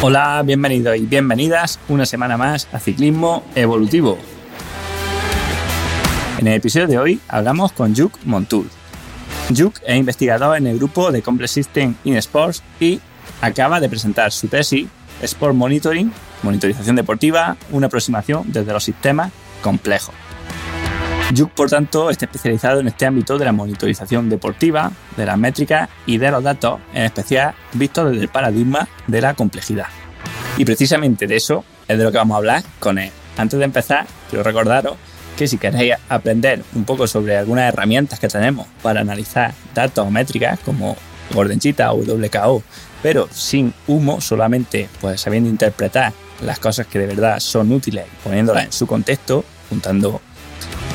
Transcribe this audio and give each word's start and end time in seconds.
Hola, 0.00 0.44
bienvenidos 0.46 0.96
y 0.96 1.06
bienvenidas 1.06 1.80
una 1.88 2.06
semana 2.06 2.36
más 2.36 2.68
a 2.72 2.78
Ciclismo 2.78 3.42
Evolutivo. 3.56 4.16
En 6.38 6.46
el 6.46 6.54
episodio 6.54 6.86
de 6.86 6.98
hoy 7.00 7.20
hablamos 7.26 7.72
con 7.72 7.96
Juk 7.96 8.16
Montul. 8.24 8.70
Juk 9.52 9.80
es 9.84 9.96
investigador 9.96 10.56
en 10.56 10.68
el 10.68 10.78
grupo 10.78 11.10
de 11.10 11.20
Complex 11.20 11.50
System 11.50 11.96
in 12.04 12.14
Sports 12.18 12.62
y 12.78 13.00
acaba 13.40 13.80
de 13.80 13.88
presentar 13.88 14.30
su 14.30 14.46
tesis 14.46 14.86
Sport 15.20 15.56
Monitoring, 15.56 16.12
monitorización 16.44 16.94
deportiva, 16.94 17.56
una 17.72 17.88
aproximación 17.88 18.44
desde 18.52 18.72
los 18.72 18.84
sistemas 18.84 19.32
complejos. 19.62 20.14
Juk, 21.36 21.50
por 21.50 21.68
tanto, 21.68 22.08
está 22.08 22.24
especializado 22.24 22.80
en 22.80 22.88
este 22.88 23.04
ámbito 23.04 23.36
de 23.36 23.44
la 23.44 23.52
monitorización 23.52 24.30
deportiva, 24.30 24.90
de 25.16 25.26
las 25.26 25.36
métricas 25.36 25.88
y 26.06 26.16
de 26.16 26.30
los 26.30 26.42
datos, 26.42 26.80
en 26.94 27.04
especial 27.04 27.54
visto 27.74 28.06
desde 28.06 28.22
el 28.22 28.28
paradigma 28.28 28.88
de 29.06 29.20
la 29.20 29.34
complejidad. 29.34 29.88
Y 30.56 30.64
precisamente 30.64 31.26
de 31.26 31.36
eso 31.36 31.64
es 31.86 31.98
de 31.98 32.04
lo 32.04 32.10
que 32.10 32.18
vamos 32.18 32.34
a 32.34 32.38
hablar 32.38 32.62
con 32.78 32.98
él. 32.98 33.10
Antes 33.36 33.58
de 33.58 33.64
empezar, 33.66 34.06
quiero 34.30 34.42
recordaros 34.42 34.96
que 35.36 35.46
si 35.46 35.58
queréis 35.58 35.94
aprender 36.08 36.64
un 36.74 36.84
poco 36.84 37.06
sobre 37.06 37.36
algunas 37.36 37.72
herramientas 37.72 38.18
que 38.18 38.28
tenemos 38.28 38.66
para 38.82 39.02
analizar 39.02 39.52
datos 39.74 40.06
o 40.06 40.10
métricas 40.10 40.58
como 40.60 40.96
Gordenchita 41.32 41.92
o 41.92 41.98
WKO, 41.98 42.62
pero 43.02 43.28
sin 43.30 43.72
humo, 43.86 44.20
solamente 44.20 44.88
pues 45.00 45.20
sabiendo 45.20 45.50
interpretar 45.50 46.12
las 46.40 46.58
cosas 46.58 46.86
que 46.86 46.98
de 46.98 47.06
verdad 47.06 47.38
son 47.38 47.70
útiles, 47.70 48.06
poniéndolas 48.24 48.64
en 48.64 48.72
su 48.72 48.86
contexto, 48.86 49.44
juntando 49.68 50.20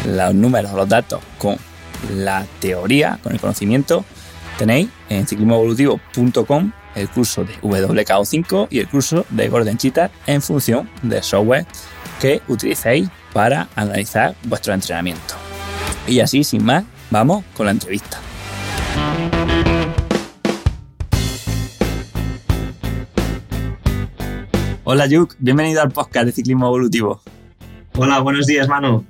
los 0.06 0.34
números, 0.34 0.74
los 0.74 0.88
datos 0.88 1.22
con 1.38 1.58
la 2.16 2.46
teoría, 2.60 3.20
con 3.24 3.34
el 3.34 3.40
conocimiento, 3.40 4.06
tenéis 4.58 4.90
en 5.10 5.26
ciclismoevolutivo.com 5.26 6.72
el 6.96 7.10
curso 7.10 7.44
de 7.44 7.54
WKO5 7.62 8.68
y 8.70 8.80
el 8.80 8.88
curso 8.88 9.26
de 9.30 9.50
Gordon 9.50 9.78
Cheetah 9.78 10.12
en 10.28 10.42
función 10.42 10.90
del 11.02 11.24
software 11.24 11.66
que 12.22 12.42
utilicéis 12.48 13.10
para 13.34 13.68
analizar 13.76 14.36
vuestro 14.44 14.74
entrenamiento. 14.74 15.36
Y 16.08 16.20
así, 16.20 16.44
sin 16.44 16.64
más, 16.64 16.84
vamos 17.10 17.44
con 17.56 17.66
la 17.66 17.72
entrevista. 17.72 18.20
Hola 24.86 25.08
Yuk, 25.08 25.36
bienvenido 25.40 25.82
al 25.82 25.92
podcast 25.92 26.26
de 26.26 26.32
Ciclismo 26.34 26.68
Evolutivo. 26.68 27.22
Hola, 27.96 28.20
buenos 28.20 28.46
días, 28.48 28.68
Manu. 28.68 29.06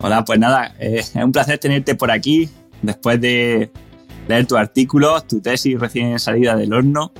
Hola, 0.00 0.24
pues 0.24 0.38
nada, 0.38 0.76
eh, 0.78 0.98
es 1.00 1.12
un 1.16 1.32
placer 1.32 1.58
tenerte 1.58 1.96
por 1.96 2.12
aquí 2.12 2.48
después 2.82 3.20
de 3.20 3.68
leer 4.28 4.46
tu 4.46 4.56
artículo, 4.56 5.20
tu 5.22 5.40
tesis 5.40 5.78
recién 5.78 6.16
salida 6.20 6.54
del 6.54 6.72
horno. 6.72 7.10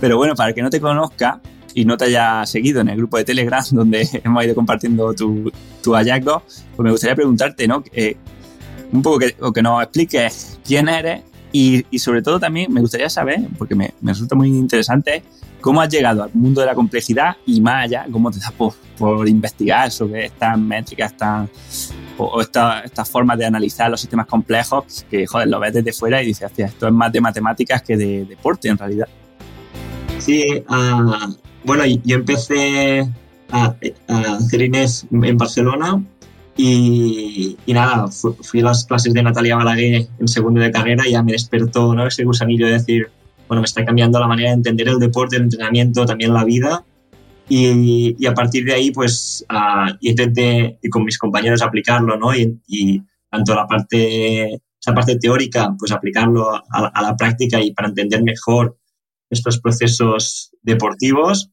Pero 0.00 0.16
bueno, 0.18 0.36
para 0.36 0.50
el 0.50 0.54
que 0.54 0.62
no 0.62 0.70
te 0.70 0.80
conozca 0.80 1.40
y 1.74 1.84
no 1.84 1.96
te 1.96 2.04
haya 2.04 2.46
seguido 2.46 2.80
en 2.80 2.90
el 2.90 2.98
grupo 2.98 3.16
de 3.16 3.24
Telegram 3.24 3.64
donde 3.72 4.08
hemos 4.22 4.44
ido 4.44 4.54
compartiendo 4.54 5.12
tu, 5.14 5.50
tu 5.82 5.94
hallazgo, 5.94 6.44
pues 6.76 6.84
me 6.84 6.92
gustaría 6.92 7.16
preguntarte, 7.16 7.66
¿no? 7.66 7.82
Eh, 7.92 8.16
un 8.92 9.02
poco 9.02 9.18
que, 9.18 9.34
que 9.52 9.62
nos 9.62 9.82
expliques 9.82 10.60
quién 10.64 10.88
eres 10.88 11.22
y, 11.50 11.84
y, 11.90 11.98
sobre 11.98 12.22
todo 12.22 12.38
también 12.38 12.72
me 12.72 12.80
gustaría 12.80 13.10
saber, 13.10 13.40
porque 13.58 13.74
me, 13.74 13.94
me, 14.00 14.12
resulta 14.12 14.36
muy 14.36 14.48
interesante, 14.48 15.22
cómo 15.60 15.80
has 15.80 15.88
llegado 15.88 16.22
al 16.22 16.30
mundo 16.34 16.60
de 16.60 16.68
la 16.68 16.74
complejidad 16.74 17.36
y 17.46 17.60
más 17.60 17.84
allá, 17.84 18.06
cómo 18.12 18.30
te 18.30 18.38
das 18.38 18.52
por, 18.52 18.74
por 18.96 19.28
investigar 19.28 19.90
sobre 19.90 20.26
estas 20.26 20.58
métricas 20.58 21.16
tan 21.16 21.50
o 22.18 22.40
estas 22.40 22.84
esta 22.84 23.04
formas 23.04 23.38
de 23.38 23.46
analizar 23.46 23.90
los 23.90 24.00
sistemas 24.00 24.26
complejos 24.26 25.06
que, 25.10 25.26
joder, 25.26 25.48
lo 25.48 25.60
ves 25.60 25.72
desde 25.74 25.92
fuera 25.92 26.22
y 26.22 26.26
dices, 26.26 26.46
hostia, 26.46 26.66
esto 26.66 26.86
es 26.86 26.92
más 26.92 27.12
de 27.12 27.20
matemáticas 27.20 27.82
que 27.82 27.96
de 27.96 28.24
deporte 28.24 28.68
en 28.68 28.78
realidad. 28.78 29.08
Sí, 30.18 30.62
uh, 30.68 31.34
bueno, 31.64 31.84
yo 32.04 32.16
empecé 32.16 33.08
a, 33.50 33.74
a 34.08 34.20
hacer 34.36 34.62
Inés 34.62 35.06
en 35.10 35.36
Barcelona 35.36 36.02
y, 36.56 37.56
y, 37.64 37.72
nada, 37.72 38.06
fui 38.08 38.60
a 38.60 38.64
las 38.64 38.84
clases 38.84 39.12
de 39.14 39.22
Natalia 39.22 39.56
Balaguer 39.56 40.06
en 40.18 40.28
segundo 40.28 40.60
de 40.60 40.70
carrera 40.70 41.06
y 41.06 41.12
ya 41.12 41.22
me 41.22 41.32
despertó 41.32 41.94
¿no? 41.94 42.06
ese 42.06 42.24
gusanillo 42.24 42.66
de 42.66 42.72
decir, 42.72 43.08
bueno, 43.48 43.62
me 43.62 43.66
está 43.66 43.84
cambiando 43.84 44.20
la 44.20 44.26
manera 44.26 44.50
de 44.50 44.56
entender 44.56 44.88
el 44.88 44.98
deporte, 44.98 45.36
el 45.36 45.42
entrenamiento, 45.42 46.04
también 46.04 46.32
la 46.34 46.44
vida 46.44 46.84
y, 47.54 48.16
y, 48.18 48.26
a 48.26 48.32
partir 48.32 48.64
de 48.64 48.72
ahí, 48.72 48.90
pues 48.92 49.44
uh, 49.50 49.94
intenté 50.00 50.78
y 50.80 50.88
con 50.88 51.04
mis 51.04 51.18
compañeros 51.18 51.60
aplicarlo, 51.60 52.16
¿no? 52.16 52.34
Y, 52.34 52.58
y, 52.66 53.02
tanto 53.30 53.54
la 53.54 53.66
parte, 53.66 54.54
esa 54.54 54.94
parte 54.94 55.18
teórica, 55.18 55.74
pues 55.78 55.92
aplicarlo 55.92 56.54
a, 56.54 56.62
a, 56.70 57.02
la 57.02 57.14
práctica 57.14 57.60
y 57.60 57.72
para 57.72 57.88
entender 57.88 58.22
mejor 58.22 58.78
estos 59.28 59.60
procesos 59.60 60.50
deportivos. 60.62 61.50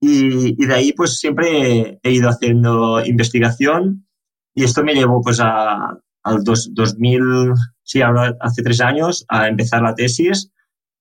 Y, 0.00 0.62
y, 0.62 0.66
de 0.66 0.74
ahí, 0.74 0.92
pues 0.92 1.18
siempre 1.18 1.98
he 2.00 2.12
ido 2.12 2.28
haciendo 2.28 3.04
investigación 3.04 4.06
y 4.54 4.62
esto 4.62 4.84
me 4.84 4.94
llevó, 4.94 5.20
pues, 5.20 5.40
a, 5.40 5.98
al 6.22 6.44
dos, 6.44 6.72
2000, 6.74 7.54
sí, 7.82 8.02
ahora 8.02 8.36
hace 8.40 8.62
tres 8.62 8.80
años, 8.80 9.24
a 9.28 9.48
empezar 9.48 9.82
la 9.82 9.96
tesis 9.96 10.52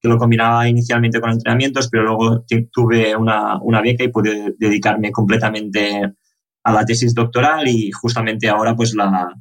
que 0.03 0.09
lo 0.09 0.17
combinaba 0.17 0.67
inicialmente 0.67 1.21
con 1.21 1.31
entrenamientos, 1.31 1.87
pero 1.87 2.03
luego 2.03 2.45
tuve 2.73 3.15
una, 3.15 3.57
una, 3.61 3.81
beca 3.81 4.03
y 4.03 4.09
pude 4.09 4.53
dedicarme 4.57 5.13
completamente 5.13 6.13
a 6.61 6.73
la 6.73 6.85
tesis 6.85 7.15
doctoral 7.15 7.65
y 7.69 7.89
justamente 7.89 8.49
ahora 8.49 8.75
pues 8.75 8.93
la, 8.95 9.33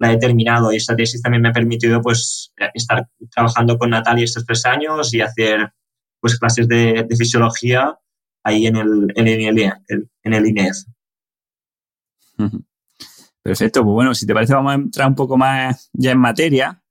la 0.00 0.12
he 0.12 0.18
terminado 0.18 0.72
y 0.72 0.76
esta 0.76 0.96
tesis 0.96 1.22
también 1.22 1.42
me 1.42 1.50
ha 1.50 1.52
permitido 1.52 2.02
pues 2.02 2.52
estar 2.74 3.06
trabajando 3.30 3.78
con 3.78 3.90
Natalia 3.90 4.24
estos 4.24 4.44
tres 4.44 4.66
años 4.66 5.14
y 5.14 5.20
hacer 5.20 5.72
pues 6.18 6.36
clases 6.36 6.66
de, 6.66 7.06
de 7.08 7.16
fisiología 7.16 7.96
ahí 8.42 8.66
en 8.66 8.74
el, 8.74 9.12
en 9.14 9.28
el, 9.28 9.80
en 10.24 10.34
el 10.34 10.46
INEF. 10.46 10.78
Perfecto, 13.40 13.84
pues 13.84 13.94
bueno, 13.94 14.14
si 14.16 14.26
te 14.26 14.34
parece 14.34 14.52
vamos 14.52 14.72
a 14.72 14.74
entrar 14.74 15.06
un 15.06 15.14
poco 15.14 15.36
más 15.36 15.90
ya 15.92 16.10
en 16.10 16.18
materia 16.18 16.82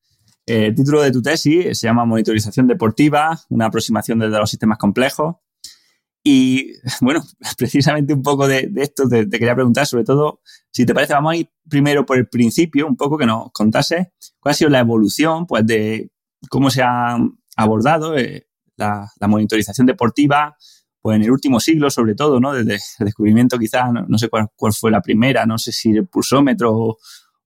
el 0.47 0.73
título 0.73 1.01
de 1.01 1.11
tu 1.11 1.21
tesis 1.21 1.77
se 1.77 1.87
llama 1.87 2.05
Monitorización 2.05 2.67
deportiva, 2.67 3.37
una 3.49 3.65
aproximación 3.65 4.19
desde 4.19 4.39
los 4.39 4.49
sistemas 4.49 4.77
complejos. 4.77 5.35
Y 6.23 6.71
bueno, 7.01 7.21
precisamente 7.57 8.13
un 8.13 8.23
poco 8.23 8.47
de, 8.47 8.71
esto 8.77 9.07
te, 9.07 9.29
quería 9.29 9.55
preguntar, 9.55 9.85
sobre 9.85 10.05
todo, 10.05 10.41
si 10.71 10.85
te 10.85 10.93
parece, 10.93 11.13
vamos 11.13 11.33
a 11.33 11.35
ir 11.35 11.49
primero 11.69 12.05
por 12.05 12.17
el 12.17 12.27
principio, 12.27 12.87
un 12.87 12.95
poco 12.95 13.17
que 13.17 13.25
nos 13.25 13.51
contase 13.51 14.13
cuál 14.39 14.51
ha 14.51 14.55
sido 14.55 14.69
la 14.69 14.79
evolución 14.79 15.45
pues, 15.45 15.65
de 15.65 16.11
cómo 16.49 16.69
se 16.69 16.81
ha 16.81 17.17
abordado 17.57 18.17
eh, 18.17 18.47
la, 18.77 19.11
la, 19.19 19.27
monitorización 19.27 19.85
deportiva 19.85 20.55
pues, 21.01 21.17
en 21.17 21.23
el 21.23 21.31
último 21.31 21.59
siglo, 21.59 21.89
sobre 21.89 22.15
todo, 22.15 22.39
¿no? 22.39 22.53
desde 22.53 22.75
el 22.99 23.05
descubrimiento 23.05 23.59
quizás, 23.59 23.91
no, 23.91 24.05
no 24.07 24.17
sé 24.17 24.29
cuál, 24.29 24.47
cuál, 24.55 24.71
fue 24.73 24.91
la 24.91 25.01
primera, 25.01 25.45
no 25.45 25.57
sé 25.57 25.73
si 25.73 25.89
el 25.89 26.07
pulsómetro 26.07 26.73
o, 26.73 26.97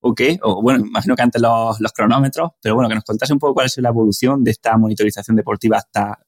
o 0.01 0.13
qué, 0.15 0.39
o 0.41 0.61
bueno, 0.61 0.85
imagino 0.85 1.15
que 1.15 1.21
antes 1.21 1.41
los, 1.41 1.79
los, 1.79 1.93
cronómetros, 1.93 2.51
pero 2.61 2.75
bueno, 2.75 2.89
que 2.89 2.95
nos 2.95 3.03
contase 3.03 3.33
un 3.33 3.39
poco 3.39 3.53
cuál 3.53 3.69
sido 3.69 3.83
la 3.83 3.89
evolución 3.89 4.43
de 4.43 4.51
esta 4.51 4.77
monitorización 4.77 5.35
deportiva 5.35 5.77
hasta, 5.77 6.19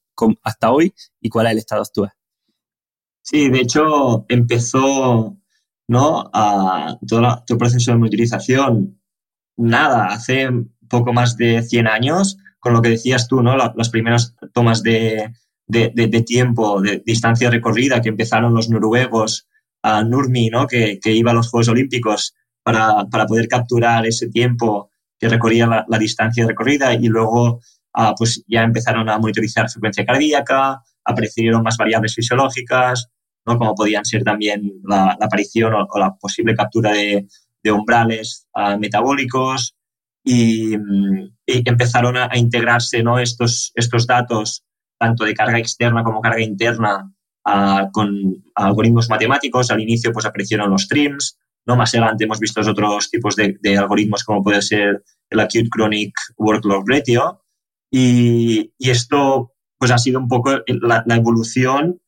hasta 0.43 0.71
hoy 0.71 0.93
y 1.19 1.29
cuál 1.29 1.47
es 1.47 1.51
el 1.53 1.57
estado 1.59 1.81
actual. 1.81 2.11
Sí, 3.21 3.49
de 3.49 3.59
hecho 3.59 4.25
empezó 4.29 5.37
¿no? 5.87 6.29
a 6.33 6.97
todo, 7.07 7.21
la, 7.21 7.43
todo 7.45 7.55
el 7.55 7.59
proceso 7.59 7.91
de 7.91 7.97
monitorización, 7.97 9.01
nada, 9.57 10.07
hace 10.07 10.49
poco 10.89 11.13
más 11.13 11.37
de 11.37 11.63
100 11.63 11.87
años, 11.87 12.37
con 12.59 12.73
lo 12.73 12.81
que 12.81 12.89
decías 12.89 13.27
tú, 13.27 13.41
¿no? 13.41 13.57
La, 13.57 13.73
las 13.75 13.89
primeras 13.89 14.35
tomas 14.53 14.83
de, 14.83 15.33
de, 15.67 15.91
de, 15.95 16.07
de, 16.07 16.21
tiempo, 16.21 16.81
de 16.81 17.01
distancia 17.05 17.49
recorrida 17.49 18.01
que 18.01 18.09
empezaron 18.09 18.53
los 18.53 18.69
noruegos, 18.69 19.47
a 19.83 20.03
Nurmi, 20.03 20.49
¿no? 20.49 20.65
que, 20.65 20.99
que 20.99 21.11
iba 21.11 21.31
a 21.31 21.33
los 21.33 21.49
Juegos 21.49 21.67
Olímpicos, 21.67 22.33
para, 22.63 23.05
para 23.11 23.25
poder 23.25 23.47
capturar 23.47 24.05
ese 24.05 24.29
tiempo 24.29 24.89
que 25.19 25.29
recorría 25.29 25.67
la, 25.67 25.85
la 25.87 25.97
distancia 25.97 26.45
recorrida 26.47 26.93
y 26.93 27.07
luego 27.07 27.59
uh, 27.97 28.13
pues 28.17 28.43
ya 28.47 28.63
empezaron 28.63 29.09
a 29.09 29.17
monitorizar 29.17 29.69
frecuencia 29.69 30.05
cardíaca, 30.05 30.81
aparecieron 31.03 31.63
más 31.63 31.77
variables 31.77 32.15
fisiológicas, 32.15 33.09
¿no? 33.45 33.57
como 33.57 33.75
podían 33.75 34.05
ser 34.05 34.23
también 34.23 34.81
la, 34.83 35.17
aparición 35.19 35.73
o, 35.73 35.99
la 35.99 36.15
posible 36.15 36.55
captura 36.55 36.91
de, 36.91 37.27
umbrales 37.71 38.45
uh, 38.55 38.77
metabólicos 38.77 39.73
y, 40.21 40.75
y, 40.75 41.69
empezaron 41.69 42.17
a, 42.17 42.29
integrarse 42.33 43.01
¿no? 43.03 43.19
estos, 43.19 43.71
estos 43.75 44.05
datos 44.05 44.65
tanto 44.99 45.23
de 45.23 45.33
carga 45.33 45.59
externa 45.59 46.03
como 46.03 46.19
carga 46.19 46.41
interna 46.41 47.09
uh, 47.45 47.89
con 47.91 48.43
algoritmos 48.55 49.09
matemáticos. 49.09 49.71
Al 49.71 49.79
inicio 49.79 50.11
pues 50.11 50.25
aparecieron 50.25 50.69
los 50.69 50.83
streams, 50.83 51.37
¿no? 51.65 51.75
Más 51.75 51.93
adelante 51.93 52.25
hemos 52.25 52.39
visto 52.39 52.61
otros 52.61 53.09
tipos 53.09 53.35
de, 53.35 53.57
de, 53.61 53.77
algoritmos 53.77 54.23
como 54.23 54.43
puede 54.43 54.61
ser 54.61 55.03
el 55.29 55.39
Acute 55.39 55.69
Chronic 55.69 56.13
Workload 56.37 56.83
Ratio 56.85 57.43
y, 57.91 58.73
y 58.77 58.89
esto 58.89 59.53
pues 59.77 59.91
ha 59.91 59.97
sido 59.97 60.19
un 60.19 60.27
poco 60.27 60.61
la, 60.67 61.03
la 61.05 61.15
evolución 61.15 61.99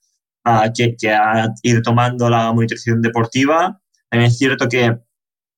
uh, 0.46 0.72
que, 0.74 0.96
que, 0.96 1.12
ha 1.12 1.50
ido 1.62 1.82
tomando 1.82 2.30
la 2.30 2.54
monitorización 2.54 3.02
deportiva. 3.02 3.82
También 4.10 4.32
es 4.32 4.38
cierto 4.38 4.70
que 4.70 4.98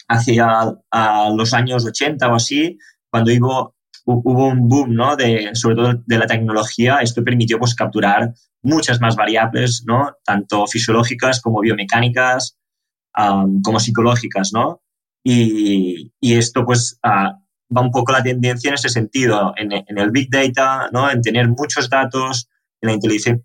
hacia 0.08 0.76
a 0.92 1.30
los 1.36 1.54
años 1.54 1.86
80 1.86 2.28
o 2.28 2.36
así, 2.36 2.78
cuando 3.10 3.32
iba, 3.32 3.70
hubo 4.06 4.48
un 4.48 4.68
boom, 4.68 4.96
¿no? 4.96 5.16
De, 5.16 5.52
sobre 5.54 5.76
todo 5.76 5.94
de 6.06 6.18
la 6.18 6.26
tecnología. 6.26 6.98
Esto 7.02 7.24
permitió 7.24 7.60
pues, 7.60 7.76
capturar 7.76 8.34
muchas 8.64 9.00
más 9.00 9.16
variables, 9.16 9.84
¿no? 9.86 10.14
Tanto 10.26 10.66
fisiológicas 10.68 11.42
como 11.42 11.62
biomecánicas, 11.62 12.58
como 13.64 13.80
psicológicas, 13.80 14.52
¿no? 14.54 14.82
Y, 15.24 16.14
y 16.22 16.36
esto, 16.36 16.64
pues, 16.66 17.00
uh, 17.04 17.34
va 17.76 17.82
un 17.82 17.92
poco 17.92 18.12
la 18.12 18.24
tendencia 18.24 18.70
en 18.70 18.76
ese 18.76 18.90
sentido, 18.90 19.54
en, 19.58 19.72
en, 19.72 19.98
el 19.98 20.12
Big 20.12 20.30
Data, 20.30 20.90
¿no? 20.92 21.10
En 21.10 21.22
tener 21.22 21.48
muchos 21.50 21.90
datos, 21.90 22.48
en 22.82 22.90
la 22.90 22.94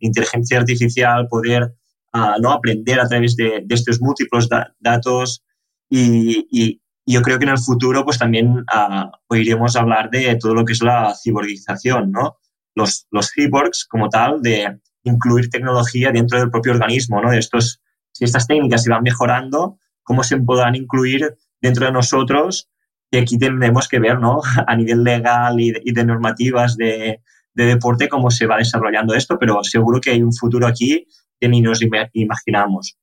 inteligencia 0.01 0.59
artificial, 0.59 1.27
poder 1.29 1.75
uh, 2.15 2.41
¿no? 2.41 2.53
aprender 2.53 3.01
a 3.01 3.09
través 3.09 3.37
de, 3.37 3.63
de 3.65 3.75
estos 3.75 4.01
múltiples 4.01 4.49
da 4.49 4.75
datos 4.79 5.43
y, 5.91 6.47
y, 6.51 6.81
yo 7.05 7.21
creo 7.21 7.37
que 7.37 7.45
en 7.45 7.51
el 7.51 7.59
futuro 7.59 8.05
pues 8.05 8.17
también 8.17 8.59
uh, 8.59 9.11
oiremos 9.27 9.75
hablar 9.75 10.09
de 10.09 10.37
todo 10.37 10.55
lo 10.55 10.65
que 10.65 10.73
es 10.73 10.83
la 10.83 11.13
ciborgización, 11.21 12.13
¿no? 12.13 12.37
Los, 12.77 13.09
los 13.11 13.33
cyborgs 13.35 13.87
como 13.87 14.09
tal, 14.09 14.41
de 14.41 14.79
incluir 15.03 15.51
tecnología 15.51 16.13
dentro 16.13 16.39
del 16.39 16.51
propio 16.51 16.71
organismo, 16.71 17.21
¿no? 17.21 17.33
De 17.33 17.39
estos, 17.39 17.82
si 18.13 18.25
estas 18.25 18.47
técnicas 18.47 18.85
se 18.85 18.91
van 18.91 19.03
mejorando, 19.03 19.79
cómo 20.03 20.23
se 20.23 20.37
podrán 20.39 20.75
incluir 20.75 21.37
dentro 21.61 21.87
de 21.87 21.93
nosotros 21.93 22.71
y 23.11 23.19
aquí 23.19 23.39
tendremos 23.39 23.89
que 23.89 23.99
ver, 23.99 24.19
¿no? 24.19 24.41
A 24.67 24.77
nivel 24.77 25.05
legal 25.05 25.61
y 25.61 25.73
de, 25.73 25.83
y 25.85 25.93
de 25.93 26.05
normativas 26.05 26.77
de, 26.77 27.21
de, 27.55 27.65
deporte 27.65 28.09
cómo 28.09 28.31
se 28.31 28.47
va 28.47 28.57
desarrollando 28.57 29.15
esto, 29.15 29.39
pero 29.39 29.63
seguro 29.63 30.01
que 30.01 30.11
hay 30.11 30.23
un 30.23 30.33
futuro 30.33 30.67
aquí 30.67 31.07
que 31.39 31.49
ni 31.49 31.61
nos 31.61 31.81
imaginamos. 32.13 32.97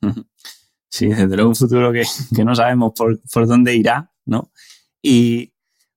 Sí, 0.90 1.08
desde 1.08 1.34
luego 1.34 1.48
un 1.48 1.56
futuro 1.56 1.92
que, 1.92 2.04
que 2.36 2.44
no 2.44 2.54
sabemos 2.54 2.92
por, 2.96 3.20
por, 3.22 3.48
dónde 3.48 3.74
irá, 3.74 4.12
¿no? 4.26 4.52
Y, 5.02 5.52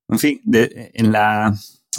en 0.08 0.18
fin, 0.18 0.42
de, 0.44 0.90
en, 0.96 1.12
la, 1.12 1.54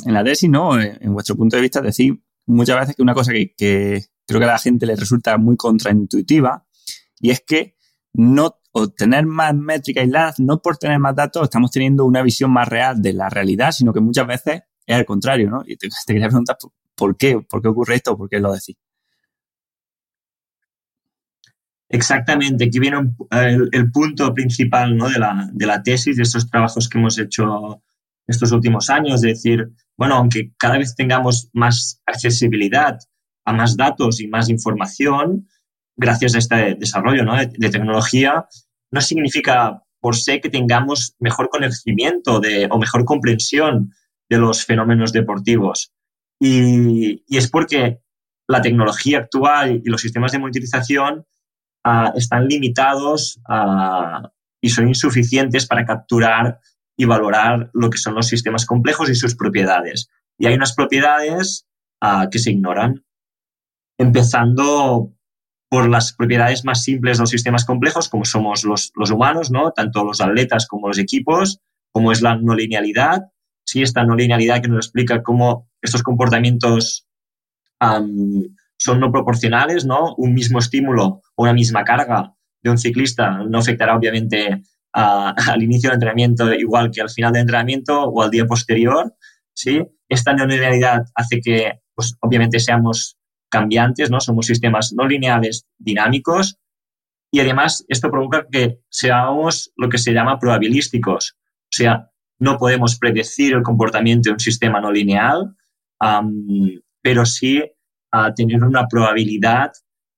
en 0.05 0.15
la 0.15 0.25
tesis, 0.25 0.51
¿no? 0.51 0.81
En 0.81 1.13
vuestro 1.13 1.37
punto 1.37 1.55
de 1.55 1.63
vista, 1.63 1.81
decir 1.81 2.21
muchas 2.47 2.81
veces 2.81 2.97
que 2.97 3.03
una 3.03 3.15
cosa 3.15 3.31
que, 3.31 3.55
que 3.55 4.05
creo 4.29 4.41
que 4.41 4.45
a 4.45 4.53
la 4.53 4.59
gente 4.59 4.85
le 4.85 4.95
resulta 4.95 5.39
muy 5.39 5.57
contraintuitiva 5.57 6.67
y 7.19 7.31
es 7.31 7.43
que 7.45 7.77
no 8.13 8.61
obtener 8.73 9.25
más 9.25 9.55
métricas 9.55 10.03
aisladas, 10.03 10.39
no 10.39 10.61
por 10.61 10.77
tener 10.77 10.99
más 10.99 11.17
datos, 11.17 11.45
estamos 11.45 11.71
teniendo 11.71 12.05
una 12.05 12.23
visión 12.23 12.53
más 12.53 12.69
real 12.69 13.01
de 13.01 13.15
la 13.15 13.31
realidad, 13.31 13.73
sino 13.73 13.93
que 13.93 14.01
muchas 14.01 14.27
veces 14.27 14.63
es 14.87 14.97
al 14.97 15.07
contrario, 15.07 15.49
¿no? 15.51 15.63
Y 15.67 15.77
te, 15.77 15.89
te 16.07 16.13
quería 16.13 16.29
preguntar 16.29 16.59
por 16.95 17.17
qué, 17.17 17.41
por 17.41 17.63
qué 17.63 17.69
ocurre 17.69 17.95
esto, 17.97 18.17
por 18.19 18.29
qué 18.29 18.39
lo 18.39 18.53
decís. 18.53 18.77
Exactamente, 21.89 22.67
aquí 22.67 22.79
viene 22.79 22.99
el, 23.31 23.71
el, 23.73 23.91
punto 23.91 24.35
principal 24.35 24.95
¿no? 24.95 25.09
de, 25.09 25.19
la, 25.19 25.49
de 25.51 25.67
la 25.67 25.83
tesis, 25.83 26.19
de 26.19 26.23
estos 26.23 26.51
trabajos 26.51 26.87
que 26.87 26.99
hemos 26.99 27.19
hecho 27.19 27.83
estos 28.27 28.53
últimos 28.53 28.91
años, 28.91 29.25
es 29.25 29.43
decir, 29.43 29.73
bueno, 29.97 30.17
aunque 30.17 30.53
cada 30.59 30.77
vez 30.77 30.95
tengamos 30.95 31.49
más 31.55 32.03
accesibilidad 32.05 32.99
a 33.49 33.53
más 33.53 33.77
datos 33.77 34.21
y 34.21 34.29
más 34.29 34.49
información, 34.49 35.49
gracias 35.97 36.35
a 36.35 36.39
este 36.39 36.75
desarrollo 36.75 37.25
¿no? 37.25 37.37
de, 37.37 37.47
de, 37.47 37.71
tecnología, 37.71 38.47
no 38.91 39.01
significa 39.01 39.83
por 40.01 40.17
sí 40.17 40.41
que 40.41 40.51
tengamos 40.51 41.17
mejor 41.19 41.49
conocimiento 41.49 42.41
de, 42.41 42.69
o 42.71 42.79
mejor 42.79 43.05
comprensión 43.05 43.93
de 44.29 44.39
los 44.39 44.65
fenómenos 44.65 45.13
deportivos. 45.13 45.93
Y, 46.41 47.25
y 47.27 47.37
es 47.37 47.51
porque 47.51 48.01
la 48.47 48.63
tecnología 48.63 49.19
actual 49.19 49.83
y 49.85 49.89
los 49.89 50.01
sistemas 50.01 50.33
de 50.33 50.39
monitorización 50.39 51.27
uh, 51.85 52.17
están 52.17 52.47
limitados 52.47 53.41
uh, 53.49 54.27
y 54.61 54.71
son 54.71 54.89
insuficientes 54.89 55.67
para 55.67 55.85
capturar 55.85 56.61
y 56.97 57.05
valorar 57.05 57.71
lo 57.75 57.91
que 57.91 57.99
son 57.99 58.15
los 58.15 58.27
sistemas 58.27 58.67
complejos 58.67 59.11
y 59.11 59.15
sus 59.15 59.37
propiedades. 59.37 60.09
Y 60.39 60.47
hay 60.47 60.55
unas 60.55 60.75
propiedades 60.75 61.67
uh, 62.03 62.29
que 62.31 62.39
se 62.39 62.53
ignoran, 62.53 63.05
empezando 63.99 65.13
por 65.69 65.89
las 65.89 66.15
propiedades 66.15 66.65
más 66.65 66.83
simples 66.83 67.19
de 67.19 67.23
los 67.23 67.31
sistemas 67.31 67.65
complejos, 67.65 68.09
como 68.09 68.25
somos 68.25 68.65
los, 68.65 68.91
los 68.95 69.11
humanos, 69.11 69.51
¿no? 69.51 69.73
tanto 69.73 70.05
los 70.05 70.21
atletas 70.21 70.67
como 70.67 70.89
los 70.89 70.99
equipos, 70.99 71.61
como 71.93 72.13
es 72.13 72.23
la 72.23 72.37
no 72.37 72.55
linealidad. 72.55 73.31
Sí, 73.67 73.83
esta 73.83 74.05
no 74.05 74.17
linealidad 74.17 74.63
que 74.63 74.69
nos 74.69 74.87
explica 74.87 75.23
cómo 75.23 75.69
estos 75.83 76.03
comportamientos 76.03 77.07
son 77.81 79.01
no 79.01 79.13
proporcionales, 79.13 79.85
¿no? 79.85 80.15
Un 80.17 80.33
mismo 80.33 80.59
estímulo 80.59 81.21
o 81.35 81.43
una 81.43 81.53
misma 81.53 81.85
carga 81.85 82.35
de 82.63 82.71
un 82.71 82.79
ciclista 82.79 83.45
no 83.45 83.59
afectará 83.59 83.97
obviamente 83.97 84.63
al 84.93 85.63
inicio 85.63 85.91
del 85.91 85.97
entrenamiento 85.97 86.53
igual 86.55 86.91
que 86.91 87.03
al 87.03 87.11
final 87.11 87.33
del 87.33 87.43
entrenamiento 87.43 88.05
o 88.05 88.23
al 88.23 88.31
día 88.31 88.47
posterior, 88.47 89.15
¿sí? 89.55 89.83
Esta 90.09 90.33
no 90.33 90.47
linealidad 90.47 91.05
hace 91.15 91.41
que, 91.41 91.81
pues, 91.95 92.17
obviamente 92.21 92.59
seamos 92.59 93.18
cambiantes, 93.49 94.11
¿no? 94.11 94.21
Somos 94.21 94.47
sistemas 94.47 94.93
no 94.97 95.07
lineales 95.07 95.67
dinámicos 95.79 96.59
y 97.31 97.41
además 97.41 97.85
esto 97.89 98.11
provoca 98.11 98.47
que 98.51 98.81
seamos 98.89 99.73
lo 99.77 99.89
que 99.89 99.99
se 99.99 100.13
llama 100.13 100.39
probabilísticos, 100.39 101.37
o 101.41 101.77
sea, 101.77 102.11
no 102.39 102.57
podemos 102.57 102.99
predecir 102.99 103.53
el 103.55 103.63
comportamiento 103.63 104.31
de 104.31 104.35
un 104.35 104.41
sistema 104.41 104.81
no 104.81 104.93
lineal, 104.93 105.55
pero 107.03 107.27
sí 107.27 107.63
a 108.13 108.33
tener 108.33 108.63
una 108.63 108.87
probabilidad 108.87 109.73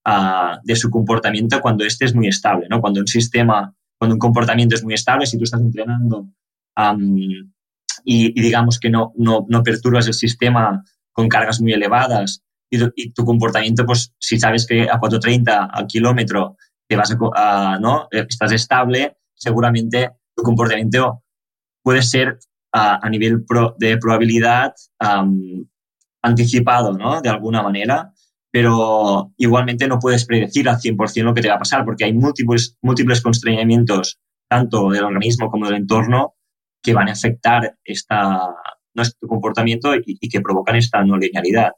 uh, 0.06 0.58
de 0.62 0.76
su 0.76 0.90
comportamiento 0.90 1.60
cuando 1.60 1.84
este 1.84 2.04
es 2.04 2.14
muy 2.14 2.28
estable, 2.28 2.66
¿no? 2.68 2.80
Cuando 2.80 3.00
un 3.00 3.06
sistema, 3.06 3.74
cuando 3.98 4.14
un 4.14 4.20
comportamiento 4.20 4.74
es 4.74 4.84
muy 4.84 4.94
estable, 4.94 5.26
si 5.26 5.38
tú 5.38 5.44
estás 5.44 5.60
entrenando 5.60 6.28
y, 8.04 8.28
y, 8.38 8.40
digamos 8.40 8.78
que 8.78 8.90
no, 8.90 9.12
no, 9.16 9.46
no, 9.48 9.62
perturbas 9.62 10.06
el 10.06 10.14
sistema 10.14 10.84
con 11.12 11.28
cargas 11.28 11.60
muy 11.60 11.72
elevadas 11.72 12.42
y, 12.70 13.12
tu 13.12 13.24
comportamiento, 13.24 13.84
pues 13.84 14.14
si 14.18 14.38
sabes 14.38 14.66
que 14.66 14.82
a 14.82 15.00
4.30 15.00 15.68
al 15.72 15.86
kilómetro 15.86 16.56
te 16.88 16.96
vas 16.96 17.16
a, 17.34 17.78
¿no? 17.80 18.08
Estás 18.10 18.52
estable, 18.52 19.16
seguramente 19.34 20.10
tu 20.36 20.42
comportamiento 20.42 21.22
puede 21.82 22.02
ser 22.02 22.38
uh, 22.74 22.98
a 23.02 23.08
nivel 23.08 23.44
pro, 23.44 23.74
de 23.78 23.98
probabilidad 23.98 24.72
um, 25.00 25.64
anticipado, 26.22 26.96
¿no? 26.96 27.20
De 27.20 27.28
alguna 27.28 27.62
manera, 27.62 28.12
pero 28.50 29.32
igualmente 29.36 29.86
no 29.86 29.98
puedes 29.98 30.24
predecir 30.24 30.68
al 30.68 30.78
100% 30.78 31.22
lo 31.22 31.34
que 31.34 31.42
te 31.42 31.48
va 31.48 31.54
a 31.54 31.60
pasar 31.60 31.84
porque 31.84 32.04
hay 32.04 32.12
múltiples, 32.12 32.76
múltiples 32.82 33.20
constreñimientos, 33.20 34.18
tanto 34.48 34.90
del 34.90 35.04
organismo 35.04 35.50
como 35.50 35.66
del 35.66 35.76
entorno, 35.76 36.34
que 36.82 36.94
van 36.94 37.08
a 37.08 37.12
afectar 37.12 37.76
esta, 37.84 38.40
nuestro 38.94 39.28
comportamiento 39.28 39.94
y 39.94 40.28
que 40.28 40.40
provocan 40.40 40.76
esta 40.76 41.04
no 41.04 41.16
linealidad. 41.16 41.72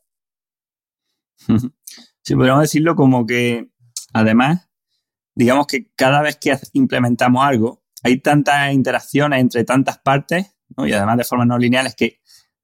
Sí, 2.24 2.36
podríamos 2.36 2.62
decirlo 2.62 2.94
como 2.94 3.26
que, 3.26 3.72
además, 4.12 4.70
digamos 5.34 5.66
que 5.66 5.90
cada 5.96 6.22
vez 6.22 6.36
que 6.36 6.56
implementamos 6.72 7.44
algo, 7.44 7.82
hay 8.04 8.20
tantas 8.20 8.72
interacciones 8.72 9.40
entre 9.40 9.64
tantas 9.64 9.98
partes, 9.98 10.46
¿no? 10.76 10.86
y 10.86 10.92
además 10.92 11.16
de 11.18 11.24
formas 11.24 11.48
no 11.48 11.58
lineales, 11.58 11.96
que 11.96 12.20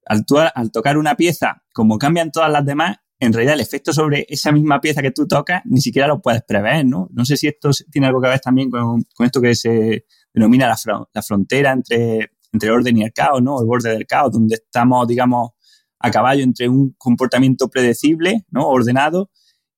al, 0.07 0.25
tocar 0.71 0.97
una 0.97 1.17
pieza, 1.17 1.65
como 1.73 1.99
cambian 1.99 2.31
todas 2.31 2.51
las 2.51 2.65
demás, 2.65 2.99
en 3.21 3.33
realidad 3.33 3.55
el 3.55 3.61
efecto 3.61 3.93
sobre 3.93 4.27
esa 4.29 4.53
misma 4.53 4.81
pieza 4.81 5.03
que 5.03 5.11
tú 5.11 5.27
tocas 5.27 5.63
ni 5.65 5.81
siquiera 5.81 6.07
lo 6.07 6.23
puedes 6.23 6.43
prever, 6.45 6.87
¿no? 6.87 7.09
No 7.13 7.25
sé 7.25 7.37
si 7.37 7.49
esto 7.49 7.71
tiene 7.91 8.07
algo 8.07 8.21
que 8.21 8.29
ver 8.29 8.41
también 8.41 8.71
con, 8.71 9.05
esto 9.19 9.41
que 9.41 9.57
se 9.57 10.07
denomina 10.33 10.69
la, 10.69 11.07
la, 11.13 11.23
frontera 11.23 11.73
entre, 11.73 12.31
entre 12.53 12.71
orden 12.71 12.97
y 12.97 13.03
el 13.03 13.13
caos, 13.13 13.43
¿no? 13.43 13.61
El 13.61 13.67
borde 13.67 13.91
del 13.91 14.07
caos, 14.07 14.33
donde 14.33 14.55
estamos, 14.55 15.09
digamos, 15.09 15.51
a 16.01 16.11
caballo 16.11 16.43
entre 16.43 16.69
un 16.69 16.95
comportamiento 16.99 17.69
predecible, 17.69 18.45
¿no? 18.51 18.69
Ordenado 18.69 19.31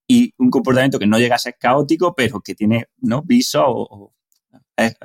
y 0.07 0.35
un 0.39 0.51
comportamiento 0.51 0.99
que 0.99 1.07
no 1.07 1.19
llega 1.19 1.37
a 1.37 1.39
ser 1.39 1.57
caótico, 1.59 2.15
pero 2.15 2.41
que 2.41 2.55
tiene, 2.55 2.89
¿no? 2.99 3.23
Viso 3.23 3.63
o, 3.67 4.15
es, 4.77 4.97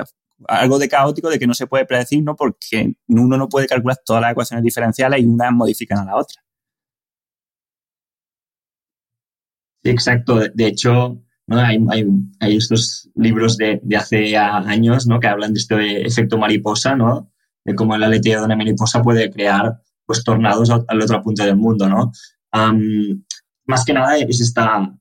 algo 0.47 0.79
de 0.79 0.89
caótico 0.89 1.29
de 1.29 1.39
que 1.39 1.47
no 1.47 1.53
se 1.53 1.67
puede 1.67 1.85
predecir, 1.85 2.23
¿no? 2.23 2.35
Porque 2.35 2.95
uno 3.07 3.37
no 3.37 3.47
puede 3.49 3.67
calcular 3.67 3.97
todas 4.05 4.21
las 4.21 4.31
ecuaciones 4.31 4.63
diferenciales 4.63 5.21
y 5.21 5.25
unas 5.25 5.51
modifican 5.53 5.99
a 5.99 6.05
la 6.05 6.17
otra. 6.17 6.41
Exacto. 9.83 10.39
De 10.53 10.67
hecho, 10.67 11.21
¿no? 11.47 11.59
hay, 11.59 11.77
hay, 11.89 12.05
hay, 12.39 12.57
estos 12.57 13.09
libros 13.15 13.57
de, 13.57 13.79
de, 13.83 13.95
hace 13.95 14.35
años 14.35 15.05
¿no? 15.07 15.19
que 15.19 15.27
hablan 15.27 15.53
de 15.53 15.59
este 15.59 16.05
efecto 16.05 16.37
mariposa, 16.37 16.95
¿no? 16.95 17.31
De 17.63 17.75
cómo 17.75 17.95
el 17.95 18.03
aleteo 18.03 18.39
de 18.39 18.45
una 18.45 18.55
mariposa 18.55 19.01
puede 19.01 19.29
crear 19.31 19.81
pues, 20.05 20.23
tornados 20.23 20.69
al, 20.69 20.85
al 20.87 21.01
otro 21.01 21.21
punto 21.21 21.43
del 21.43 21.55
mundo, 21.55 21.87
¿no? 21.87 22.11
Um, 22.53 23.23
más 23.65 23.83
que 23.83 23.93
nada 23.93 24.17
es 24.17 24.41
esta, 24.41 24.93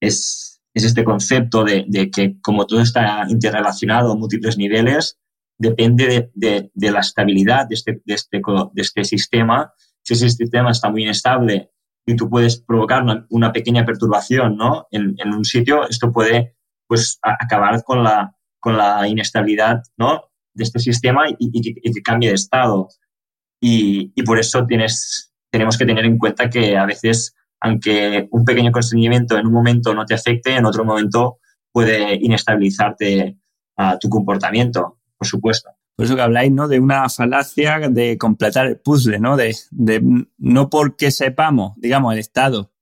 es, 0.00 0.60
es 0.74 0.84
este 0.84 1.04
concepto 1.04 1.64
de, 1.64 1.84
de, 1.88 2.10
que 2.10 2.40
como 2.40 2.66
todo 2.66 2.80
está 2.80 3.26
interrelacionado 3.28 4.12
a 4.12 4.16
múltiples 4.16 4.58
niveles, 4.58 5.18
depende 5.58 6.06
de, 6.06 6.30
de, 6.34 6.70
de 6.74 6.90
la 6.90 7.00
estabilidad 7.00 7.66
este, 7.70 8.00
este, 8.06 8.40
de 8.72 8.82
este 8.82 9.04
sistema. 9.04 9.72
Si 10.02 10.14
ese 10.14 10.30
sistema 10.30 10.70
está 10.70 10.90
muy 10.90 11.02
inestable 11.02 11.70
y 12.06 12.16
tú 12.16 12.28
puedes 12.28 12.60
provocar 12.60 13.02
una, 13.02 13.26
una 13.28 13.52
pequeña 13.52 13.84
perturbación 13.84 14.56
¿no? 14.56 14.86
en, 14.90 15.14
en, 15.18 15.34
un 15.34 15.44
sitio, 15.44 15.88
esto 15.88 16.10
puede 16.12 16.56
pues, 16.88 17.18
acabar 17.22 17.84
con 17.84 18.02
la, 18.02 18.34
con 18.58 18.76
la 18.76 19.06
inestabilidad 19.06 19.82
¿no? 19.98 20.30
de 20.54 20.64
este 20.64 20.78
sistema 20.78 21.24
y, 21.38 21.60
que, 21.60 22.02
cambie 22.02 22.30
de 22.30 22.36
estado. 22.36 22.88
Y, 23.60 24.22
por 24.22 24.38
eso 24.38 24.66
tenemos 25.50 25.78
que 25.78 25.86
tener 25.86 26.04
en 26.04 26.18
cuenta 26.18 26.48
que 26.48 26.76
a 26.76 26.86
veces, 26.86 27.34
aunque 27.60 28.28
un 28.30 28.44
pequeño 28.44 28.72
constreñimiento 28.72 29.36
en 29.36 29.46
un 29.46 29.52
momento 29.52 29.94
no 29.94 30.06
te 30.06 30.14
afecte, 30.14 30.56
en 30.56 30.64
otro 30.64 30.84
momento 30.84 31.38
puede 31.70 32.14
inestabilizarte 32.14 33.36
a 33.76 33.98
tu 33.98 34.08
comportamiento, 34.08 34.98
por 35.16 35.28
supuesto. 35.28 35.70
Por 35.94 36.06
eso 36.06 36.16
que 36.16 36.22
habláis, 36.22 36.50
¿no? 36.50 36.66
De 36.66 36.80
una 36.80 37.08
falacia 37.10 37.78
de 37.90 38.16
completar 38.16 38.66
el 38.66 38.78
puzzle, 38.78 39.18
¿no? 39.20 39.36
De, 39.36 39.54
de 39.70 40.26
no 40.38 40.70
porque 40.70 41.10
sepamos, 41.10 41.74
digamos, 41.76 42.14
el 42.14 42.20
estado, 42.20 42.72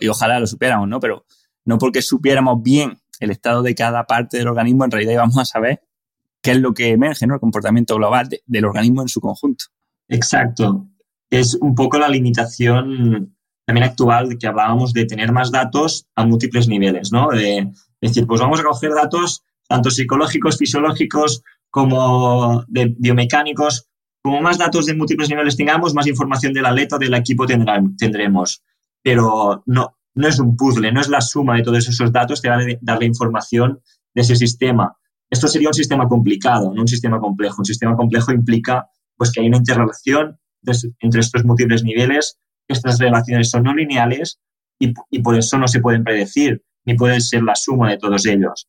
y 0.00 0.08
ojalá 0.08 0.40
lo 0.40 0.46
supiéramos, 0.46 0.88
¿no? 0.88 1.00
Pero 1.00 1.24
no 1.64 1.78
porque 1.78 2.02
supiéramos 2.02 2.62
bien 2.62 2.98
el 3.20 3.30
estado 3.30 3.62
de 3.62 3.74
cada 3.74 4.04
parte 4.04 4.38
del 4.38 4.48
organismo, 4.48 4.84
en 4.84 4.90
realidad 4.90 5.12
íbamos 5.12 5.38
a 5.38 5.44
saber 5.44 5.82
qué 6.42 6.52
es 6.52 6.58
lo 6.58 6.74
que 6.74 6.90
emerge, 6.90 7.26
¿no? 7.26 7.34
El 7.34 7.40
comportamiento 7.40 7.96
global 7.96 8.28
del 8.46 8.64
organismo 8.64 9.02
en 9.02 9.08
su 9.08 9.20
conjunto. 9.20 9.66
Exacto. 10.08 10.86
Es 11.30 11.54
un 11.54 11.74
poco 11.74 11.98
la 11.98 12.08
limitación 12.08 13.36
también 13.66 13.84
actual 13.84 14.28
de 14.28 14.38
que 14.38 14.46
hablábamos 14.46 14.92
de 14.92 15.06
tener 15.06 15.32
más 15.32 15.50
datos 15.50 16.06
a 16.14 16.24
múltiples 16.24 16.68
niveles, 16.68 17.10
¿no? 17.10 17.28
De 17.28 17.72
decir, 18.00 18.26
pues 18.26 18.40
vamos 18.40 18.60
a 18.60 18.62
coger 18.62 18.92
datos 18.92 19.42
tanto 19.68 19.90
psicológicos, 19.90 20.56
fisiológicos, 20.56 21.42
como 21.70 22.64
de 22.68 22.94
biomecánicos. 22.98 23.88
Como 24.22 24.40
más 24.40 24.58
datos 24.58 24.86
de 24.86 24.94
múltiples 24.94 25.28
niveles 25.28 25.56
tengamos, 25.56 25.94
más 25.94 26.06
información 26.06 26.52
del 26.52 26.66
atleta 26.66 26.96
o 26.96 26.98
del 26.98 27.14
equipo 27.14 27.46
tendremos. 27.46 28.62
Pero 29.02 29.62
no, 29.66 29.96
no 30.14 30.28
es 30.28 30.40
un 30.40 30.56
puzzle, 30.56 30.90
no 30.90 31.00
es 31.00 31.08
la 31.08 31.20
suma 31.20 31.56
de 31.56 31.62
todos 31.62 31.88
esos 31.88 32.10
datos 32.10 32.40
que 32.40 32.48
va 32.48 32.56
a 32.56 32.64
dar 32.80 32.98
la 32.98 33.04
información 33.04 33.80
de 34.14 34.22
ese 34.22 34.34
sistema. 34.34 34.96
Esto 35.30 35.46
sería 35.48 35.68
un 35.68 35.74
sistema 35.74 36.08
complicado, 36.08 36.72
no 36.72 36.80
un 36.80 36.88
sistema 36.88 37.20
complejo. 37.20 37.56
Un 37.58 37.64
sistema 37.66 37.96
complejo 37.96 38.32
implica 38.32 38.88
pues, 39.16 39.32
que 39.32 39.40
hay 39.40 39.48
una 39.48 39.58
interrelación 39.58 40.38
entre 41.00 41.20
estos 41.20 41.44
múltiples 41.44 41.84
niveles. 41.84 42.38
Estas 42.68 42.98
relaciones 42.98 43.50
son 43.50 43.62
no 43.64 43.74
lineales 43.74 44.40
y, 44.78 44.92
y 45.10 45.20
por 45.20 45.36
eso 45.36 45.58
no 45.58 45.68
se 45.68 45.80
pueden 45.80 46.04
predecir, 46.04 46.62
ni 46.84 46.94
pueden 46.94 47.20
ser 47.20 47.42
la 47.42 47.54
suma 47.54 47.90
de 47.90 47.98
todos 47.98 48.26
ellos. 48.26 48.68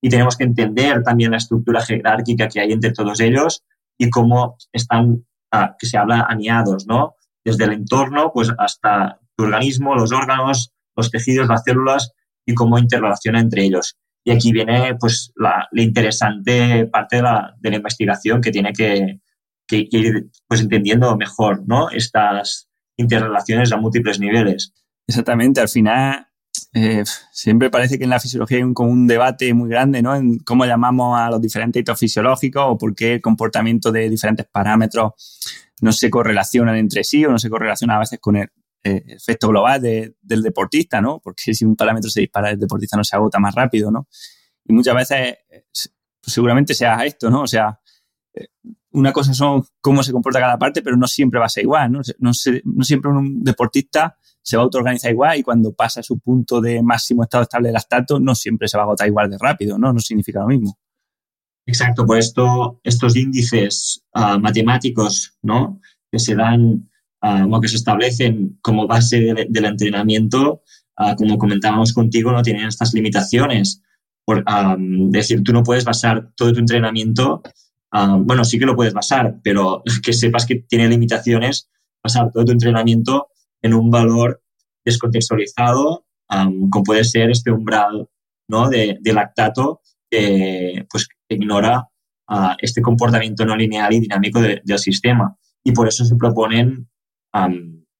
Y 0.00 0.08
tenemos 0.08 0.36
que 0.36 0.44
entender 0.44 1.02
también 1.02 1.30
la 1.30 1.38
estructura 1.38 1.80
jerárquica 1.80 2.48
que 2.48 2.60
hay 2.60 2.72
entre 2.72 2.92
todos 2.92 3.20
ellos 3.20 3.64
y 3.98 4.10
cómo 4.10 4.56
están, 4.72 5.26
ah, 5.52 5.74
que 5.78 5.86
se 5.86 5.98
habla, 5.98 6.26
aniados, 6.28 6.86
¿no? 6.86 7.14
Desde 7.44 7.64
el 7.64 7.72
entorno 7.72 8.30
pues 8.32 8.52
hasta 8.58 9.20
tu 9.36 9.44
organismo, 9.44 9.94
los 9.94 10.12
órganos, 10.12 10.72
los 10.96 11.10
tejidos, 11.10 11.48
las 11.48 11.62
células 11.64 12.12
y 12.44 12.54
cómo 12.54 12.78
interrelaciona 12.78 13.40
entre 13.40 13.64
ellos. 13.64 13.96
Y 14.24 14.32
aquí 14.32 14.52
viene 14.52 14.96
pues 14.98 15.32
la, 15.36 15.68
interesante 15.72 16.86
parte 16.86 17.16
de 17.16 17.22
la, 17.22 17.54
de 17.60 17.70
la, 17.70 17.76
investigación 17.76 18.40
que 18.40 18.50
tiene 18.50 18.72
que, 18.72 19.20
que, 19.66 19.88
ir 19.90 20.30
pues 20.46 20.60
entendiendo 20.60 21.16
mejor 21.16 21.62
¿no? 21.66 21.90
estas 21.90 22.68
interrelaciones 22.96 23.72
a 23.72 23.76
múltiples 23.76 24.20
niveles. 24.20 24.72
Exactamente, 25.06 25.60
al 25.60 25.68
final 25.68 26.26
eh, 26.72 27.04
siempre 27.32 27.70
parece 27.70 27.98
que 27.98 28.04
en 28.04 28.10
la 28.10 28.20
fisiología 28.20 28.58
hay 28.58 28.62
un, 28.62 28.74
un 28.76 29.06
debate 29.06 29.52
muy 29.54 29.68
grande 29.68 30.02
¿no? 30.02 30.14
en 30.14 30.38
cómo 30.38 30.64
llamamos 30.64 31.18
a 31.18 31.30
los 31.30 31.40
diferentes 31.40 31.80
hitos 31.80 31.98
fisiológicos 31.98 32.64
o 32.66 32.78
por 32.78 32.94
qué 32.94 33.14
el 33.14 33.20
comportamiento 33.20 33.92
de 33.92 34.08
diferentes 34.08 34.46
parámetros 34.46 35.12
no 35.80 35.92
se 35.92 36.10
correlacionan 36.10 36.76
entre 36.76 37.04
sí 37.04 37.24
o 37.24 37.30
no 37.30 37.38
se 37.38 37.50
correlacionan 37.50 37.96
a 37.96 38.00
veces 38.00 38.18
con 38.18 38.36
el, 38.36 38.48
eh, 38.84 39.02
efecto 39.08 39.48
global 39.48 39.80
del 39.82 40.42
deportista, 40.42 41.00
¿no? 41.00 41.18
Porque 41.18 41.52
si 41.54 41.64
un 41.64 41.74
parámetro 41.74 42.08
se 42.08 42.20
dispara, 42.20 42.50
el 42.50 42.58
deportista 42.60 42.96
no 42.96 43.02
se 43.02 43.16
agota 43.16 43.40
más 43.40 43.52
rápido, 43.52 43.90
¿no? 43.90 44.06
Y 44.64 44.72
muchas 44.72 44.94
veces 44.94 45.38
pues 45.50 46.32
seguramente 46.32 46.72
sea 46.72 47.04
esto, 47.04 47.28
¿no? 47.28 47.42
O 47.42 47.46
sea, 47.48 47.80
eh, 48.32 48.46
una 48.96 49.12
cosa 49.12 49.34
son 49.34 49.62
cómo 49.80 50.02
se 50.02 50.10
comporta 50.10 50.40
cada 50.40 50.58
parte, 50.58 50.82
pero 50.82 50.96
no 50.96 51.06
siempre 51.06 51.38
va 51.38 51.46
a 51.46 51.50
ser 51.50 51.64
igual, 51.64 51.92
¿no? 51.92 52.00
No, 52.18 52.32
siempre 52.32 53.10
un 53.10 53.44
deportista 53.44 54.16
se 54.42 54.56
va 54.56 54.62
a 54.62 54.64
autoorganizar 54.64 55.10
igual 55.10 55.38
y 55.38 55.42
cuando 55.42 55.74
pasa 55.74 56.02
su 56.02 56.18
punto 56.18 56.60
de 56.60 56.82
máximo 56.82 57.22
estado 57.22 57.42
estable 57.42 57.68
de 57.68 57.74
lactato, 57.74 58.18
no 58.18 58.34
siempre 58.34 58.68
se 58.68 58.76
va 58.76 58.84
a 58.84 58.86
agotar 58.86 59.06
igual 59.06 59.30
de 59.30 59.38
rápido, 59.38 59.78
¿no? 59.78 59.92
No 59.92 60.00
significa 60.00 60.40
lo 60.40 60.46
mismo. 60.46 60.78
Exacto, 61.66 62.06
por 62.06 62.18
esto 62.18 62.80
estos 62.84 63.16
índices 63.16 64.02
ah, 64.14 64.38
matemáticos, 64.38 65.36
¿no? 65.42 65.80
Que 66.10 66.18
se 66.18 66.34
dan 66.34 66.88
uh, 67.22 67.60
que 67.60 67.68
se 67.68 67.76
establecen 67.76 68.58
como 68.62 68.86
base 68.86 69.20
del 69.48 69.64
entrenamiento, 69.64 70.62
ah, 70.96 71.16
como 71.16 71.36
comentábamos 71.36 71.92
contigo, 71.92 72.32
no 72.32 72.42
tienen 72.42 72.66
estas 72.66 72.94
limitaciones. 72.94 73.82
Por, 74.24 74.44
decir, 75.10 75.44
tú 75.44 75.52
no 75.52 75.62
puedes 75.62 75.84
basar 75.84 76.32
todo 76.34 76.52
tu 76.52 76.58
entrenamiento, 76.58 77.42
bueno, 77.92 78.44
sí 78.44 78.58
que 78.58 78.66
lo 78.66 78.76
puedes 78.76 78.94
basar, 78.94 79.36
pero 79.42 79.82
que 80.04 80.12
sepas 80.12 80.46
que 80.46 80.56
tiene 80.56 80.88
limitaciones 80.88 81.70
basar 82.02 82.30
todo 82.32 82.44
tu 82.44 82.52
entrenamiento 82.52 83.28
en 83.62 83.74
un 83.74 83.90
valor 83.90 84.42
descontextualizado, 84.84 86.06
como 86.70 86.84
puede 86.84 87.04
ser 87.04 87.30
este 87.30 87.50
umbral 87.50 88.08
¿no? 88.48 88.68
de, 88.68 88.98
lactato 89.04 89.80
que 90.08 90.86
pues, 90.90 91.08
ignora 91.28 91.88
este 92.58 92.82
comportamiento 92.82 93.44
no 93.44 93.56
lineal 93.56 93.92
y 93.92 94.00
dinámico 94.00 94.40
del 94.40 94.78
sistema. 94.78 95.36
Y 95.64 95.72
por 95.72 95.88
eso 95.88 96.04
se 96.04 96.14
proponen 96.14 96.88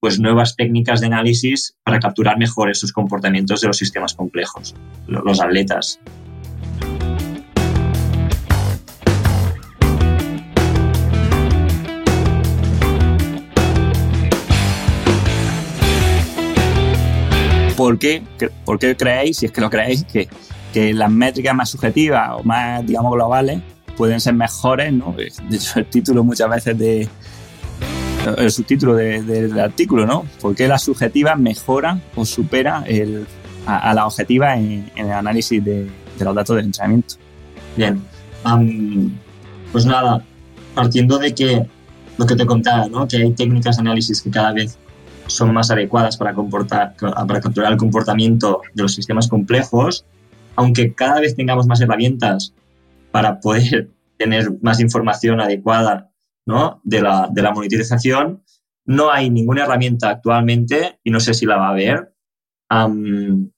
pues 0.00 0.20
nuevas 0.20 0.54
técnicas 0.54 1.00
de 1.00 1.06
análisis 1.06 1.76
para 1.82 1.98
capturar 1.98 2.38
mejor 2.38 2.70
esos 2.70 2.92
comportamientos 2.92 3.60
de 3.60 3.68
los 3.68 3.76
sistemas 3.76 4.14
complejos, 4.14 4.74
los 5.08 5.40
atletas. 5.40 6.00
¿Por 17.86 18.00
qué, 18.00 18.20
¿Por 18.64 18.80
qué 18.80 18.96
creéis, 18.96 19.36
si 19.36 19.46
es 19.46 19.52
que 19.52 19.60
lo 19.60 19.70
creéis, 19.70 20.02
que, 20.02 20.28
que 20.72 20.92
las 20.92 21.08
métricas 21.08 21.54
más 21.54 21.70
subjetivas 21.70 22.30
o 22.36 22.42
más, 22.42 22.84
digamos, 22.84 23.12
globales 23.12 23.60
pueden 23.96 24.20
ser 24.20 24.34
mejores? 24.34 24.92
¿no? 24.92 25.14
De 25.16 25.28
hecho, 25.56 25.78
el 25.78 25.86
título 25.86 26.24
muchas 26.24 26.50
veces 26.50 26.76
de, 26.76 27.08
el 28.38 28.50
subtítulo 28.50 28.96
del 28.96 29.60
artículo, 29.60 30.04
¿no? 30.04 30.26
¿Por 30.40 30.56
qué 30.56 30.66
las 30.66 30.82
subjetivas 30.82 31.38
mejoran 31.38 32.02
o 32.16 32.24
superan 32.24 32.82
el, 32.88 33.24
a, 33.66 33.94
la 33.94 34.04
objetiva 34.04 34.56
en, 34.56 34.90
el 34.96 35.12
análisis 35.12 35.64
de, 35.64 35.88
los 36.18 36.34
datos 36.34 36.56
del 36.56 36.64
entrenamiento? 36.64 37.14
Bien. 37.76 38.02
pues 39.70 39.86
nada, 39.86 40.24
partiendo 40.74 41.18
de 41.18 41.32
que 41.32 41.64
lo 42.18 42.26
que 42.26 42.34
te 42.34 42.46
contaba, 42.46 42.88
¿no? 42.88 43.06
Que 43.06 43.18
hay 43.18 43.30
técnicas 43.30 43.76
de 43.76 43.82
análisis 43.82 44.22
que 44.22 44.30
cada 44.30 44.52
vez 44.52 44.76
son 45.26 45.52
más 45.52 45.70
adecuadas 45.70 46.16
para, 46.16 46.34
comportar, 46.34 46.94
para 46.96 47.40
capturar 47.40 47.72
el 47.72 47.78
comportamiento 47.78 48.62
de 48.74 48.82
los 48.82 48.94
sistemas 48.94 49.28
complejos, 49.28 50.04
aunque 50.54 50.94
cada 50.94 51.20
vez 51.20 51.36
tengamos 51.36 51.66
más 51.66 51.80
herramientas 51.80 52.54
para 53.10 53.40
poder 53.40 53.90
tener 54.18 54.50
más 54.62 54.80
información 54.80 55.40
adecuada 55.40 56.10
¿no? 56.46 56.80
de, 56.84 57.02
la, 57.02 57.28
de 57.30 57.42
la 57.42 57.52
monitorización, 57.52 58.42
no 58.86 59.10
hay 59.10 59.30
ninguna 59.30 59.64
herramienta 59.64 60.10
actualmente, 60.10 61.00
y 61.02 61.10
no 61.10 61.20
sé 61.20 61.34
si 61.34 61.44
la 61.44 61.56
va 61.56 61.68
a 61.68 61.70
haber, 61.70 62.12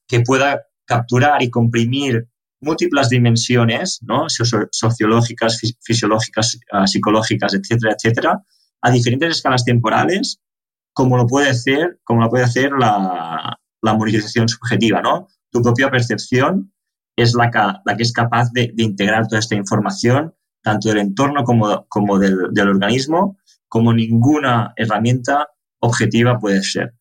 que 0.06 0.20
pueda 0.20 0.62
capturar 0.86 1.42
y 1.42 1.50
comprimir 1.50 2.26
múltiples 2.60 3.08
dimensiones, 3.10 4.00
¿no? 4.02 4.26
sociológicas, 4.28 5.60
fisiológicas, 5.80 6.58
ah, 6.72 6.86
psicológicas, 6.86 7.54
etcétera, 7.54 7.94
etcétera, 7.96 8.42
a 8.80 8.90
diferentes 8.90 9.36
escalas 9.36 9.64
temporales, 9.64 10.40
como 10.98 11.16
lo 11.16 11.28
puede 11.28 11.48
hacer, 11.48 12.00
como 12.02 12.22
lo 12.22 12.28
puede 12.28 12.42
hacer 12.42 12.72
la, 12.72 13.56
la 13.82 13.94
monitorización 13.94 14.48
subjetiva, 14.48 15.00
¿no? 15.00 15.28
Tu 15.52 15.62
propia 15.62 15.92
percepción 15.92 16.72
es 17.14 17.36
la 17.36 17.52
que, 17.52 17.58
la 17.84 17.96
que 17.96 18.02
es 18.02 18.12
capaz 18.12 18.50
de, 18.52 18.72
de 18.74 18.82
integrar 18.82 19.28
toda 19.28 19.38
esta 19.38 19.54
información 19.54 20.34
tanto 20.60 20.88
del 20.88 20.98
entorno 20.98 21.44
como, 21.44 21.86
como 21.86 22.18
del, 22.18 22.48
del, 22.50 22.70
organismo, 22.70 23.38
como 23.68 23.92
ninguna 23.92 24.72
herramienta 24.74 25.46
objetiva 25.78 26.40
puede 26.40 26.64
ser, 26.64 26.94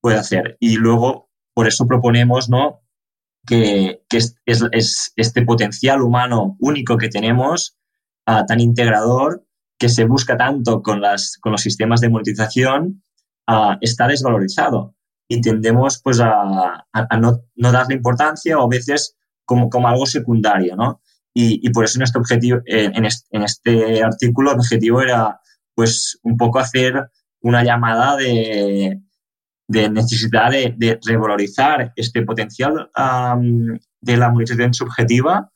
puede 0.00 0.16
hacer. 0.16 0.56
Y 0.58 0.76
luego, 0.76 1.28
por 1.52 1.68
eso 1.68 1.86
proponemos, 1.86 2.48
¿no? 2.48 2.80
Que, 3.46 4.00
que 4.08 4.16
es, 4.16 4.34
es, 4.46 5.12
este 5.14 5.42
potencial 5.42 6.00
humano 6.00 6.56
único 6.58 6.96
que 6.96 7.10
tenemos, 7.10 7.76
uh, 8.26 8.46
tan 8.46 8.60
integrador, 8.60 9.44
que 9.78 9.90
se 9.90 10.06
busca 10.06 10.38
tanto 10.38 10.80
con, 10.80 11.02
las, 11.02 11.36
con 11.38 11.52
los 11.52 11.60
sistemas 11.60 12.00
de 12.00 12.08
monetización, 12.08 13.02
está 13.80 14.06
desvalorizado 14.06 14.94
y 15.28 15.40
tendemos 15.40 16.00
pues 16.02 16.20
a, 16.20 16.84
a, 16.92 17.16
no, 17.18 17.40
no, 17.56 17.72
darle 17.72 17.94
importancia 17.94 18.58
o 18.58 18.64
a 18.64 18.68
veces 18.68 19.16
como, 19.44 19.70
como 19.70 19.88
algo 19.88 20.06
secundario, 20.06 20.76
¿no? 20.76 21.00
Y, 21.34 21.70
por 21.70 21.84
eso 21.84 21.98
nuestro 21.98 22.20
objetivo, 22.20 22.58
eh, 22.66 22.90
en, 22.92 23.06
este, 23.06 24.02
artículo, 24.02 24.52
el 24.52 24.58
objetivo 24.58 25.00
era 25.00 25.40
pues 25.74 26.18
un 26.22 26.36
poco 26.36 26.58
hacer 26.58 27.08
una 27.40 27.64
llamada 27.64 28.16
de, 28.16 29.00
de 29.66 29.88
necesidad 29.88 30.50
de, 30.50 30.98
revalorizar 31.06 31.92
este 31.96 32.22
potencial 32.22 32.90
de 34.02 34.16
la 34.18 34.30
monitorización 34.30 34.74
subjetiva, 34.74 35.50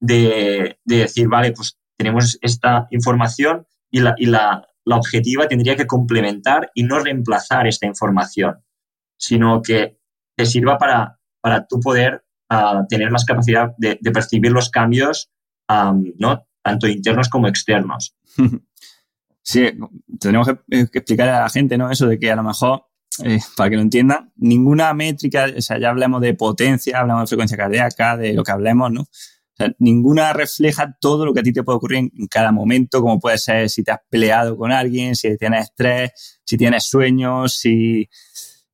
de, 0.00 0.78
de, 0.84 0.96
decir, 0.96 1.28
vale, 1.28 1.52
pues 1.52 1.78
tenemos 1.98 2.38
esta 2.40 2.86
información 2.90 3.66
y 3.90 4.00
la, 4.00 4.14
y 4.16 4.26
la, 4.26 4.67
la 4.88 4.96
objetiva 4.96 5.46
tendría 5.46 5.76
que 5.76 5.86
complementar 5.86 6.70
y 6.74 6.82
no 6.82 6.98
reemplazar 6.98 7.66
esta 7.66 7.86
información, 7.86 8.64
sino 9.18 9.60
que 9.60 9.98
te 10.34 10.46
sirva 10.46 10.78
para, 10.78 11.20
para 11.42 11.66
tú 11.66 11.78
poder 11.78 12.24
uh, 12.50 12.86
tener 12.88 13.10
más 13.10 13.26
capacidad 13.26 13.74
de, 13.76 13.96
percibir 13.96 14.50
los 14.50 14.70
cambios, 14.70 15.30
¿no? 15.68 16.46
tanto 16.62 16.88
internos 16.88 17.28
como 17.28 17.48
externos. 17.48 18.16
Sí, 19.42 19.66
tenemos 20.20 20.46
que, 20.46 20.88
que, 20.90 20.98
explicar 20.98 21.26
a 21.30 21.40
la 21.40 21.48
gente 21.48 21.78
¿no? 21.78 21.90
eso 21.90 22.06
de 22.06 22.18
que 22.18 22.30
a 22.30 22.36
lo 22.36 22.42
mejor, 22.42 22.84
eh, 23.24 23.38
para 23.56 23.70
que 23.70 23.76
lo 23.76 23.80
entiendan, 23.80 24.30
ninguna 24.36 24.92
métrica, 24.92 25.46
o 25.56 25.62
sea, 25.62 25.78
ya 25.78 25.88
hablamos 25.88 26.20
de 26.20 26.34
potencia, 26.34 26.98
hablamos 27.00 27.22
de 27.22 27.28
frecuencia 27.28 27.56
cardíaca, 27.56 28.18
de 28.18 28.34
lo 28.34 28.44
que 28.44 28.52
hablemos, 28.52 28.92
¿no? 28.92 29.06
Sea, 29.58 29.74
ninguna 29.78 30.32
refleja 30.32 30.96
todo 31.00 31.26
lo 31.26 31.34
que 31.34 31.40
a 31.40 31.42
ti 31.42 31.52
te 31.52 31.64
puede 31.64 31.76
ocurrir 31.76 31.98
en 31.98 32.26
cada 32.28 32.52
momento, 32.52 33.00
como 33.00 33.18
puede 33.18 33.38
ser 33.38 33.68
si 33.68 33.82
te 33.82 33.90
has 33.90 33.98
peleado 34.08 34.56
con 34.56 34.70
alguien, 34.70 35.16
si 35.16 35.36
tienes 35.36 35.64
estrés, 35.64 36.40
si 36.44 36.56
tienes 36.56 36.84
sueños, 36.84 37.54
si... 37.56 38.08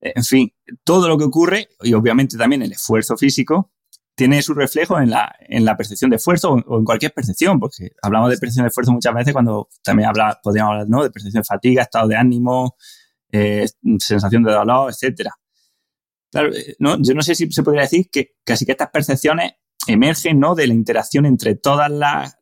En 0.01 0.23
fin, 0.23 0.53
todo 0.85 1.09
lo 1.09 1.17
que 1.17 1.25
ocurre 1.25 1.69
y 1.83 1.95
obviamente 1.95 2.37
también 2.37 2.61
el 2.61 2.73
esfuerzo 2.73 3.17
físico 3.17 3.73
tiene 4.15 4.43
su 4.43 4.53
reflejo 4.53 5.01
en 5.01 5.09
la, 5.11 5.35
en 5.41 5.65
la 5.65 5.77
percepción 5.77 6.11
de 6.11 6.17
esfuerzo 6.17 6.53
o, 6.53 6.79
en 6.79 6.85
cualquier 6.85 7.13
percepción, 7.13 7.59
porque 7.59 7.93
hablamos 8.03 8.31
de 8.31 8.37
percepción 8.37 8.65
de 8.65 8.69
esfuerzo 8.69 8.93
muchas 8.93 9.15
veces 9.15 9.33
cuando 9.33 9.69
también 9.83 10.11
habla, 10.11 10.39
podríamos 10.43 10.73
hablar 10.73 10.89
¿no? 10.89 11.03
de 11.03 11.11
percepción 11.11 11.41
de 11.41 11.47
fatiga, 11.47 11.83
estado 11.83 12.07
de 12.09 12.17
ánimo, 12.17 12.77
eh, 13.33 13.67
sensación 13.99 14.45
de 14.45 14.53
dolor, 14.53 14.91
etcétera. 14.91 15.33
Claro, 16.31 16.55
eh, 16.55 16.77
no, 16.79 17.01
yo 17.01 17.15
no 17.15 17.23
sé 17.23 17.35
si 17.35 17.51
se 17.51 17.63
podría 17.63 17.83
decir 17.83 18.09
que 18.11 18.37
casi 18.45 18.65
que 18.67 18.73
estas 18.73 18.91
percepciones 18.91 19.53
emergen 19.87 20.41
¿no? 20.41 20.55
de 20.55 20.67
la 20.67 20.75
interacción 20.75 21.27
entre 21.27 21.55
todas 21.55 21.91
las, 21.91 22.39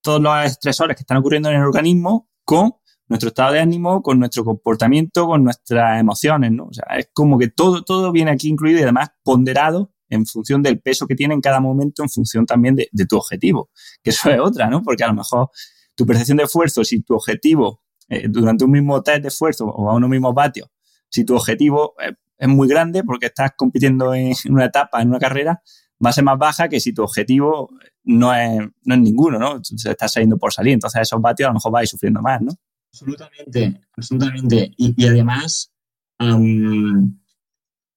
todos 0.00 0.20
los 0.20 0.44
estresores 0.44 0.96
que 0.96 1.02
están 1.02 1.18
ocurriendo 1.18 1.50
en 1.50 1.56
el 1.56 1.62
organismo 1.62 2.28
con 2.44 2.74
nuestro 3.08 3.28
estado 3.28 3.52
de 3.52 3.60
ánimo, 3.60 4.02
con 4.02 4.20
nuestro 4.20 4.44
comportamiento, 4.44 5.26
con 5.26 5.42
nuestras 5.42 6.00
emociones, 6.00 6.52
¿no? 6.52 6.66
O 6.66 6.72
sea, 6.72 6.84
es 6.96 7.10
como 7.12 7.38
que 7.38 7.48
todo, 7.48 7.82
todo 7.82 8.12
viene 8.12 8.30
aquí 8.30 8.48
incluido 8.48 8.78
y 8.78 8.82
además 8.82 9.10
ponderado 9.24 9.92
en 10.08 10.26
función 10.26 10.62
del 10.62 10.80
peso 10.80 11.06
que 11.06 11.16
tiene 11.16 11.34
en 11.34 11.40
cada 11.40 11.60
momento, 11.60 12.04
en 12.04 12.08
función 12.08 12.46
también 12.46 12.76
de, 12.76 12.88
de 12.92 13.06
tu 13.06 13.16
objetivo. 13.16 13.70
Que 14.02 14.10
eso 14.10 14.30
es 14.30 14.38
otra, 14.38 14.70
¿no? 14.70 14.82
Porque 14.82 15.02
a 15.02 15.08
lo 15.08 15.14
mejor 15.14 15.50
tu 15.96 16.06
percepción 16.06 16.38
de 16.38 16.44
esfuerzo, 16.44 16.84
si 16.84 17.02
tu 17.02 17.14
objetivo 17.14 17.82
eh, 18.08 18.26
durante 18.28 18.64
un 18.64 18.70
mismo 18.70 19.02
test 19.02 19.22
de 19.22 19.28
esfuerzo 19.28 19.66
o 19.66 19.90
a 19.90 19.94
unos 19.94 20.08
mismos 20.08 20.32
vatios, 20.32 20.68
si 21.08 21.24
tu 21.24 21.34
objetivo 21.34 21.94
es, 21.98 22.12
es 22.38 22.48
muy 22.48 22.68
grande 22.68 23.02
porque 23.02 23.26
estás 23.26 23.50
compitiendo 23.56 24.14
en 24.14 24.32
una 24.48 24.66
etapa, 24.66 25.02
en 25.02 25.08
una 25.08 25.18
carrera, 25.18 25.62
va 26.04 26.10
a 26.10 26.12
ser 26.12 26.24
más 26.24 26.38
baja 26.38 26.68
que 26.68 26.80
si 26.80 26.92
tu 26.92 27.02
objetivo 27.02 27.70
no 28.04 28.34
es, 28.34 28.60
no 28.84 28.94
es 28.94 29.00
ninguno, 29.00 29.38
¿no? 29.38 29.60
Estás 29.60 30.12
saliendo 30.12 30.38
por 30.38 30.52
salir. 30.52 30.72
Entonces 30.74 31.02
esos 31.02 31.20
vatios 31.20 31.46
a 31.46 31.50
lo 31.50 31.54
mejor 31.54 31.72
vais 31.72 31.90
sufriendo 31.90 32.22
más, 32.22 32.40
¿no? 32.40 32.52
Absolutamente, 32.92 33.80
absolutamente. 33.96 34.72
Y, 34.76 34.94
y 34.96 35.06
además, 35.06 35.72
um, 36.18 37.16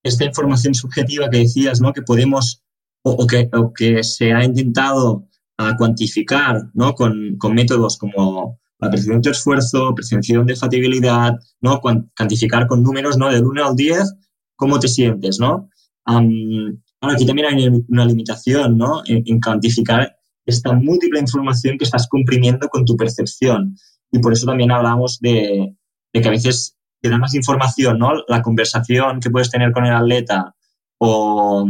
esta 0.03 0.25
información 0.25 0.75
subjetiva 0.75 1.29
que 1.29 1.39
decías, 1.39 1.81
¿no? 1.81 1.93
Que 1.93 2.01
podemos, 2.01 2.61
o, 3.03 3.11
o, 3.11 3.27
que, 3.27 3.49
o 3.53 3.73
que, 3.73 4.03
se 4.03 4.33
ha 4.33 4.43
intentado 4.43 5.27
uh, 5.59 5.75
cuantificar, 5.77 6.61
¿no? 6.73 6.93
Con, 6.93 7.37
con, 7.37 7.55
métodos 7.55 7.97
como 7.97 8.59
la 8.79 8.89
percepción 8.89 9.21
de 9.21 9.31
esfuerzo, 9.31 9.95
percepción 9.95 10.45
de 10.45 10.55
fatigabilidad, 10.55 11.39
¿no? 11.61 11.79
Cuantificar 11.79 12.67
con 12.67 12.83
números, 12.83 13.17
¿no? 13.17 13.31
Del 13.31 13.45
1 13.45 13.65
al 13.65 13.75
10, 13.75 14.13
¿cómo 14.57 14.79
te 14.79 14.89
sientes, 14.89 15.39
¿no? 15.39 15.69
Um, 16.05 16.82
Ahora, 17.03 17.15
aquí 17.15 17.25
también 17.25 17.47
hay 17.49 17.67
una 17.89 18.05
limitación 18.05 18.77
¿no? 18.77 19.01
en, 19.05 19.23
en, 19.25 19.41
cuantificar 19.41 20.15
esta 20.45 20.71
múltiple 20.71 21.19
información 21.19 21.77
que 21.77 21.83
estás 21.83 22.07
comprimiendo 22.07 22.69
con 22.69 22.85
tu 22.85 22.95
percepción. 22.95 23.75
Y 24.09 24.19
por 24.19 24.31
eso 24.31 24.45
también 24.45 24.71
hablamos 24.71 25.19
de, 25.19 25.75
de 26.13 26.21
que 26.21 26.27
a 26.29 26.31
veces 26.31 26.77
te 27.01 27.09
da 27.09 27.17
más 27.17 27.35
información, 27.35 27.99
¿no? 27.99 28.13
La 28.29 28.41
conversación 28.41 29.19
que 29.19 29.29
puedes 29.29 29.51
tener 29.51 29.73
con 29.73 29.85
el 29.85 29.93
atleta 29.93 30.55
o, 30.97 31.67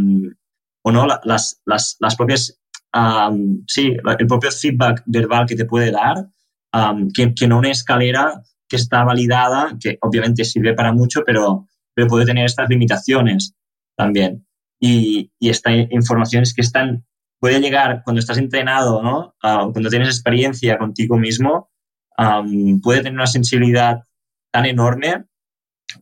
o 0.84 0.92
no, 0.92 1.08
las, 1.08 1.60
las, 1.66 1.98
las 2.00 2.16
propias, 2.16 2.60
um, 2.96 3.64
sí, 3.68 3.98
el 4.20 4.28
propio 4.28 4.52
feedback 4.52 5.02
verbal 5.08 5.48
que 5.48 5.56
te 5.56 5.66
puede 5.66 5.90
dar, 5.90 6.28
um, 6.76 7.10
que, 7.10 7.34
que 7.34 7.48
no 7.48 7.58
una 7.58 7.72
escalera 7.72 8.40
que 8.70 8.76
está 8.76 9.04
validada, 9.04 9.76
que 9.80 9.98
obviamente 10.02 10.46
sirve 10.46 10.76
para 10.76 10.94
mucho, 10.94 11.24
pero, 11.26 11.68
pero 11.96 12.08
puede 12.08 12.26
tener 12.28 12.46
estas 12.46 12.70
limitaciones 12.70 13.56
también 13.98 14.46
y, 14.86 15.32
y 15.40 15.50
esta 15.50 15.72
información 15.72 16.44
es 16.44 16.54
que 16.54 16.60
están, 16.60 17.06
puede 17.40 17.62
llegar 17.62 18.02
cuando 18.04 18.20
estás 18.20 18.38
entrenado, 18.38 19.02
¿no? 19.02 19.34
Uh, 19.42 19.72
cuando 19.72 19.90
tienes 19.90 20.10
experiencia 20.10 20.78
contigo 20.78 21.18
mismo, 21.18 21.72
um, 22.18 22.82
puede 22.82 23.00
tener 23.00 23.14
una 23.14 23.28
sensibilidad 23.28 24.04
tan 24.52 24.66
enorme 24.66 25.24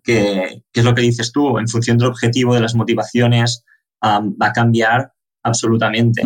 que, 0.04 0.63
que, 0.74 0.80
es 0.80 0.84
lo 0.84 0.96
que 0.96 1.04
dices 1.04 1.32
tú, 1.32 1.60
en 1.60 1.67
función 1.67 2.00
del 2.00 2.08
objetivo, 2.08 2.56
de 2.56 2.62
las 2.62 2.74
motivaciones, 2.74 3.63
um, 4.02 4.36
va 4.41 4.48
a 4.48 4.54
cambiar 4.54 5.13
absolutamente. 5.44 6.24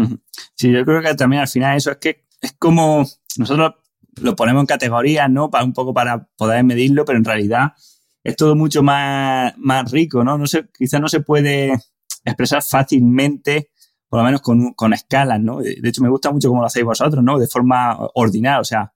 Sí, 0.55 0.71
yo 0.71 0.85
creo 0.85 1.01
que 1.01 1.13
también 1.15 1.41
al 1.41 1.49
final 1.49 1.75
eso 1.75 1.91
es 1.91 1.97
que 1.97 2.23
es 2.39 2.53
como 2.57 3.05
nosotros 3.37 3.73
lo 4.21 4.33
ponemos 4.37 4.61
en 4.61 4.67
categorías, 4.67 5.29
¿no? 5.29 5.49
Para 5.49 5.65
un 5.65 5.73
poco 5.73 5.93
para 5.93 6.25
poder 6.37 6.63
medirlo, 6.63 7.03
pero 7.03 7.17
en 7.17 7.25
realidad 7.25 7.73
es 8.23 8.37
todo 8.37 8.55
mucho 8.55 8.81
más, 8.81 9.53
más 9.57 9.91
rico, 9.91 10.23
¿no? 10.23 10.37
No 10.37 10.47
sé, 10.47 10.69
quizás 10.77 11.01
no 11.01 11.09
se 11.09 11.19
puede 11.19 11.73
expresar 12.25 12.63
fácilmente, 12.63 13.69
por 14.09 14.19
lo 14.19 14.25
menos 14.25 14.41
con, 14.41 14.73
con 14.73 14.93
escalas, 14.93 15.39
¿no? 15.39 15.59
De 15.59 15.79
hecho, 15.83 16.01
me 16.01 16.09
gusta 16.09 16.31
mucho 16.31 16.49
cómo 16.49 16.61
lo 16.61 16.67
hacéis 16.67 16.85
vosotros, 16.85 17.23
¿no? 17.23 17.39
De 17.39 17.47
forma 17.47 17.97
ordinaria, 18.13 18.59
o 18.59 18.65
sea, 18.65 18.91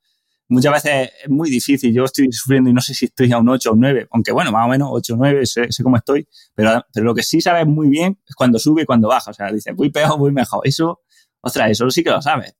muchas 0.50 0.74
veces 0.74 1.12
es 1.24 1.30
muy 1.30 1.50
difícil. 1.50 1.94
Yo 1.94 2.04
estoy 2.04 2.32
sufriendo 2.32 2.70
y 2.70 2.74
no 2.74 2.82
sé 2.82 2.94
si 2.94 3.06
estoy 3.06 3.32
a 3.32 3.38
un 3.38 3.48
8 3.48 3.70
o 3.70 3.74
un 3.74 3.80
9, 3.80 4.08
aunque 4.12 4.32
bueno, 4.32 4.52
más 4.52 4.66
o 4.66 4.70
menos 4.70 4.90
8 4.92 5.14
o 5.14 5.18
9, 5.18 5.46
sé, 5.46 5.72
sé 5.72 5.84
cómo 5.84 5.98
estoy, 5.98 6.28
pero, 6.54 6.84
pero 6.92 7.06
lo 7.06 7.16
que 7.16 7.24
sí 7.24 7.40
sabes 7.40 7.66
muy 7.66 7.88
bien 7.90 8.20
es 8.28 8.36
cuando 8.36 8.60
sube 8.60 8.82
y 8.82 8.86
cuando 8.86 9.08
baja. 9.08 9.32
O 9.32 9.34
sea, 9.34 9.52
dices, 9.52 9.74
voy 9.76 9.90
peor, 9.92 10.18
voy 10.18 10.32
mejor. 10.32 10.62
Eso, 10.68 11.02
ostras, 11.42 11.72
eso 11.72 11.90
sí 11.90 12.04
que 12.04 12.10
lo 12.10 12.22
sabes. 12.22 12.56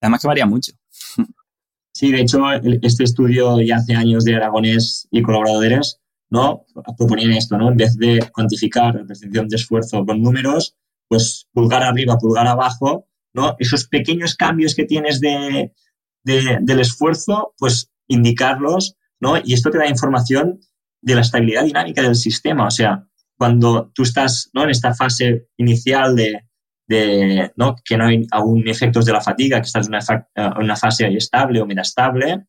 Además 0.00 0.20
que 0.20 0.28
varía 0.28 0.46
mucho. 0.46 0.72
Sí, 1.96 2.10
de 2.10 2.22
hecho, 2.22 2.40
este 2.82 3.04
estudio 3.04 3.60
ya 3.60 3.76
hace 3.76 3.94
años 3.94 4.24
de 4.24 4.34
Aragonés 4.34 5.06
y 5.12 5.22
colaboradores 5.22 6.00
¿no? 6.34 6.66
Proponían 6.98 7.30
esto, 7.30 7.56
¿no? 7.56 7.70
En 7.70 7.76
vez 7.76 7.96
de 7.96 8.28
cuantificar 8.32 8.92
la 8.96 9.06
percepción 9.06 9.46
de 9.46 9.54
esfuerzo 9.54 10.04
con 10.04 10.20
números, 10.20 10.76
pues 11.06 11.46
pulgar 11.52 11.84
arriba, 11.84 12.18
pulgar 12.18 12.48
abajo, 12.48 13.06
¿no? 13.32 13.54
Esos 13.60 13.86
pequeños 13.86 14.34
cambios 14.34 14.74
que 14.74 14.84
tienes 14.84 15.20
de, 15.20 15.72
de, 16.24 16.58
del 16.60 16.80
esfuerzo, 16.80 17.54
pues 17.56 17.92
indicarlos, 18.08 18.96
¿no? 19.20 19.36
Y 19.44 19.52
esto 19.54 19.70
te 19.70 19.78
da 19.78 19.86
información 19.88 20.58
de 21.00 21.14
la 21.14 21.20
estabilidad 21.20 21.62
dinámica 21.62 22.02
del 22.02 22.16
sistema. 22.16 22.66
O 22.66 22.70
sea, 22.72 23.06
cuando 23.38 23.92
tú 23.94 24.02
estás 24.02 24.50
¿no? 24.54 24.64
en 24.64 24.70
esta 24.70 24.92
fase 24.92 25.46
inicial 25.56 26.16
de, 26.16 26.40
de 26.88 27.52
¿no? 27.56 27.76
que 27.84 27.96
no 27.96 28.06
hay 28.06 28.26
aún 28.32 28.66
efectos 28.66 29.04
de 29.04 29.12
la 29.12 29.20
fatiga, 29.20 29.60
que 29.60 29.66
estás 29.66 29.86
en 29.86 29.94
una, 29.94 30.56
una 30.58 30.74
fase 30.74 31.06
estable 31.06 31.60
o 31.60 31.66
metastable, 31.66 32.46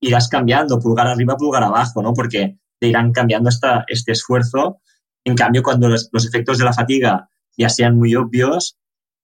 irás 0.00 0.28
cambiando 0.28 0.80
pulgar 0.80 1.06
arriba, 1.06 1.36
pulgar 1.36 1.62
abajo, 1.62 2.02
¿no? 2.02 2.12
Porque 2.12 2.58
te 2.82 2.88
irán 2.88 3.12
cambiando 3.12 3.48
esta, 3.48 3.84
este 3.86 4.10
esfuerzo. 4.10 4.80
En 5.24 5.36
cambio, 5.36 5.62
cuando 5.62 5.88
los, 5.88 6.08
los, 6.10 6.26
efectos 6.26 6.58
de 6.58 6.64
la 6.64 6.72
fatiga 6.72 7.28
ya 7.56 7.68
sean 7.68 7.96
muy 7.96 8.16
obvios, 8.16 8.76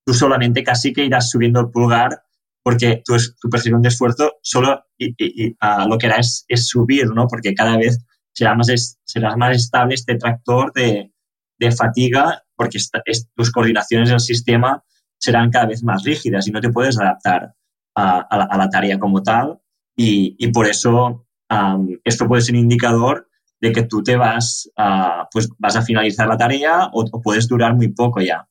tú 0.05 0.13
solamente 0.13 0.63
casi 0.63 0.93
que 0.93 1.03
irás 1.03 1.29
subiendo 1.29 1.59
el 1.59 1.69
pulgar 1.69 2.21
porque 2.63 3.01
tu, 3.03 3.17
tu 3.41 3.49
percepción 3.49 3.81
de 3.81 3.89
esfuerzo 3.89 4.37
solo 4.41 4.81
y, 4.97 5.09
y, 5.09 5.43
y, 5.43 5.49
uh, 5.49 5.89
lo 5.89 5.97
que 5.97 6.07
hará 6.07 6.19
es, 6.21 6.45
es, 6.47 6.69
subir, 6.69 7.07
¿no? 7.07 7.27
Porque 7.27 7.53
cada 7.53 7.75
vez 7.75 7.99
será 8.31 8.55
más, 8.55 8.69
es, 8.69 8.97
será 9.03 9.35
más 9.35 9.57
estable 9.57 9.95
este 9.95 10.15
tractor 10.15 10.71
de, 10.71 11.11
de 11.57 11.71
fatiga 11.73 12.41
porque 12.55 12.77
esta, 12.77 13.01
es, 13.03 13.27
tus 13.35 13.51
coordinaciones 13.51 14.07
del 14.07 14.21
sistema 14.21 14.81
serán 15.17 15.51
cada 15.51 15.65
vez 15.65 15.83
más 15.83 16.05
rígidas 16.05 16.47
y 16.47 16.51
no 16.51 16.61
te 16.61 16.71
puedes 16.71 16.97
adaptar 16.97 17.53
a, 17.95 18.19
a, 18.19 18.37
la, 18.37 18.43
a 18.45 18.57
la, 18.57 18.69
tarea 18.69 18.97
como 18.97 19.21
tal. 19.21 19.59
Y, 19.97 20.37
y 20.39 20.49
por 20.53 20.65
eso 20.65 21.27
um, 21.49 21.89
esto 22.05 22.25
puede 22.25 22.41
ser 22.41 22.55
un 22.55 22.61
indicador 22.61 23.28
de 23.61 23.71
que 23.71 23.83
tú 23.83 24.03
te 24.03 24.15
vas 24.15 24.69
a, 24.77 25.27
pues 25.31 25.49
vas 25.57 25.75
a 25.75 25.81
finalizar 25.81 26.27
la 26.27 26.37
tarea 26.37 26.89
o, 26.93 27.05
puedes 27.21 27.47
durar 27.47 27.75
muy 27.75 27.89
poco 27.89 28.21
ya. 28.21 28.47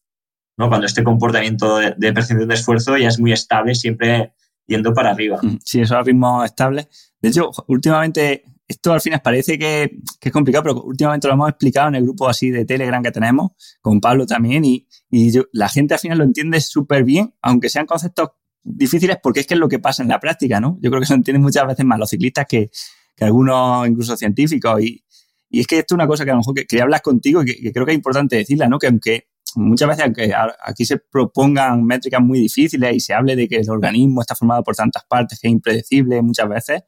¿no? 0.57 0.69
Cuando 0.69 0.87
este 0.87 1.05
comportamiento 1.05 1.79
de, 1.79 1.95
de, 1.97 2.13
percepción 2.13 2.49
de 2.49 2.55
esfuerzo 2.55 2.97
ya 2.97 3.09
es 3.09 3.19
muy 3.19 3.33
estable, 3.33 3.75
siempre 3.75 4.33
yendo 4.67 4.93
para 4.93 5.11
arriba. 5.11 5.41
Sí, 5.65 5.81
eso 5.81 5.99
es 5.99 6.07
ritmo 6.07 6.45
estable. 6.45 6.89
De 7.21 7.31
hecho, 7.31 7.51
últimamente, 7.69 8.45
esto 8.67 8.93
al 8.93 9.01
final 9.01 9.21
parece 9.23 9.59
que, 9.59 9.99
que, 10.21 10.29
es 10.29 10.33
complicado, 10.33 10.65
pero 10.65 10.83
últimamente 10.83 11.27
lo 11.27 11.35
hemos 11.35 11.49
explicado 11.49 11.89
en 11.89 11.95
el 11.97 12.03
grupo 12.03 12.29
así 12.29 12.51
de 12.51 12.65
Telegram 12.65 13.03
que 13.03 13.11
tenemos, 13.11 13.53
con 13.81 14.01
Pablo 14.01 14.27
también, 14.27 14.65
y, 14.65 14.87
y 15.11 15.33
la 15.53 15.69
gente 15.69 15.95
al 15.95 16.01
final 16.01 16.19
lo 16.19 16.25
entiende 16.25 16.61
súper 16.61 17.03
bien, 17.03 17.35
aunque 17.41 17.71
sean 17.71 17.87
conceptos 17.87 18.31
difíciles, 18.63 19.17
porque 19.23 19.41
es 19.41 19.47
que 19.47 19.55
es 19.55 19.61
lo 19.61 19.69
que 19.69 19.79
pasa 19.79 20.03
en 20.03 20.11
la 20.11 20.21
práctica, 20.21 20.61
¿no? 20.61 20.79
Yo 20.83 20.91
creo 20.91 21.01
que 21.01 21.05
eso 21.05 21.15
entienden 21.15 21.43
muchas 21.43 21.67
veces 21.67 21.87
más 21.87 21.99
los 21.99 22.11
ciclistas 22.11 22.47
que, 22.47 22.71
que 23.19 23.25
algunos 23.25 23.89
incluso 23.89 24.17
científicos. 24.17 24.81
Y, 24.81 25.05
y, 25.51 25.61
es 25.61 25.67
que 25.67 25.79
esto 25.79 25.95
es 25.95 25.97
una 25.97 26.07
cosa 26.07 26.25
que 26.25 26.31
a 26.31 26.35
lo 26.35 26.39
mejor 26.39 26.55
que 26.55 26.67
quería 26.67 26.85
hablar 26.85 27.03
contigo 27.03 27.43
y 27.43 27.47
que, 27.47 27.61
que, 27.61 27.73
creo 27.73 27.85
que 27.85 27.93
es 27.93 27.97
importante 27.97 28.37
decirla, 28.37 28.69
¿no? 28.69 28.79
Que 28.79 28.87
aunque 28.87 29.29
muchas 29.57 29.89
veces 29.89 30.13
que 30.15 30.33
aquí 30.63 30.85
se 30.85 30.99
propongan 30.99 31.85
métricas 31.85 32.21
muy 32.21 32.39
difíciles 32.39 32.95
y 32.95 33.01
se 33.01 33.15
hable 33.15 33.35
de 33.35 33.49
que 33.49 33.57
el 33.57 33.71
organismo 33.71 34.21
está 34.21 34.35
formado 34.35 34.63
por 34.63 34.77
tantas 34.77 35.05
partes 35.05 35.41
que 35.41 35.49
es 35.49 35.53
impredecible 35.53 36.23
muchas 36.23 36.49
veces, 36.49 36.83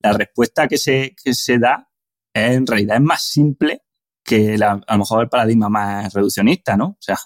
la 0.00 0.12
respuesta 0.12 0.68
que 0.68 0.78
se, 0.78 1.14
que 1.22 1.34
se 1.34 1.58
da 1.58 1.88
en 2.34 2.66
realidad 2.66 2.96
es 2.96 3.02
más 3.02 3.22
simple 3.22 3.82
que 4.22 4.54
a 4.62 4.80
lo 4.92 4.98
mejor 4.98 5.22
el 5.22 5.28
paradigma 5.28 5.68
más 5.68 6.12
reduccionista, 6.12 6.76
¿no? 6.76 6.86
O 6.86 6.98
sea, 7.00 7.18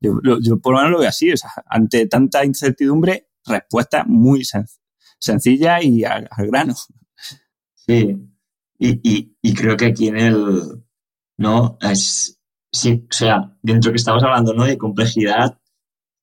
yo, 0.00 0.58
por 0.60 0.74
lo 0.74 0.78
menos 0.78 0.92
lo 0.92 0.98
veo 1.00 1.08
así, 1.08 1.32
o 1.32 1.36
sea, 1.36 1.50
ante 1.66 2.06
tanta 2.06 2.44
incertidumbre, 2.44 3.28
respuesta 3.44 4.04
muy 4.06 4.44
sencilla 5.18 5.82
y 5.82 6.04
al, 6.04 6.28
grano. 6.38 6.74
Sí, 7.86 8.16
y, 8.78 9.34
y, 9.42 9.54
creo 9.54 9.76
que 9.76 9.86
aquí 9.86 10.06
en 10.08 10.16
el, 10.16 10.84
¿no? 11.36 11.78
Es, 11.80 12.38
sí, 12.70 13.04
o 13.10 13.12
sea, 13.12 13.56
dentro 13.60 13.90
que 13.90 13.96
estamos 13.96 14.22
hablando, 14.22 14.54
¿no? 14.54 14.64
De 14.64 14.78
complejidad, 14.78 15.58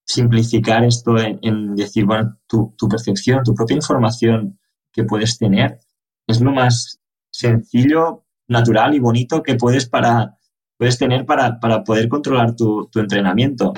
simplificar 0.06 0.86
esto 0.86 1.17
en, 1.17 1.76
decir, 1.76 2.06
bueno, 2.06 2.38
tu, 2.48 2.74
tu, 2.78 2.88
percepción, 2.88 3.43
tu 3.43 3.54
propia 3.54 3.76
información 3.76 4.58
que 4.93 5.04
puedes 5.04 5.38
tener, 5.38 5.80
es 6.28 6.39
lo 6.39 6.52
más 6.52 7.02
sencillo, 7.30 8.26
natural 8.48 8.95
y 8.95 9.00
bonito 9.00 9.43
que 9.43 9.56
puedes, 9.56 9.88
para, 9.89 10.38
puedes 10.78 10.98
tener 10.98 11.26
para, 11.26 11.60
para 11.60 11.84
poder 11.84 12.08
controlar 12.08 12.56
tu, 12.56 12.88
tu 12.89 13.00
entrenamiento. 13.00 13.74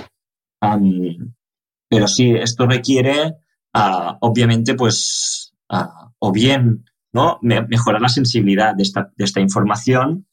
pero 1.89 2.07
sí, 2.07 2.31
esto 2.35 2.67
requiere, 2.67 3.37
uh, 3.73 4.13
obviamente, 4.21 4.75
pues, 4.75 5.53
uh, 5.69 6.11
o 6.19 6.31
bien, 6.31 6.85
¿no? 7.13 7.39
mejorar 7.41 8.01
la 8.01 8.09
sensibilidad 8.09 8.75
de 8.75 8.83
esta, 8.83 9.11
de 9.15 9.25
esta 9.25 9.41
información, 9.41 10.27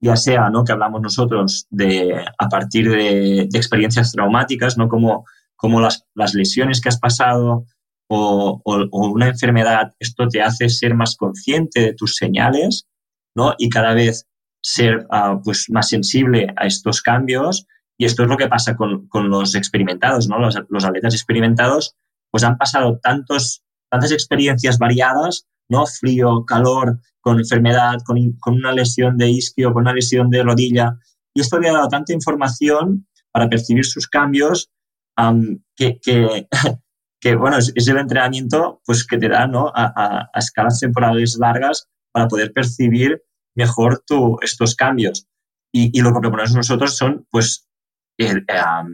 ya 0.00 0.16
sea 0.16 0.50
¿no? 0.50 0.64
que 0.64 0.72
hablamos 0.72 1.00
nosotros 1.00 1.66
de 1.70 2.24
a 2.38 2.48
partir 2.48 2.90
de, 2.90 3.48
de 3.50 3.58
experiencias 3.58 4.12
traumáticas, 4.12 4.78
¿no? 4.78 4.88
como, 4.88 5.24
como 5.56 5.80
las, 5.80 6.06
las, 6.14 6.34
lesiones 6.34 6.80
que 6.80 6.88
has 6.88 6.98
pasado 6.98 7.64
o, 8.08 8.60
o, 8.64 8.86
o, 8.90 9.08
una 9.08 9.28
enfermedad, 9.28 9.92
esto 9.98 10.28
te 10.28 10.42
hace 10.42 10.68
ser 10.68 10.94
más 10.94 11.16
consciente 11.16 11.80
de 11.80 11.94
tus 11.94 12.16
señales 12.16 12.86
¿no? 13.34 13.54
y 13.58 13.68
cada 13.68 13.94
vez 13.94 14.26
ser 14.62 15.06
uh, 15.10 15.40
pues, 15.42 15.66
más 15.70 15.88
sensible 15.88 16.52
a 16.56 16.66
estos 16.66 17.02
cambios. 17.02 17.66
Y 17.98 18.04
esto 18.04 18.22
es 18.22 18.28
lo 18.28 18.36
que 18.36 18.48
pasa 18.48 18.76
con, 18.76 19.06
con 19.08 19.28
los 19.28 19.54
experimentados, 19.54 20.28
¿no? 20.28 20.38
Los, 20.38 20.58
los, 20.68 20.84
atletas 20.84 21.14
experimentados 21.14 21.96
pues 22.30 22.44
han 22.44 22.56
pasado 22.56 22.98
tantos, 23.02 23.62
tantas 23.90 24.12
experiencias 24.12 24.78
variadas, 24.78 25.46
¿no? 25.70 25.86
Frío, 25.86 26.44
calor, 26.44 27.00
con 27.20 27.38
enfermedad, 27.38 27.98
con, 28.04 28.18
con, 28.40 28.54
una 28.54 28.72
lesión 28.72 29.16
de 29.16 29.30
isquio, 29.30 29.72
con 29.72 29.82
una 29.82 29.94
lesión 29.94 30.28
de 30.28 30.42
rodilla. 30.42 30.98
Y 31.32 31.40
esto 31.40 31.58
le 31.58 31.68
ha 31.68 31.72
dado 31.72 31.88
tanta 31.88 32.12
información 32.12 33.06
para 33.32 33.48
percibir 33.48 33.86
sus 33.86 34.08
cambios 34.08 34.70
um, 35.16 35.58
que, 35.76 35.98
que, 36.02 36.48
que, 37.20 37.36
bueno, 37.36 37.58
es, 37.58 37.72
el 37.88 37.96
entrenamiento 37.96 38.82
pues, 38.84 39.06
que 39.06 39.16
te 39.16 39.28
da 39.28 39.46
¿no? 39.46 39.68
a, 39.68 39.84
a, 39.84 40.30
a, 40.34 40.38
escalas 40.38 40.80
temporales 40.80 41.38
largas 41.38 41.88
para 42.12 42.28
poder 42.28 42.52
percibir 42.52 43.22
mejor 43.54 44.02
tu, 44.06 44.38
estos 44.42 44.74
cambios. 44.74 45.26
Y, 45.72 45.96
y, 45.96 46.02
lo 46.02 46.12
que 46.12 46.20
proponemos 46.20 46.54
nosotros 46.54 46.96
son 46.96 47.26
pues, 47.30 47.68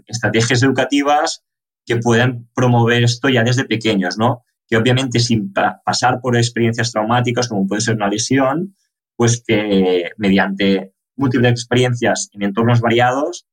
estrategias 0.07 0.63
educativas 0.63 1.43
que 1.87 1.97
puedan 1.97 2.49
promover 2.55 3.05
esto 3.05 3.29
ya 3.29 3.43
desde 3.43 3.65
pequeños, 3.65 4.19
¿no? 4.19 4.45
Que 4.69 4.77
obviamente 4.77 5.21
sin 5.21 5.53
pasar 5.53 6.21
por 6.21 6.37
experiencias 6.37 6.93
traumáticas, 6.93 7.49
como 7.49 7.67
puede 7.67 7.81
ser 7.81 7.97
una 7.97 8.09
lesión, 8.09 8.75
pues 9.17 9.43
que 9.47 10.11
mediante 10.19 10.93
múltiples 11.17 11.53
experiencias 11.53 12.29
en 12.33 12.43
entornos 12.43 12.81
variados 12.81 13.47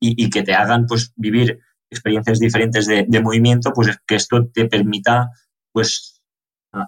y, 0.00 0.30
que 0.30 0.42
te 0.42 0.54
hagan 0.54 0.86
pues 0.86 1.12
vivir 1.16 1.60
experiencias 1.90 2.38
diferentes 2.38 2.86
de, 2.86 3.20
movimiento, 3.22 3.72
pues 3.74 3.96
que 4.06 4.16
esto 4.16 4.46
te 4.52 4.66
permita 4.66 5.30
pues 5.72 6.22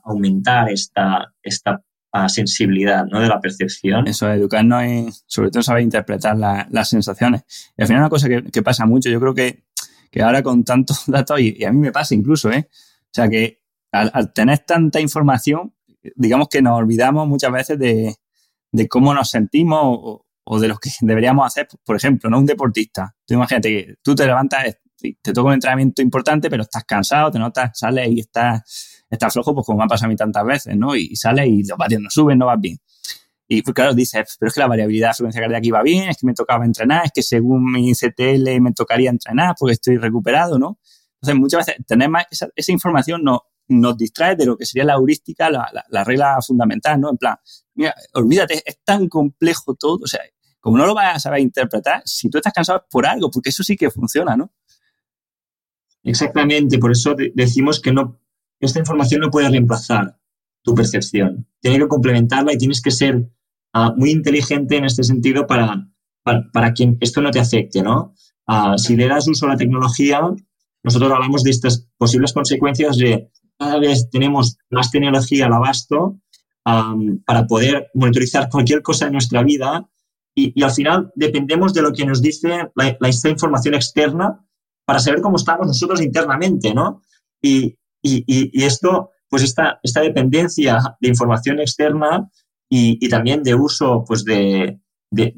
aumentar 0.05 0.71
esta, 0.71 1.33
esta 1.43 1.83
sensibilidad 2.29 3.05
¿no? 3.07 3.21
de 3.21 3.29
la 3.29 3.41
percepción. 3.41 4.07
Eso, 4.07 4.31
educarnos 4.31 4.85
y 4.85 5.09
sobre 5.27 5.51
todo 5.51 5.63
saber 5.63 5.83
interpretar 5.83 6.37
la, 6.37 6.67
las 6.71 6.89
sensaciones. 6.89 7.73
Y 7.77 7.83
al 7.83 7.89
final 7.89 8.03
una 8.03 8.11
cosa 8.11 8.29
que, 8.29 8.45
que 8.45 8.63
pasa 8.63 8.87
mucho, 8.87 9.11
yo 9.11 9.21
creo 9.21 9.35
que 9.35 9.63
que 10.13 10.23
ahora 10.23 10.43
con 10.43 10.63
tantos 10.63 11.05
datos, 11.09 11.41
y, 11.41 11.65
a 11.65 11.73
mí 11.73 11.79
me 11.79 11.91
pasa 11.91 12.15
incluso, 12.15 12.53
¿eh? 12.53 12.69
O 12.71 13.15
sea 13.15 13.29
que 13.29 13.61
al, 13.91 14.33
tener 14.33 14.61
tanta 14.61 15.01
información, 15.01 15.75
digamos 16.15 16.49
que 16.49 16.63
nos 16.63 16.79
olvidamos 16.79 17.27
muchas 17.27 17.51
veces 17.51 17.79
de, 17.79 18.15
de 18.71 18.89
cómo 18.89 19.15
nos 19.15 19.31
sentimos 19.31 20.25
o, 20.45 20.61
de 20.61 20.69
lo 20.69 20.77
que 20.77 20.91
deberíamos 21.01 21.47
hacer. 21.47 21.67
Por 21.85 21.97
ejemplo, 21.97 22.31
¿no? 22.31 22.39
Un 22.39 22.47
deportista. 22.47 23.17
Tú 23.27 23.35
imagínate 23.35 23.69
que 23.69 23.95
tú 24.03 24.15
te 24.15 24.27
levantas, 24.27 24.79
te 24.99 25.33
toca 25.33 25.49
un 25.49 25.55
entrenamiento 25.55 26.03
importante, 26.03 26.49
pero 26.49 26.63
estás 26.63 26.85
cansado, 26.85 27.31
te 27.31 27.39
notas, 27.39 27.71
sales 27.75 28.09
y 28.11 28.21
estás, 28.21 29.05
estás 29.11 29.33
flojo, 29.33 29.55
pues 29.55 29.67
como 29.67 29.79
me 29.79 29.85
ha 29.85 29.89
pasado 29.89 30.07
a 30.07 30.11
mí 30.11 30.17
tantas 30.17 30.45
veces, 30.45 30.77
¿no? 30.77 30.95
Y, 30.95 31.09
y 31.11 31.17
sales 31.17 31.47
y 31.49 31.65
los 31.65 31.79
vatios 31.79 32.03
no 32.03 32.11
suben, 32.11 32.39
no 32.39 32.47
vas 32.47 32.61
bien. 32.61 32.79
Y 33.55 33.61
pues 33.61 33.75
claro, 33.75 33.93
dices, 33.93 34.39
pero 34.41 34.49
es 34.49 34.55
que 34.55 34.61
la 34.61 34.67
variabilidad 34.67 35.11
de 35.11 35.15
frecuencia 35.15 35.43
cardíaca 35.43 35.67
iba 35.67 35.83
bien, 35.83 36.09
es 36.09 36.17
que 36.17 36.27
me 36.27 36.33
tocaba 36.33 36.65
entrenar, 36.65 37.05
es 37.05 37.13
que 37.13 37.23
según 37.23 37.71
mi 37.71 37.93
CTL 37.93 38.63
me 38.63 38.73
tocaría 38.73 39.11
entrenar 39.11 39.55
porque 39.59 39.75
estoy 39.75 39.99
recuperado, 39.99 40.59
¿no? 40.59 40.79
Entonces, 41.17 41.39
muchas 41.39 41.67
veces 41.67 41.87
tener 41.87 42.09
más 42.09 42.25
esa, 42.31 42.73
información 42.73 43.23
nos, 43.23 43.41
nos 43.69 43.99
distrae 43.99 44.37
de 44.37 44.47
lo 44.47 44.57
que 44.57 44.65
sería 44.65 44.87
la 44.87 44.95
heurística, 44.95 45.51
la, 45.51 45.69
la, 45.71 45.85
la, 45.87 46.03
regla 46.03 46.39
fundamental, 46.41 46.99
¿no? 46.99 47.11
En 47.11 47.19
plan, 47.19 47.37
mira, 47.75 47.95
olvídate, 48.15 48.63
es 48.65 48.79
tan 48.85 49.07
complejo 49.11 49.75
todo, 49.75 49.99
o 50.03 50.07
sea, 50.07 50.23
como 50.59 50.79
no 50.79 50.87
lo 50.87 50.95
vas 50.95 51.17
a 51.17 51.21
saber 51.21 51.41
interpretar, 51.41 52.01
si 52.07 52.31
tú 52.31 52.39
estás 52.39 52.55
cansado 52.55 52.79
es 52.79 52.85
por 52.91 53.05
algo, 53.05 53.31
porque 53.31 53.51
eso 53.51 53.63
sí 53.63 53.77
que 53.77 53.91
funciona, 53.91 54.35
¿no? 54.35 54.51
Exactamente, 56.03 56.79
por 56.79 56.91
eso 56.91 57.15
decimos 57.35 57.83
que 57.83 57.93
no, 57.93 58.19
esta 58.61 58.79
información 58.79 59.21
no 59.21 59.31
puede 59.31 59.51
reemplazar 59.51 60.19
tu 60.63 60.75
percepción, 60.75 61.47
tiene 61.61 61.81
que 61.81 61.89
complementarla 61.89 62.55
y 62.55 62.57
tienes 62.57 62.81
que 62.81 62.91
ser 62.91 63.29
uh, 63.75 63.97
muy 63.97 64.11
inteligente 64.11 64.77
en 64.77 64.85
este 64.85 65.03
sentido 65.03 65.47
para, 65.47 65.87
para, 66.23 66.43
para, 66.53 66.75
que 66.75 66.97
esto 67.01 67.21
no 67.21 67.31
te 67.31 67.41
afecte, 67.41 67.83
¿no? 67.83 68.15
Uh, 68.47 68.77
si 68.77 68.97
le 68.97 69.09
das 69.09 69.29
uso 69.29 69.47
a 69.47 69.51
la 69.51 69.57
tecnología, 69.57 70.21
nosotros 70.83 71.13
hablamos 71.13 71.43
de 71.43 71.51
estas 71.51 71.89
posibles 71.97 72.33
consecuencias 72.33 72.97
de 72.97 73.31
cada 73.59 73.79
vez 73.79 74.11
tenemos 74.11 74.59
más 74.71 74.91
tecnología 74.91 75.47
al 75.47 75.53
abasto 75.53 76.19
um, 76.67 77.23
para 77.25 77.47
poder 77.47 77.91
monitorizar 77.95 78.49
cualquier 78.49 78.83
cosa 78.83 79.05
de 79.05 79.13
nuestra 79.13 79.43
vida 79.43 79.89
y, 80.35 80.53
y, 80.59 80.65
al 80.65 80.73
final 80.73 81.13
dependemos 81.15 81.73
de 81.75 81.83
lo 81.83 81.93
que 81.93 82.07
nos 82.07 82.23
dice 82.23 82.71
la, 82.75 82.97
la, 82.99 83.09
esta 83.09 83.29
información 83.29 83.75
externa 83.75 84.45
para 84.85 84.99
saber 84.99 85.21
cómo 85.21 85.37
estamos 85.37 85.67
nosotros 85.67 86.01
internamente, 86.01 86.75
¿no? 86.75 87.03
Y, 87.41 87.79
y, 88.03 88.25
y 88.27 88.65
esto, 88.65 89.11
pues 89.29 89.43
esta, 89.43 89.79
esta 89.83 90.01
dependencia 90.01 90.79
de 91.01 91.09
información 91.09 91.61
externa 91.61 92.29
y, 92.75 92.97
y 93.05 93.09
también 93.11 93.43
de 93.43 93.55
uso 93.55 94.03
pues, 94.09 94.25
de, 94.25 94.81
de, 95.11 95.35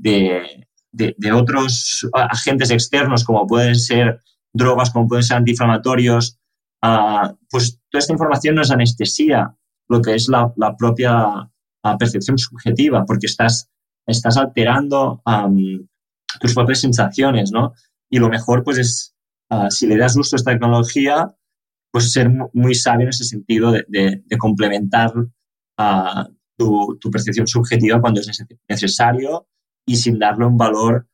de, 0.93 1.17
de, 1.19 1.33
otros 1.33 2.09
agentes 2.13 2.71
externos 2.71 3.25
como 3.25 3.45
pueden 3.45 3.75
ser 3.75 4.21
drogas, 4.53 4.93
como 4.93 5.09
pueden 5.09 5.25
ser 5.25 5.39
antiinflamatorios, 5.39 6.39
uh, 6.87 7.35
pues 7.51 7.81
toda 7.91 7.99
esta 7.99 8.13
información 8.13 8.55
nos 8.55 8.71
anestesia 8.71 9.53
lo 9.89 10.01
que 10.01 10.15
es 10.15 10.29
la, 10.29 10.53
la 10.57 10.77
propia 10.77 11.27
uh, 11.27 11.99
percepción 11.99 12.39
subjetiva, 12.39 13.05
porque 13.05 13.27
estás, 13.27 13.69
estás 14.07 14.37
alterando 14.37 15.21
um, 15.27 15.89
tus 16.39 16.55
propias 16.55 16.83
sensaciones, 16.83 17.51
¿no? 17.51 17.73
Y 18.09 18.21
lo 18.21 18.29
mejor, 18.29 18.63
pues, 18.63 18.79
es, 18.79 19.17
uh, 19.51 19.73
si 19.73 19.89
le 19.89 19.97
das 19.97 20.17
uso 20.17 20.37
a 20.37 20.39
esta 20.39 20.53
tecnología, 20.53 21.35
pues 21.91 22.13
ser 22.13 22.31
muy 22.53 22.77
sabio 22.77 23.07
en 23.07 23.09
ese 23.09 23.25
sentido 23.25 23.73
de, 23.73 23.85
de, 23.89 24.23
de 24.25 24.39
complementar 24.39 25.13
uh, 25.17 26.25
tu, 26.57 26.99
percepción 27.11 27.47
subjetiva 27.47 28.01
cuando 28.01 28.21
es 28.21 28.47
necesario 28.69 29.47
y 29.87 29.97
sin 29.97 30.19
darle 30.19 30.47
un 30.47 30.57
valor 30.57 31.07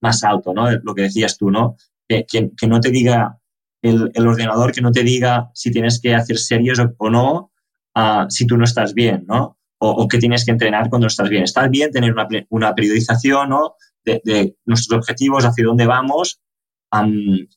más 0.00 0.24
alto, 0.24 0.52
¿no? 0.52 0.70
Lo 0.70 0.94
que 0.94 1.02
decías 1.02 1.36
tú, 1.38 1.50
¿no? 1.50 1.76
Que, 2.08 2.26
que, 2.26 2.66
no 2.66 2.80
te 2.80 2.90
diga 2.90 3.38
el, 3.82 4.10
el, 4.14 4.26
ordenador, 4.26 4.72
que 4.72 4.80
no 4.80 4.92
te 4.92 5.02
diga 5.02 5.50
si 5.54 5.70
tienes 5.70 6.00
que 6.00 6.14
hacer 6.14 6.38
series 6.38 6.78
o, 6.98 7.10
no, 7.10 7.52
uh, 7.94 8.26
si 8.28 8.46
tú 8.46 8.56
no 8.56 8.64
estás 8.64 8.94
bien, 8.94 9.24
¿no? 9.26 9.58
O, 9.78 9.90
o, 9.90 10.08
que 10.08 10.18
tienes 10.18 10.44
que 10.44 10.50
entrenar 10.50 10.88
cuando 10.88 11.06
estás 11.06 11.28
bien. 11.28 11.44
Está 11.44 11.68
bien 11.68 11.90
tener 11.90 12.12
una, 12.12 12.26
una 12.50 12.74
periodización, 12.74 13.50
¿no? 13.50 13.74
De, 14.04 14.56
nuestros 14.64 14.98
objetivos, 14.98 15.44
hacia 15.44 15.64
dónde 15.64 15.86
vamos, 15.86 16.40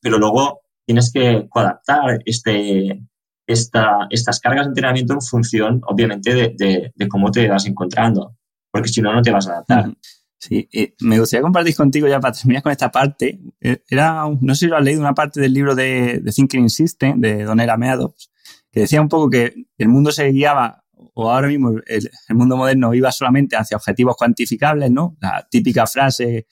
pero 0.01 0.17
luego 0.17 0.61
tienes 0.85 1.11
que 1.13 1.47
adaptar 1.53 2.19
este, 2.25 3.01
esta, 3.47 4.07
estas 4.09 4.39
cargas 4.39 4.65
de 4.65 4.69
entrenamiento 4.69 5.13
en 5.13 5.21
función, 5.21 5.81
obviamente, 5.85 6.53
de, 6.57 6.93
cómo 7.09 7.31
te 7.31 7.47
vas 7.47 7.65
encontrando, 7.65 8.37
porque 8.71 8.89
si 8.89 9.01
no, 9.01 9.13
no 9.13 9.21
te 9.21 9.31
vas 9.31 9.47
a 9.47 9.53
adaptar. 9.53 9.93
Sí, 10.37 10.67
eh, 10.73 10.95
me 11.01 11.19
gustaría 11.19 11.43
compartir 11.43 11.75
contigo 11.75 12.07
ya 12.07 12.19
para 12.19 12.33
terminar 12.33 12.63
con 12.63 12.71
esta 12.71 12.91
parte. 12.91 13.39
Eh, 13.59 13.83
era, 13.87 14.25
no 14.39 14.55
sé 14.55 14.65
si 14.65 14.67
lo 14.67 14.77
has 14.77 14.83
leído, 14.83 15.01
una 15.01 15.13
parte 15.13 15.39
del 15.39 15.53
libro 15.53 15.75
de, 15.75 16.19
de 16.19 16.31
Thinking 16.31 16.69
System 16.69 17.19
de 17.21 17.43
Donella 17.43 17.77
Meadows, 17.77 18.31
que 18.71 18.81
decía 18.81 19.01
un 19.01 19.09
poco 19.09 19.29
que 19.29 19.53
el 19.77 19.87
mundo 19.89 20.11
se 20.11 20.27
guiaba, 20.31 20.83
o 21.13 21.29
ahora 21.29 21.47
mismo 21.47 21.73
el, 21.85 22.09
mundo 22.29 22.57
moderno 22.57 22.93
iba 22.93 23.11
solamente 23.11 23.55
hacia 23.55 23.77
objetivos 23.77 24.15
cuantificables, 24.15 24.89
¿no? 24.91 25.17
La 25.19 25.47
típica 25.49 25.85
frase 25.85 26.47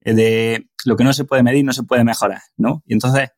de 0.00 0.68
lo 0.84 0.96
que 0.96 1.04
no 1.04 1.12
se 1.12 1.24
puede 1.24 1.42
medir 1.42 1.64
no 1.64 1.72
se 1.72 1.82
puede 1.82 2.04
mejorar, 2.04 2.40
¿no? 2.56 2.82
Y 2.86 2.94
entonces 2.94 3.30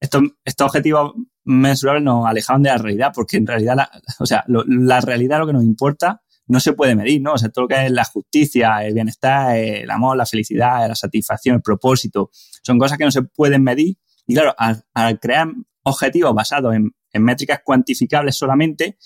estos, 0.00 0.22
estos 0.44 0.66
objetivos 0.66 1.14
mensurables 1.44 2.02
nos 2.02 2.26
alejaban 2.26 2.62
de 2.62 2.70
la 2.70 2.78
realidad, 2.78 3.12
porque 3.14 3.36
en 3.36 3.46
realidad, 3.46 3.76
la, 3.76 3.90
o 4.18 4.26
sea, 4.26 4.44
la 4.46 5.00
realidad 5.00 5.38
lo 5.38 5.46
que 5.46 5.52
nos 5.52 5.64
importa 5.64 6.22
no 6.46 6.60
se 6.60 6.72
puede 6.72 6.94
medir, 6.94 7.22
¿no? 7.22 7.32
O 7.32 7.38
sea, 7.38 7.48
todo 7.48 7.64
lo 7.64 7.68
que 7.68 7.86
es 7.86 7.90
la 7.90 8.04
justicia, 8.04 8.84
el 8.84 8.94
bienestar, 8.94 9.56
el 9.56 9.90
amor, 9.90 10.16
la 10.16 10.26
felicidad, 10.26 10.86
la 10.86 10.94
satisfacción, 10.94 11.56
el 11.56 11.62
propósito, 11.62 12.30
son 12.62 12.78
cosas 12.78 12.98
que 12.98 13.04
no 13.04 13.10
se 13.10 13.22
pueden 13.22 13.62
medir. 13.62 13.96
Y 14.26 14.34
claro, 14.34 14.54
al, 14.58 15.20
crear 15.20 15.48
objetivos 15.82 16.34
basados 16.34 16.74
en, 16.74 16.92
métricas 17.14 17.60
cuantificables 17.64 18.36
solamente, 18.36 18.98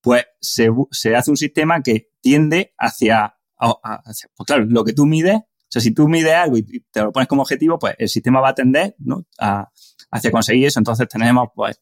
pues 0.00 0.26
se, 0.40 0.68
se, 0.90 1.14
hace 1.14 1.30
un 1.30 1.36
sistema 1.36 1.80
que 1.80 2.10
tiende 2.20 2.74
hacia, 2.76 3.36
hacia, 3.56 4.28
pues 4.34 4.46
claro, 4.46 4.64
lo 4.64 4.84
que 4.84 4.92
tú 4.92 5.06
mides, 5.06 5.36
o 5.36 5.68
sea, 5.68 5.80
si 5.80 5.94
tú 5.94 6.08
mides 6.08 6.34
algo 6.34 6.56
y 6.58 6.84
te 6.90 7.02
lo 7.02 7.12
pones 7.12 7.28
como 7.28 7.42
objetivo, 7.42 7.78
pues 7.78 7.94
el 7.98 8.08
sistema 8.08 8.40
va 8.40 8.48
a 8.48 8.54
tender, 8.54 8.96
¿no? 8.98 9.24
A, 9.38 9.70
hacia 10.12 10.30
conseguir 10.30 10.66
eso. 10.66 10.78
Entonces 10.78 11.08
tenemos, 11.08 11.48
pues, 11.54 11.80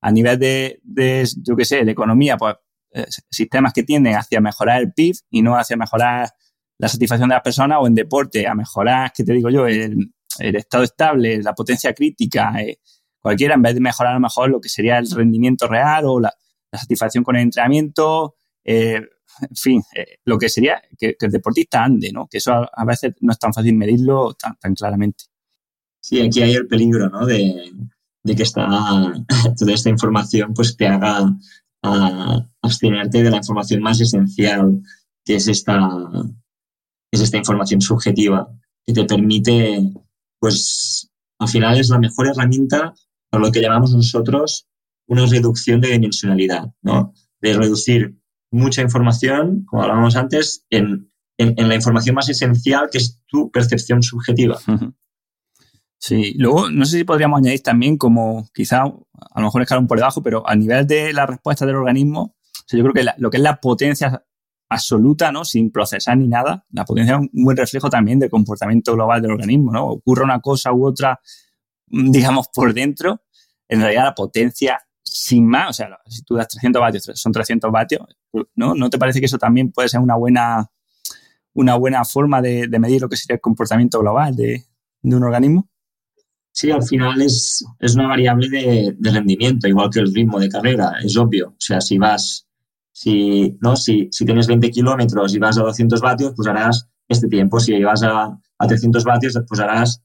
a 0.00 0.12
nivel 0.12 0.38
de, 0.38 0.80
de 0.84 1.28
yo 1.42 1.56
qué 1.56 1.64
sé, 1.64 1.84
de 1.84 1.92
economía, 1.92 2.36
pues, 2.36 2.54
eh, 2.92 3.06
sistemas 3.30 3.72
que 3.72 3.84
tienden 3.84 4.16
hacia 4.16 4.40
mejorar 4.40 4.80
el 4.80 4.92
PIB 4.92 5.14
y 5.30 5.42
no 5.42 5.56
hacia 5.56 5.76
mejorar 5.76 6.28
la 6.76 6.88
satisfacción 6.88 7.28
de 7.28 7.36
las 7.36 7.42
personas 7.42 7.78
o 7.80 7.86
en 7.86 7.94
deporte, 7.94 8.48
a 8.48 8.54
mejorar, 8.54 9.12
¿qué 9.14 9.22
te 9.22 9.32
digo 9.32 9.48
yo? 9.48 9.66
El, 9.66 10.12
estado 10.38 10.84
estable, 10.84 11.42
la 11.42 11.54
potencia 11.54 11.92
crítica, 11.92 12.52
eh, 12.60 12.78
cualquiera, 13.20 13.54
en 13.54 13.62
vez 13.62 13.74
de 13.74 13.80
mejorar 13.80 14.12
a 14.12 14.14
lo 14.14 14.20
mejor 14.20 14.48
lo 14.48 14.60
que 14.60 14.68
sería 14.68 14.98
el 14.98 15.10
rendimiento 15.10 15.68
real 15.68 16.04
o 16.06 16.20
la, 16.20 16.32
satisfacción 16.72 17.24
con 17.24 17.36
el 17.36 17.42
entrenamiento, 17.42 18.36
eh, 18.64 19.02
en 19.42 19.56
fin, 19.56 19.82
lo 20.24 20.38
que 20.38 20.48
sería 20.48 20.80
que, 20.96 21.16
el 21.18 21.30
deportista 21.30 21.82
ande, 21.82 22.12
¿no? 22.12 22.26
Que 22.28 22.38
eso 22.38 22.52
a, 22.52 22.84
veces 22.84 23.14
no 23.20 23.32
es 23.32 23.38
tan 23.38 23.52
fácil 23.52 23.74
medirlo 23.74 24.34
tan, 24.34 24.56
tan 24.56 24.74
claramente. 24.74 25.24
Sí, 26.00 26.20
aquí 26.20 26.42
hay 26.42 26.54
el 26.54 26.66
peligro, 26.66 27.08
¿no? 27.08 27.26
De, 27.26 27.72
que 28.24 28.42
esta, 28.42 28.66
toda 29.58 29.72
esta 29.72 29.90
información 29.90 30.54
pues 30.54 30.76
te 30.76 30.86
haga 30.86 31.36
abstenerte 32.62 33.22
de 33.22 33.30
la 33.30 33.38
información 33.38 33.82
más 33.82 34.00
esencial, 34.00 34.82
que 35.24 35.36
es 35.36 35.48
esta, 35.48 35.78
es 37.10 37.20
esta 37.20 37.38
información 37.38 37.80
subjetiva, 37.80 38.48
que 38.86 38.92
te 38.92 39.04
permite, 39.04 39.92
pues, 40.38 41.10
al 41.38 41.48
final 41.48 41.78
es 41.78 41.88
la 41.88 41.98
mejor 41.98 42.26
herramienta 42.28 42.94
para 43.30 43.44
lo 43.44 43.52
que 43.52 43.60
llamamos 43.60 43.94
nosotros 43.94 44.66
una 45.06 45.26
reducción 45.26 45.80
de 45.80 45.88
dimensionalidad, 45.88 46.72
¿no? 46.82 47.14
De 47.40 47.54
reducir 47.54 48.16
mucha 48.52 48.82
información, 48.82 49.64
como 49.66 49.82
hablábamos 49.82 50.16
antes, 50.16 50.64
en, 50.70 51.10
en, 51.36 51.68
la 51.68 51.74
información 51.74 52.14
más 52.14 52.28
esencial, 52.28 52.88
que 52.92 52.98
es 52.98 53.18
tu 53.26 53.50
percepción 53.50 54.02
subjetiva. 54.02 54.58
Sí, 56.00 56.32
luego 56.38 56.70
no 56.70 56.86
sé 56.86 56.96
si 56.96 57.04
podríamos 57.04 57.38
añadir 57.38 57.60
también 57.62 57.98
como 57.98 58.48
quizá, 58.54 58.84
a 58.84 59.40
lo 59.40 59.42
mejor 59.42 59.60
escalón 59.60 59.86
por 59.86 59.98
debajo, 59.98 60.22
pero 60.22 60.48
a 60.48 60.56
nivel 60.56 60.86
de 60.86 61.12
la 61.12 61.26
respuesta 61.26 61.66
del 61.66 61.76
organismo, 61.76 62.34
yo 62.68 62.82
creo 62.82 62.94
que 62.94 63.12
lo 63.18 63.30
que 63.30 63.36
es 63.36 63.42
la 63.42 63.60
potencia 63.60 64.24
absoluta, 64.70 65.30
¿no? 65.30 65.44
Sin 65.44 65.70
procesar 65.70 66.16
ni 66.16 66.26
nada, 66.26 66.64
la 66.70 66.86
potencia 66.86 67.16
es 67.16 67.20
un 67.20 67.44
buen 67.44 67.54
reflejo 67.54 67.90
también 67.90 68.18
del 68.18 68.30
comportamiento 68.30 68.94
global 68.94 69.20
del 69.20 69.32
organismo, 69.32 69.72
¿no? 69.72 69.88
Ocurre 69.88 70.24
una 70.24 70.40
cosa 70.40 70.72
u 70.72 70.86
otra, 70.86 71.20
mm, 71.88 72.10
digamos, 72.10 72.48
por 72.48 72.72
dentro, 72.72 73.20
en 73.68 73.82
realidad 73.82 74.04
la 74.04 74.14
potencia 74.14 74.80
sin 75.02 75.46
más, 75.46 75.68
o 75.68 75.72
sea, 75.74 75.98
si 76.06 76.22
tú 76.22 76.34
das 76.34 76.48
300 76.48 76.80
vatios, 76.80 77.10
son 77.14 77.32
300 77.32 77.70
vatios, 77.70 78.06
¿no? 78.54 78.74
¿No 78.74 78.88
te 78.88 78.98
parece 78.98 79.20
que 79.20 79.26
eso 79.26 79.38
también 79.38 79.70
puede 79.70 79.90
ser 79.90 80.00
una 80.00 80.16
buena, 80.16 80.70
una 81.52 81.76
buena 81.76 82.06
forma 82.06 82.40
de, 82.40 82.68
medir 82.78 83.02
lo 83.02 83.08
que 83.10 83.16
sería 83.16 83.34
el 83.34 83.40
comportamiento 83.42 84.00
global 84.00 84.34
de 84.34 84.64
un 85.02 85.22
organismo? 85.24 85.68
Sí, 86.52 86.70
al 86.70 86.82
final 86.82 87.22
es, 87.22 87.64
es 87.78 87.94
una 87.94 88.08
variable 88.08 88.48
de, 88.48 89.10
rendimiento, 89.10 89.68
igual 89.68 89.88
que 89.90 90.00
el 90.00 90.12
ritmo 90.12 90.40
de 90.40 90.48
carrera, 90.48 90.94
es 91.02 91.16
obvio. 91.16 91.50
O 91.50 91.60
sea, 91.60 91.80
si 91.80 91.96
vas, 91.96 92.46
si, 92.92 93.56
¿no? 93.60 93.76
si, 93.76 94.08
si 94.10 94.24
tienes 94.24 94.46
20 94.46 94.70
kilómetros 94.70 95.34
y 95.34 95.38
vas 95.38 95.58
a 95.58 95.62
200 95.62 96.00
vatios, 96.00 96.32
pues 96.36 96.48
harás 96.48 96.88
este 97.08 97.28
tiempo. 97.28 97.60
Si 97.60 97.80
vas 97.82 98.02
a, 98.02 98.36
a 98.58 98.66
300 98.66 99.04
vatios, 99.04 99.38
pues 99.48 99.60
harás 99.60 100.02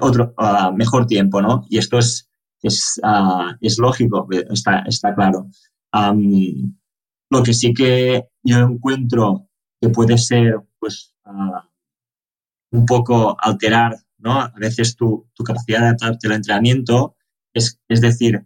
otro, 0.00 0.34
uh, 0.38 0.72
mejor 0.74 1.06
tiempo, 1.06 1.42
¿no? 1.42 1.64
Y 1.68 1.78
esto 1.78 1.98
es, 1.98 2.28
es, 2.62 3.00
uh, 3.02 3.54
es 3.60 3.78
lógico, 3.78 4.28
está, 4.50 4.80
está 4.86 5.14
claro. 5.14 5.48
Um, 5.92 6.76
lo 7.30 7.42
que 7.42 7.54
sí 7.54 7.74
que 7.74 8.28
yo 8.42 8.58
encuentro 8.58 9.48
que 9.80 9.88
puede 9.88 10.16
ser, 10.18 10.60
pues, 10.78 11.14
uh, 11.26 11.60
un 12.70 12.86
poco 12.86 13.36
alterar 13.40 13.96
¿no? 14.18 14.40
A 14.40 14.52
veces 14.56 14.96
tu, 14.96 15.28
tu 15.34 15.44
capacidad 15.44 15.80
de 15.80 15.86
adaptarte 15.86 16.26
al 16.26 16.34
entrenamiento 16.34 17.16
es, 17.54 17.80
es 17.88 18.00
decir, 18.00 18.44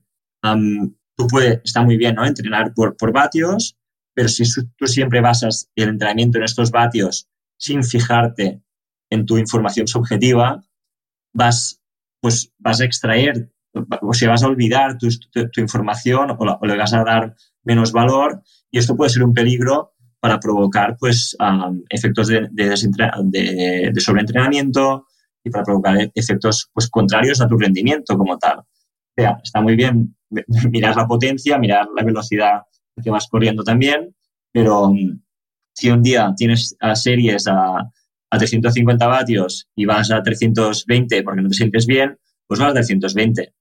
tú 1.17 1.27
puedes, 1.27 1.61
está 1.65 1.83
muy 1.83 1.97
bien, 1.97 2.15
¿no? 2.15 2.27
Entrenar 2.27 2.73
por, 2.75 2.97
por 2.97 3.13
vatios, 3.13 3.77
pero 4.15 4.29
si 4.29 4.45
tú 4.77 4.87
siempre 4.87 5.21
basas 5.21 5.71
el 5.75 5.91
entrenamiento 5.91 6.39
en 6.39 6.45
estos 6.45 6.71
vatios 6.71 7.29
sin 7.57 7.85
fijarte 7.85 8.63
en 9.11 9.27
tu 9.27 9.39
información 9.39 9.87
subjetiva, 9.87 10.63
vas, 11.33 11.81
pues, 12.21 12.53
vas 12.59 12.81
a 12.81 12.85
extraer, 12.85 13.51
o 14.03 14.15
sea, 14.15 14.31
vas 14.31 14.43
a 14.43 14.49
olvidar 14.49 14.99
tu, 14.99 15.09
tu, 15.09 15.61
información 15.61 16.37
o, 16.39 16.67
le 16.67 16.77
vas 16.77 16.93
a 16.93 17.05
dar 17.05 17.35
menos 17.65 17.93
valor 17.93 18.43
y 18.71 18.79
esto 18.79 18.97
puede 18.97 19.11
ser 19.11 19.23
un 19.23 19.33
peligro 19.33 19.95
para 20.21 20.39
provocar 20.39 20.97
pues, 20.99 21.37
efectos 21.89 22.29
de 22.29 23.93
sobreentrenamiento, 23.99 25.07
y 25.44 25.50
para 25.50 25.64
provocar 25.64 26.11
efectos 26.14 26.70
pues, 26.72 26.88
contrarios 26.88 27.40
a 27.40 27.48
tu 27.48 27.57
rendimiento 27.59 28.16
como 28.16 28.38
tal. 28.38 28.59
O 28.61 29.14
sea, 29.16 29.38
está 29.42 29.61
muy 29.61 29.76
bien 29.76 30.16
mirar 30.70 30.96
la 30.96 31.07
potencia, 31.07 31.59
mirar 31.59 31.88
la 31.94 32.05
velocidad 32.05 32.62
que 33.02 33.11
vas 33.11 33.26
corriendo 33.28 33.64
también, 33.64 34.14
pero 34.52 34.92
mm, 34.92 35.20
si 35.74 35.90
un 35.90 36.02
día 36.02 36.33
tienes 36.37 36.76
series 36.94 37.46
a, 37.48 37.78
a 38.31 38.38
350 38.38 39.07
vatios 39.07 39.68
y 39.74 39.85
vas 39.85 40.11
a 40.11 40.22
320 40.22 41.22
porque 41.22 41.42
no 41.42 41.48
te 41.48 41.55
sientes 41.55 41.87
bien, 41.87 42.18
pues 42.46 42.61
vas 42.61 42.70
a 42.70 42.74
320. 42.74 43.52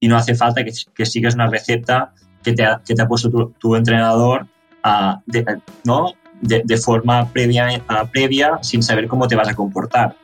Y 0.00 0.08
no 0.08 0.16
hace 0.16 0.34
falta 0.34 0.64
que, 0.64 0.72
que 0.94 1.06
sigas 1.06 1.34
una 1.34 1.48
receta 1.48 2.12
que 2.42 2.52
te 2.52 2.64
ha, 2.64 2.80
que 2.84 2.94
te 2.94 3.02
ha 3.02 3.08
puesto 3.08 3.30
tu, 3.58 3.74
entrenador 3.74 4.46
a, 4.82 5.22
de, 5.26 5.44
¿no? 5.84 6.12
de, 6.40 6.62
de 6.64 6.76
forma 6.76 7.30
previa, 7.32 7.82
a, 7.88 8.06
previa 8.06 8.58
sin 8.62 8.82
saber 8.82 9.08
cómo 9.08 9.26
te 9.26 9.36
vas 9.36 9.48
a 9.48 9.54
comportar. 9.54 10.16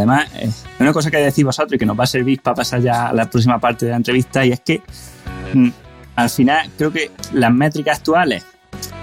Además, 0.00 0.30
eh, 0.36 0.50
una 0.78 0.94
cosa 0.94 1.10
que 1.10 1.18
decís 1.18 1.44
vosotros 1.44 1.74
y 1.74 1.78
que 1.78 1.84
nos 1.84 1.98
va 1.98 2.04
a 2.04 2.06
servir 2.06 2.40
para 2.40 2.54
pasar 2.54 2.80
ya 2.80 3.08
a 3.08 3.12
la 3.12 3.28
próxima 3.28 3.58
parte 3.58 3.84
de 3.84 3.90
la 3.90 3.98
entrevista 3.98 4.46
y 4.46 4.52
es 4.52 4.60
que 4.60 4.80
mm, 5.52 5.68
al 6.16 6.30
final 6.30 6.70
creo 6.78 6.90
que 6.90 7.10
las 7.34 7.52
métricas 7.52 7.98
actuales 7.98 8.46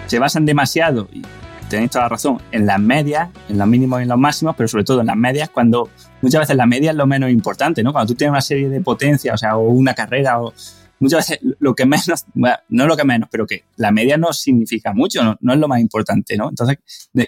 se 0.07 0.17
basan 0.17 0.45
demasiado, 0.45 1.07
y 1.13 1.21
tenéis 1.69 1.91
toda 1.91 2.05
la 2.05 2.09
razón, 2.09 2.41
en 2.51 2.65
las 2.65 2.79
medias, 2.79 3.29
en 3.47 3.59
los 3.59 3.67
mínimos 3.67 3.99
y 3.99 4.03
en 4.03 4.09
los 4.09 4.17
máximos, 4.17 4.55
pero 4.55 4.67
sobre 4.67 4.85
todo 4.85 5.01
en 5.01 5.07
las 5.07 5.17
medias, 5.17 5.49
cuando 5.49 5.87
muchas 6.23 6.41
veces 6.41 6.55
la 6.55 6.65
media 6.65 6.89
es 6.89 6.97
lo 6.97 7.05
menos 7.05 7.29
importante, 7.29 7.83
¿no? 7.83 7.91
Cuando 7.91 8.13
tú 8.13 8.17
tienes 8.17 8.31
una 8.31 8.41
serie 8.41 8.67
de 8.67 8.81
potencia, 8.81 9.35
o 9.35 9.37
sea, 9.37 9.55
o 9.55 9.69
una 9.69 9.93
carrera, 9.93 10.41
o 10.41 10.51
muchas 10.99 11.29
veces 11.29 11.39
lo 11.59 11.75
que 11.75 11.85
menos, 11.85 12.25
bueno, 12.33 12.55
no 12.69 12.87
lo 12.87 12.97
que 12.97 13.03
menos, 13.03 13.29
pero 13.31 13.45
que 13.45 13.65
la 13.75 13.91
media 13.91 14.17
no 14.17 14.33
significa 14.33 14.93
mucho, 14.93 15.23
no, 15.23 15.37
no 15.41 15.53
es 15.53 15.59
lo 15.59 15.67
más 15.67 15.79
importante, 15.79 16.37
¿no? 16.37 16.49
Entonces, 16.49 16.79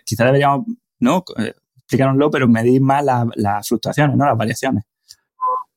quizás 0.04 0.26
deberíamos, 0.26 0.66
¿no? 1.00 1.24
Explícanoslo, 1.90 2.30
pero 2.30 2.48
medir 2.48 2.82
más 2.82 3.04
las 3.36 3.68
fluctuaciones, 3.68 4.16
¿no? 4.16 4.24
Las 4.24 4.38
variaciones. 4.38 4.84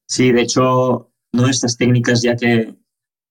Sí, 0.07 0.31
de 0.31 0.43
hecho, 0.43 1.11
¿no? 1.33 1.49
estas 1.49 1.79
técnicas 1.79 2.21
ya 2.21 2.37
que 2.37 2.77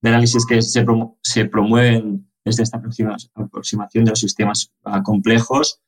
de 0.01 0.09
análisis 0.09 0.47
que 0.47 0.63
se, 0.63 0.83
se 1.21 1.45
promueven 1.45 2.27
desde 2.43 2.63
esta 2.63 2.81
aproximación 3.35 4.03
de 4.03 4.09
los 4.09 4.19
sistemas 4.19 4.73
uh, 4.85 5.03
complejos 5.03 5.79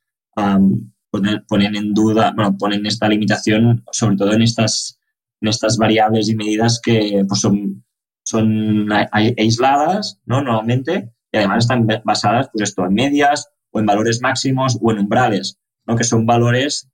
ponen, 1.10 1.44
ponen, 1.48 1.74
en 1.74 1.94
duda, 1.94 2.32
bueno, 2.36 2.56
ponen 2.56 2.86
esta 2.86 3.08
limitación 3.08 3.82
sobre 3.90 4.16
todo 4.16 4.32
en 4.32 4.42
estas, 4.42 5.00
en 5.40 5.48
estas 5.48 5.76
variables 5.76 6.28
y 6.28 6.36
medidas 6.36 6.80
que 6.80 7.24
pues, 7.26 7.40
son, 7.40 7.84
son 8.22 8.88
aisladas, 9.10 10.20
¿no? 10.26 10.42
Normalmente, 10.42 11.12
y 11.32 11.38
además 11.38 11.64
están 11.64 11.88
basadas, 12.04 12.50
pues 12.52 12.68
esto, 12.68 12.86
en 12.86 12.94
medias 12.94 13.48
o 13.72 13.80
en 13.80 13.86
valores 13.86 14.22
máximos 14.22 14.78
o 14.80 14.92
en 14.92 15.00
umbrales 15.00 15.58
que 15.96 16.04
son 16.04 16.26
valores 16.26 16.90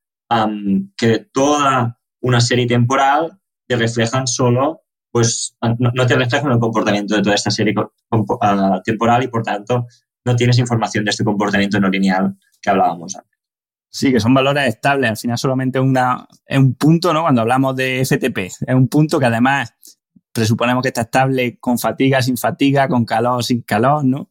que 0.97 1.07
de 1.07 1.19
toda 1.33 1.99
una 2.21 2.41
serie 2.41 2.67
temporal 2.67 3.39
te 3.67 3.77
reflejan 3.77 4.27
solo, 4.27 4.83
pues 5.11 5.57
no, 5.79 6.07
te 6.07 6.17
reflejan 6.17 6.53
el 6.53 6.59
comportamiento 6.59 7.17
de 7.17 7.23
toda 7.23 7.35
esta 7.35 7.51
serie 7.51 7.75
ah, 8.43 8.81
temporal 8.85 9.23
y 9.25 9.29
por 9.29 9.43
tanto 9.43 9.87
no 10.25 10.37
tienes 10.37 10.59
información 10.59 11.05
de 11.05 11.11
este 11.11 11.25
comportamiento 11.25 11.81
no 11.81 11.89
lineal 11.89 12.37
que 12.61 12.71
hablábamos 12.71 13.17
antes. 13.17 13.31
Sí, 13.93 14.13
que 14.13 14.21
son 14.21 14.35
valores 14.35 14.69
estables. 14.69 15.11
Al 15.11 15.17
final 15.17 15.39
solamente 15.39 15.81
una, 15.81 16.29
es 16.47 16.59
un 16.59 16.75
punto, 16.75 17.13
¿no? 17.13 17.23
Cuando 17.23 17.41
hablamos 17.41 17.75
de 17.75 18.05
FTP, 18.05 18.39
es 18.39 18.75
un 18.75 18.87
punto 18.87 19.19
que 19.19 19.27
además 19.27 19.75
presuponemos 20.33 20.83
que 20.83 20.89
está 20.89 21.03
estable 21.03 21.59
con 21.59 21.79
fatiga, 21.79 22.23
sin 22.23 22.37
fatiga, 22.37 22.87
con 22.87 23.05
calor, 23.05 23.43
sin 23.43 23.63
calor, 23.63 24.05
¿no? 24.05 24.31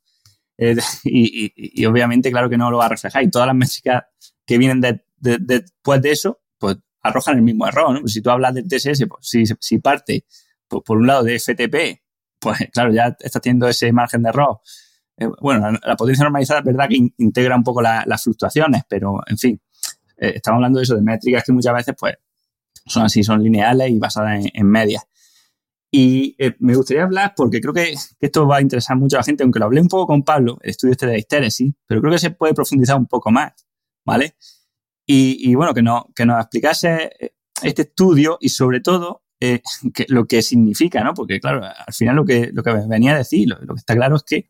Eh, 0.57 0.75
y, 1.03 1.85
obviamente, 1.85 2.31
claro 2.31 2.49
que 2.49 2.57
no 2.57 2.71
lo 2.71 2.77
va 2.77 2.85
a 2.85 2.89
reflejar. 2.89 3.23
Y 3.23 3.29
todas 3.29 3.47
las 3.47 3.55
métricas 3.55 4.03
que 4.49 4.57
vienen 4.57 4.81
después 5.19 6.01
de 6.01 6.09
eso, 6.09 6.41
pues 6.57 6.77
arrojan 7.03 7.35
el 7.37 7.43
mismo 7.43 7.67
error, 7.67 7.93
¿no? 7.93 8.01
Pues 8.01 8.13
si 8.13 8.21
tú 8.23 8.31
hablas 8.31 8.55
del 8.55 8.67
TSS, 8.67 9.05
pues 9.07 9.27
si, 9.27 9.43
si 9.45 9.77
parte 9.77 10.25
por, 10.67 10.97
un 10.97 11.05
lado 11.05 11.21
de 11.23 11.37
FTP, 11.37 12.01
pues 12.39 12.57
claro, 12.73 12.91
ya 12.91 13.15
estás 13.19 13.43
teniendo 13.43 13.67
ese 13.67 13.93
margen 13.93 14.23
de 14.23 14.29
error. 14.29 14.59
Eh, 15.17 15.27
bueno, 15.39 15.71
la, 15.71 15.95
potencia 15.95 16.23
normalizada 16.23 16.61
es 16.61 16.65
verdad 16.65 16.89
que 16.89 16.97
integra 17.19 17.55
un 17.55 17.63
poco 17.63 17.83
las 17.83 18.23
fluctuaciones, 18.23 18.81
pero 18.89 19.19
en 19.27 19.37
fin, 19.37 19.61
eh, 20.17 20.31
estamos 20.37 20.57
hablando 20.57 20.79
de 20.79 20.83
eso, 20.83 20.95
de 20.95 21.03
métricas 21.03 21.43
que 21.43 21.51
muchas 21.51 21.75
veces 21.75 21.93
pues 21.95 22.15
son 22.87 23.03
así, 23.03 23.23
son 23.23 23.43
lineales 23.43 23.91
y 23.91 23.99
basadas 23.99 24.45
en, 24.51 24.67
medias. 24.67 25.03
Y 25.91 26.35
eh, 26.39 26.55
me 26.57 26.73
gustaría 26.73 27.03
hablar, 27.03 27.33
porque 27.37 27.61
creo 27.61 27.73
que, 27.73 27.93
esto 28.19 28.47
va 28.47 28.57
a 28.57 28.61
interesar 28.61 28.97
mucho 28.97 29.17
a 29.17 29.19
la 29.19 29.23
gente, 29.23 29.43
aunque 29.43 29.59
lo 29.59 29.65
hablé 29.65 29.79
un 29.79 29.89
poco 29.89 30.07
con 30.07 30.23
Pablo, 30.23 30.57
el 30.63 30.71
estudio 30.71 30.93
este 30.93 31.05
de 31.05 31.19
histéresis, 31.19 31.71
pero 31.85 32.01
creo 32.01 32.13
que 32.13 32.19
se 32.19 32.31
puede 32.31 32.55
profundizar 32.55 32.97
un 32.97 33.05
poco 33.05 33.29
más, 33.29 33.53
¿vale? 34.09 34.35
Y, 35.05 35.55
bueno, 35.55 35.73
que, 35.73 35.81
no, 35.81 36.07
que 36.15 36.25
nos 36.25 36.39
explicase 36.39 37.09
este 37.63 37.81
estudio 37.81 38.37
y 38.39 38.49
sobre 38.49 38.79
todo 38.79 39.23
eh, 39.39 39.61
lo 40.07 40.25
que 40.25 40.41
significa, 40.41 41.03
¿no? 41.03 41.13
Porque, 41.13 41.39
claro, 41.39 41.63
al 41.63 41.93
final 41.93 42.15
lo 42.15 42.25
que, 42.25 42.51
lo 42.53 42.63
que 42.63 42.73
venía 42.87 43.13
a 43.13 43.17
decir, 43.17 43.47
lo, 43.47 43.57
que 43.57 43.79
está 43.79 43.95
claro 43.95 44.17
es 44.17 44.23
que 44.23 44.49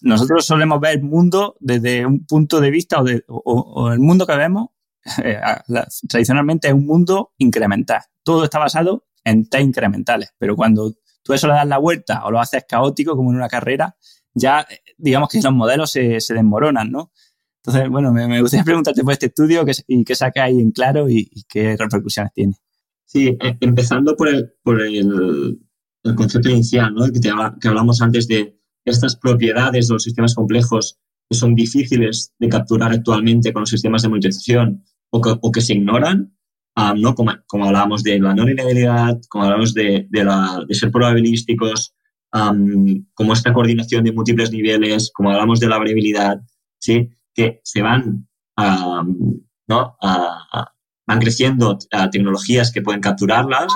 nosotros 0.00 0.44
solemos 0.44 0.80
ver 0.80 0.98
el 0.98 1.02
mundo 1.02 1.56
desde 1.60 2.04
un 2.04 2.26
punto 2.26 2.60
de 2.60 2.70
vista 2.70 3.02
o, 3.28 3.92
el 3.92 4.00
mundo 4.00 4.26
que 4.26 4.36
vemos 4.36 4.68
eh, 5.22 5.40
tradicionalmente 6.08 6.68
es 6.68 6.74
un 6.74 6.86
mundo 6.86 7.32
incremental. 7.38 8.02
Todo 8.22 8.44
está 8.44 8.58
basado 8.58 9.06
en 9.24 9.48
T 9.48 9.60
incrementales, 9.60 10.34
pero 10.38 10.56
cuando 10.56 10.94
tú 11.22 11.32
eso 11.32 11.46
le 11.46 11.54
das 11.54 11.66
la 11.66 11.78
vuelta 11.78 12.24
o 12.24 12.30
lo 12.30 12.40
haces 12.40 12.64
caótico 12.68 13.14
como 13.14 13.30
en 13.30 13.36
una 13.36 13.48
carrera, 13.48 13.96
ya 14.34 14.66
digamos 14.96 15.28
que 15.28 15.40
los 15.40 15.52
modelos 15.52 15.90
se, 15.90 16.20
se 16.20 16.34
desmoronan, 16.34 16.90
¿no? 16.90 17.12
Entonces, 17.64 17.90
bueno, 17.90 18.12
me, 18.12 18.40
gustaría 18.40 18.64
preguntarte 18.64 19.02
por 19.02 19.12
este 19.12 19.26
estudio 19.26 19.64
y 19.86 20.04
qué 20.04 20.14
saca 20.14 20.44
ahí 20.44 20.60
en 20.60 20.70
claro 20.70 21.08
y 21.08 21.28
qué 21.48 21.76
repercusiones 21.76 22.32
tiene. 22.32 22.54
Sí, 23.04 23.36
e, 23.40 23.56
empezando 23.60 24.16
por 24.16 24.28
el, 24.28 24.52
por 24.62 24.82
el, 24.82 25.58
el 26.04 26.14
concepto 26.14 26.50
inicial, 26.50 26.94
¿no? 26.94 27.06
que, 27.06 27.20
que 27.20 27.68
hablamos 27.68 28.02
antes 28.02 28.28
de 28.28 28.58
estas 28.84 29.16
propiedades 29.16 29.88
de 29.88 29.94
los 29.94 30.02
sistemas 30.02 30.34
complejos 30.34 30.98
que 31.28 31.36
son 31.36 31.54
difíciles 31.54 32.32
de 32.38 32.48
capturar 32.48 32.92
actualmente 32.92 33.52
con 33.52 33.62
los 33.62 33.70
sistemas 33.70 34.02
de 34.02 34.08
monitorización 34.08 34.84
o 35.10 35.20
que, 35.20 35.30
o 35.40 35.52
que 35.52 35.60
se 35.60 35.74
ignoran, 35.74 36.34
¿no? 36.96 37.14
Como, 37.14 37.32
como, 37.46 37.66
hablábamos 37.66 38.02
de 38.02 38.18
la 38.18 38.34
no 38.34 38.44
linealidad, 38.44 39.20
como 39.28 39.44
hablábamos 39.44 39.74
de, 39.74 40.06
de, 40.10 40.64
de 40.66 40.74
ser 40.74 40.90
probabilísticos, 40.90 41.94
como 42.30 43.32
esta 43.32 43.52
coordinación 43.52 44.04
de 44.04 44.12
múltiples 44.12 44.52
niveles, 44.52 45.10
como 45.12 45.30
hablamos 45.30 45.60
de 45.60 45.68
la 45.68 45.78
variabilidad, 45.78 46.40
¿sí? 46.78 47.10
Que 47.38 47.60
se 47.62 47.82
van 47.82 48.28
¿no? 48.56 49.96
a, 50.02 50.74
van 51.06 51.20
creciendo 51.20 51.70
uh, 51.70 52.10
tecnologías 52.10 52.72
que 52.72 52.82
pueden 52.82 53.00
capturarlas, 53.00 53.72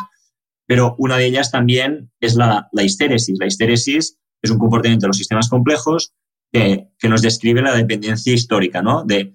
pero 0.66 0.96
una 0.98 1.16
de 1.16 1.26
ellas 1.26 1.52
también 1.52 2.10
es 2.18 2.34
la, 2.34 2.68
la 2.72 2.82
histéresis. 2.82 3.38
La 3.38 3.46
histéresis 3.46 4.18
es 4.42 4.50
un 4.50 4.58
comportamiento 4.58 5.04
de 5.04 5.10
los 5.10 5.16
sistemas 5.16 5.48
complejos 5.48 6.12
que, 6.52 6.88
que 6.98 7.08
nos 7.08 7.22
describe 7.22 7.62
la 7.62 7.76
dependencia 7.76 8.34
histórica, 8.34 8.82
¿no? 8.82 9.04
De 9.04 9.32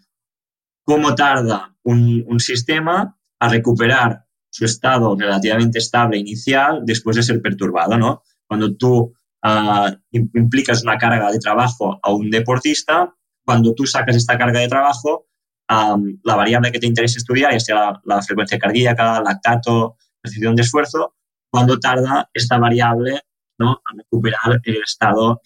cómo 0.83 1.15
tarda 1.15 1.73
un, 1.83 2.25
un 2.27 2.41
sistema 2.41 3.17
a 3.39 3.47
recuperar 3.47 4.25
su 4.49 4.65
estado 4.65 5.15
relativamente 5.15 5.79
estable 5.79 6.17
inicial 6.17 6.81
después 6.85 7.15
de 7.15 7.23
ser 7.23 7.41
perturbado, 7.41 7.97
¿no? 7.97 8.23
Cuando 8.45 8.75
tú 8.75 9.13
uh, 9.43 9.89
implicas 10.11 10.83
una 10.83 10.97
carga 10.97 11.31
de 11.31 11.39
trabajo 11.39 11.97
a 12.03 12.11
un 12.11 12.29
deportista, 12.29 13.13
cuando 13.47 13.73
tú 13.73 13.85
sacas 13.85 14.17
esta 14.17 14.37
carga 14.37 14.59
de 14.59 14.67
trabajo, 14.67 15.27
la 15.69 16.35
variable 16.35 16.69
que 16.69 16.79
te 16.79 16.85
interesa 16.85 17.17
estudiar, 17.17 17.53
ya 17.53 17.59
sea 17.61 18.01
la, 18.03 18.21
frecuencia 18.21 18.59
cardíaca, 18.59 19.21
lactato, 19.21 19.95
percepción 20.21 20.53
de 20.53 20.63
esfuerzo, 20.63 21.15
cuando 21.49 21.79
tarda 21.79 22.29
esta 22.33 22.57
variable 22.57 23.21
¿no? 23.57 23.71
a 23.71 23.95
recuperar 23.95 24.59
el 24.63 24.83
estado 24.83 25.41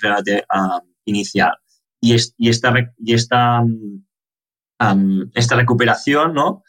inicial. 1.06 1.54
Y, 2.02 2.16
y, 2.40 2.50
esta, 2.50 2.74
y 2.98 3.14
esta, 3.14 3.64
esta 5.36 5.56
recuperación, 5.56 6.34
¿no? 6.34 6.64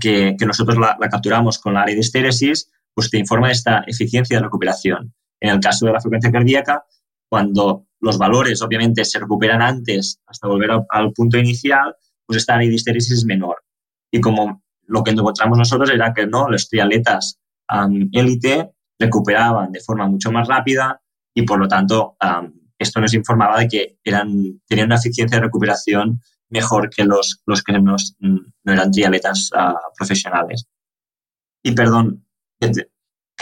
que, 0.00 0.36
que 0.38 0.46
nosotros 0.46 0.78
la, 0.78 0.96
capturamos 1.10 1.58
con 1.58 1.74
la 1.74 1.82
área 1.82 1.96
de 1.96 2.00
estéresis, 2.00 2.70
pues 2.94 3.10
te 3.10 3.18
informa 3.18 3.48
de 3.48 3.52
esta 3.52 3.84
eficiencia 3.86 4.38
de 4.38 4.44
recuperación. 4.44 5.14
En 5.38 5.50
el 5.50 5.60
caso 5.60 5.84
de 5.84 5.92
la 5.92 6.00
frecuencia 6.00 6.32
cardíaca, 6.32 6.86
cuando 7.28 7.87
los 8.00 8.18
valores 8.18 8.62
obviamente 8.62 9.04
se 9.04 9.18
recuperan 9.18 9.62
antes 9.62 10.20
hasta 10.26 10.48
volver 10.48 10.70
al 10.90 11.12
punto 11.12 11.38
inicial, 11.38 11.94
pues 12.26 12.38
esta 12.38 12.62
histéresis 12.62 13.12
es 13.12 13.24
menor. 13.24 13.62
Y 14.10 14.20
como 14.20 14.62
lo 14.86 15.02
que 15.02 15.10
encontramos 15.10 15.58
nosotros 15.58 15.90
era 15.90 16.14
que 16.14 16.26
no, 16.26 16.48
los 16.48 16.68
triatletas 16.68 17.38
élite 18.12 18.70
recuperaban 18.98 19.72
de 19.72 19.80
forma 19.80 20.08
mucho 20.08 20.32
más 20.32 20.48
rápida 20.48 21.00
y 21.34 21.42
por 21.42 21.58
lo 21.58 21.68
tanto 21.68 22.16
esto 22.78 23.00
nos 23.00 23.14
informaba 23.14 23.58
de 23.58 23.68
que 23.68 23.98
eran, 24.04 24.60
tenían 24.66 24.86
una 24.86 24.96
eficiencia 24.96 25.38
de 25.38 25.44
recuperación 25.44 26.20
mejor 26.50 26.88
que 26.90 27.04
los, 27.04 27.42
los 27.46 27.62
que 27.62 27.72
no 27.78 27.96
eran 28.64 28.90
triatletas 28.90 29.50
uh, 29.52 29.74
profesionales. 29.96 30.66
Y 31.62 31.72
perdón, 31.72 32.24
que, 32.60 32.70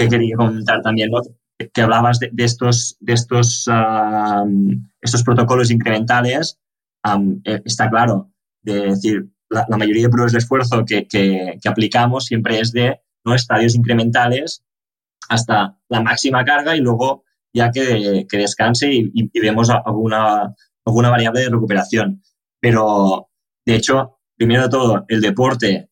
quería 0.08 0.36
comentar 0.36 0.82
también, 0.82 1.10
que 1.58 1.82
hablabas 1.82 2.18
de, 2.18 2.30
estos, 2.38 2.96
de 3.00 3.12
estos, 3.14 3.68
estos 5.00 5.22
protocolos 5.22 5.70
incrementales. 5.70 6.58
Eh, 7.44 7.62
está 7.64 7.88
claro, 7.88 8.32
de 8.62 8.88
decir, 8.88 9.28
la, 9.48 9.64
mayoría 9.76 10.04
de 10.04 10.08
pruebas 10.08 10.32
de 10.32 10.38
esfuerzo 10.38 10.84
que, 10.84 11.06
que, 11.06 11.58
aplicamos 11.66 12.26
siempre 12.26 12.58
es 12.58 12.72
de 12.72 13.00
¿no? 13.24 13.34
estadios 13.34 13.76
incrementales 13.76 14.64
hasta 15.28 15.78
la 15.88 16.02
máxima 16.02 16.44
carga 16.44 16.76
y 16.76 16.80
luego 16.80 17.24
ya 17.54 17.70
que, 17.70 18.26
que 18.28 18.38
descanse 18.38 18.92
y, 18.92 19.40
vemos 19.40 19.70
alguna, 19.70 20.54
alguna 20.84 21.10
variable 21.10 21.40
de 21.40 21.50
recuperación. 21.50 22.22
Pero, 22.60 23.30
de 23.64 23.76
hecho, 23.76 24.18
primero 24.36 24.64
de 24.64 24.68
todo, 24.68 25.04
el 25.08 25.20
deporte 25.20 25.88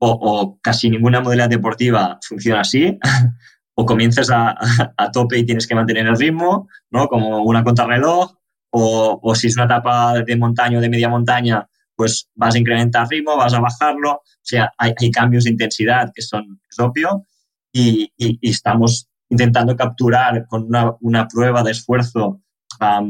o, 0.00 0.10
o 0.10 0.58
casi 0.60 0.90
ninguna 0.90 1.20
modalidad 1.20 1.48
deportiva 1.48 2.18
funciona 2.22 2.60
así. 2.60 2.98
o 3.80 3.86
comienzas 3.86 4.28
a, 4.30 4.56
a, 4.96 5.10
tope 5.12 5.38
y 5.38 5.46
tienes 5.46 5.68
que 5.68 5.74
mantener 5.76 6.04
el 6.08 6.18
ritmo, 6.18 6.68
¿no? 6.90 7.06
Como 7.06 7.44
una 7.44 7.62
contrarreloj, 7.62 8.34
o, 8.70 9.20
o 9.22 9.34
si 9.36 9.46
es 9.46 9.56
una 9.56 9.66
etapa 9.66 10.14
de 10.20 10.36
montaña 10.36 10.78
o 10.78 10.80
de 10.80 10.88
media 10.88 11.08
montaña, 11.08 11.64
pues 11.94 12.28
vas 12.34 12.56
a 12.56 12.58
incrementar 12.58 13.06
ritmo, 13.08 13.36
vas 13.36 13.54
a 13.54 13.60
bajarlo, 13.60 14.14
o 14.14 14.22
sea, 14.42 14.72
hay, 14.78 14.94
cambios 15.12 15.44
de 15.44 15.50
intensidad 15.50 16.10
que 16.12 16.22
son 16.22 16.60
es 16.68 16.78
obvio 16.80 17.24
y, 17.72 18.12
estamos 18.42 19.08
intentando 19.28 19.76
capturar 19.76 20.46
con 20.48 20.66
una, 21.00 21.28
prueba 21.28 21.62
de 21.62 21.70
esfuerzo 21.70 22.42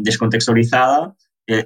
descontextualizada 0.02 1.16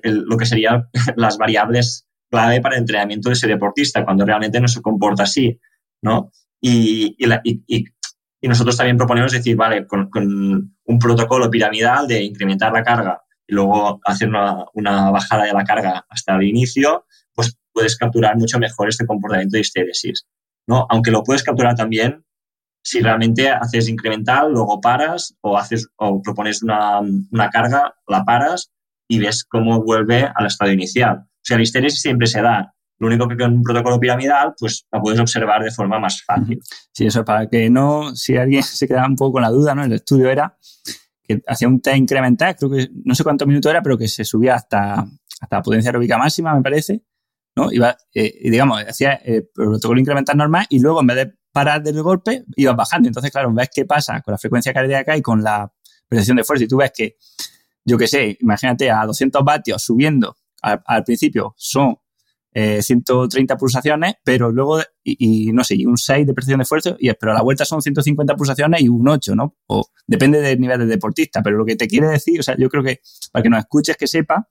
lo 0.04 0.36
que 0.36 0.46
serían 0.46 0.86
las 1.16 1.38
variables 1.38 2.06
clave 2.30 2.60
para 2.60 2.76
el 2.76 2.82
entrenamiento 2.82 3.30
de 3.30 3.32
ese 3.32 3.48
deportista, 3.48 4.04
cuando 4.04 4.24
realmente 4.24 4.60
no 4.60 4.68
se 4.68 4.80
comporta 4.80 5.24
así, 5.24 5.58
¿no? 6.02 6.30
Y, 6.60 7.16
y 7.66 7.84
nosotros 8.48 8.76
también 8.76 8.96
proponemos 8.96 9.32
decir, 9.32 9.56
vale, 9.56 9.86
con, 9.86 10.10
un 10.12 10.98
protocolo 10.98 11.50
piramidal 11.50 12.08
de 12.08 12.22
incrementar 12.22 12.72
la 12.72 12.82
carga 12.82 13.22
y 13.46 13.54
luego 13.54 14.00
hacer 14.04 14.28
una, 14.28 14.64
una, 14.74 15.10
bajada 15.10 15.44
de 15.44 15.52
la 15.52 15.64
carga 15.64 16.04
hasta 16.08 16.34
el 16.34 16.42
inicio, 16.42 17.06
pues 17.34 17.56
puedes 17.72 17.96
capturar 17.96 18.36
mucho 18.36 18.58
mejor 18.58 18.88
este 18.88 19.06
comportamiento 19.06 19.56
de 19.56 19.60
histéresis. 19.60 20.26
¿no? 20.66 20.86
Aunque 20.90 21.10
lo 21.10 21.22
puedes 21.22 21.42
capturar 21.42 21.74
también 21.74 22.24
si 22.84 23.00
realmente 23.00 23.48
haces 23.48 23.88
incremental, 23.88 24.52
luego 24.52 24.80
paras 24.80 25.36
o, 25.40 25.56
haces, 25.56 25.88
o 25.96 26.20
propones 26.20 26.62
una, 26.62 27.00
una 27.00 27.48
carga, 27.50 27.94
la 28.08 28.24
paras 28.24 28.72
y 29.08 29.18
ves 29.18 29.44
cómo 29.44 29.82
vuelve 29.82 30.28
al 30.34 30.46
estado 30.46 30.72
inicial. 30.72 31.18
O 31.18 31.44
sea, 31.44 31.56
la 31.56 31.62
histéresis 31.62 32.00
siempre 32.00 32.26
se 32.26 32.42
da. 32.42 32.74
Lo 33.02 33.08
único 33.08 33.26
que 33.26 33.36
con 33.36 33.52
un 33.52 33.62
protocolo 33.64 33.98
piramidal, 33.98 34.54
pues 34.56 34.86
la 34.92 35.00
puedes 35.00 35.18
observar 35.18 35.60
de 35.64 35.72
forma 35.72 35.98
más 35.98 36.22
fácil. 36.22 36.60
Sí, 36.92 37.04
eso 37.04 37.24
para 37.24 37.48
que 37.48 37.68
no, 37.68 38.14
si 38.14 38.36
alguien 38.36 38.62
se 38.62 38.86
quedaba 38.86 39.08
un 39.08 39.16
poco 39.16 39.32
con 39.32 39.42
la 39.42 39.50
duda, 39.50 39.74
¿no? 39.74 39.82
El 39.82 39.92
estudio 39.92 40.30
era 40.30 40.56
que 41.24 41.42
hacía 41.48 41.66
un 41.66 41.80
test 41.80 41.96
incremental, 41.96 42.54
creo 42.54 42.70
que 42.70 42.90
no 43.04 43.16
sé 43.16 43.24
cuántos 43.24 43.48
minutos 43.48 43.70
era, 43.70 43.82
pero 43.82 43.98
que 43.98 44.06
se 44.06 44.24
subía 44.24 44.54
hasta, 44.54 45.04
hasta 45.40 45.56
la 45.56 45.62
potencia 45.62 45.88
aeróbica 45.88 46.16
máxima, 46.16 46.54
me 46.54 46.62
parece, 46.62 47.02
¿no? 47.56 47.72
Iba, 47.72 47.96
eh, 48.14 48.48
digamos, 48.48 48.80
hacía 48.88 49.14
el 49.14 49.48
protocolo 49.52 49.98
incremental 49.98 50.36
normal 50.36 50.66
y 50.68 50.78
luego 50.78 51.00
en 51.00 51.08
vez 51.08 51.16
de 51.16 51.34
parar 51.50 51.82
del 51.82 52.00
golpe, 52.04 52.44
ibas 52.54 52.76
bajando. 52.76 53.08
Entonces, 53.08 53.32
claro, 53.32 53.52
ves 53.52 53.68
qué 53.74 53.84
pasa 53.84 54.20
con 54.20 54.30
la 54.30 54.38
frecuencia 54.38 54.72
cardíaca 54.72 55.16
y 55.16 55.22
con 55.22 55.42
la 55.42 55.72
percepción 56.08 56.36
de 56.36 56.44
fuerza. 56.44 56.66
Y 56.66 56.68
tú 56.68 56.76
ves 56.76 56.92
que, 56.94 57.16
yo 57.84 57.98
qué 57.98 58.06
sé, 58.06 58.38
imagínate 58.40 58.92
a 58.92 59.04
200 59.04 59.42
vatios 59.42 59.82
subiendo 59.82 60.36
al, 60.62 61.04
principio 61.04 61.54
son 61.56 61.96
130 62.54 63.56
pulsaciones, 63.56 64.14
pero 64.22 64.52
luego, 64.52 64.80
y, 65.02 65.52
no 65.52 65.64
sé, 65.64 65.76
un 65.86 65.96
6 65.96 66.26
de 66.26 66.34
precisión 66.34 66.58
de 66.58 66.64
esfuerzo, 66.64 66.96
y, 66.98 67.10
pero 67.14 67.32
a 67.32 67.34
la 67.34 67.42
vuelta 67.42 67.64
son 67.64 67.80
150 67.80 68.36
pulsaciones 68.36 68.82
y 68.82 68.88
un 68.88 69.08
8, 69.08 69.34
¿no? 69.34 69.56
O 69.66 69.86
depende 70.06 70.40
del 70.40 70.60
nivel 70.60 70.80
de 70.80 70.86
deportista, 70.86 71.42
pero 71.42 71.56
lo 71.56 71.64
que 71.64 71.76
te 71.76 71.88
quiere 71.88 72.08
decir, 72.08 72.40
o 72.40 72.42
sea, 72.42 72.56
yo 72.58 72.68
creo 72.68 72.82
que 72.82 73.00
para 73.32 73.42
que 73.42 73.48
nos 73.48 73.60
escuches, 73.60 73.96
que 73.96 74.06
sepa 74.06 74.48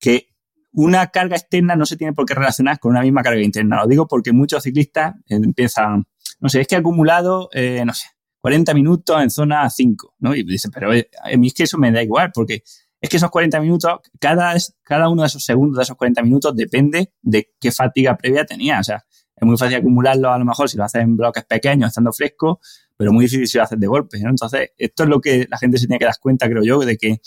que 0.00 0.28
una 0.72 1.08
carga 1.08 1.36
externa 1.36 1.76
no 1.76 1.86
se 1.86 1.96
tiene 1.96 2.12
por 2.12 2.26
qué 2.26 2.34
relacionar 2.34 2.78
con 2.78 2.90
una 2.90 3.02
misma 3.02 3.22
carga 3.22 3.40
interna. 3.40 3.80
Lo 3.82 3.88
digo 3.88 4.06
porque 4.06 4.32
muchos 4.32 4.62
ciclistas 4.62 5.14
empiezan, 5.26 6.06
no 6.40 6.48
sé, 6.48 6.60
es 6.60 6.66
que 6.68 6.74
he 6.74 6.78
acumulado, 6.78 7.48
eh, 7.52 7.82
no 7.84 7.94
sé, 7.94 8.06
40 8.40 8.74
minutos 8.74 9.20
en 9.20 9.30
zona 9.30 9.68
5, 9.68 10.14
¿no? 10.20 10.34
Y 10.34 10.44
dicen, 10.44 10.70
pero 10.72 10.92
eh, 10.92 11.08
a 11.22 11.36
mí 11.36 11.48
es 11.48 11.54
que 11.54 11.64
eso 11.64 11.78
me 11.78 11.90
da 11.90 12.02
igual, 12.02 12.30
porque 12.32 12.62
es 13.00 13.08
que 13.08 13.16
esos 13.16 13.30
40 13.30 13.60
minutos, 13.60 14.00
cada, 14.18 14.54
cada 14.82 15.08
uno 15.08 15.22
de 15.22 15.28
esos 15.28 15.44
segundos 15.44 15.76
de 15.76 15.82
esos 15.84 15.96
40 15.96 16.22
minutos 16.22 16.54
depende 16.56 17.12
de 17.22 17.50
qué 17.60 17.70
fatiga 17.70 18.16
previa 18.16 18.44
tenía. 18.44 18.80
O 18.80 18.84
sea, 18.84 19.04
es 19.36 19.46
muy 19.46 19.56
fácil 19.56 19.76
acumularlo 19.76 20.30
a 20.32 20.38
lo 20.38 20.44
mejor 20.44 20.68
si 20.68 20.76
lo 20.76 20.84
haces 20.84 21.02
en 21.02 21.16
bloques 21.16 21.44
pequeños, 21.44 21.88
estando 21.88 22.12
fresco, 22.12 22.60
pero 22.96 23.12
muy 23.12 23.26
difícil 23.26 23.46
si 23.46 23.58
lo 23.58 23.64
haces 23.64 23.78
de 23.78 23.86
golpe. 23.86 24.18
¿no? 24.20 24.30
Entonces, 24.30 24.72
esto 24.76 25.04
es 25.04 25.08
lo 25.08 25.20
que 25.20 25.46
la 25.48 25.58
gente 25.58 25.78
se 25.78 25.86
tiene 25.86 25.98
que 25.98 26.06
dar 26.06 26.18
cuenta, 26.20 26.48
creo 26.48 26.64
yo, 26.64 26.80
de 26.80 26.96
que 26.96 27.20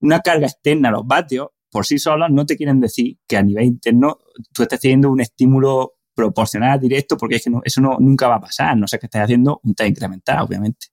una 0.00 0.20
carga 0.20 0.46
externa, 0.46 0.90
los 0.90 1.06
vatios, 1.06 1.48
por 1.70 1.86
sí 1.86 1.98
solos 1.98 2.28
no 2.30 2.46
te 2.46 2.56
quieren 2.56 2.80
decir 2.80 3.18
que 3.26 3.36
a 3.36 3.42
nivel 3.42 3.64
interno 3.64 4.18
tú 4.52 4.62
estés 4.62 4.78
teniendo 4.78 5.10
un 5.10 5.20
estímulo 5.20 5.94
proporcional 6.14 6.78
directo, 6.78 7.16
porque 7.16 7.36
es 7.36 7.44
que 7.44 7.50
eso 7.64 7.80
no, 7.80 7.96
nunca 7.98 8.28
va 8.28 8.36
a 8.36 8.40
pasar, 8.40 8.76
no 8.76 8.86
sé 8.86 8.98
que 8.98 9.06
estés 9.06 9.22
haciendo 9.22 9.60
un 9.64 9.74
test 9.74 9.88
incremental, 9.88 10.40
obviamente. 10.42 10.88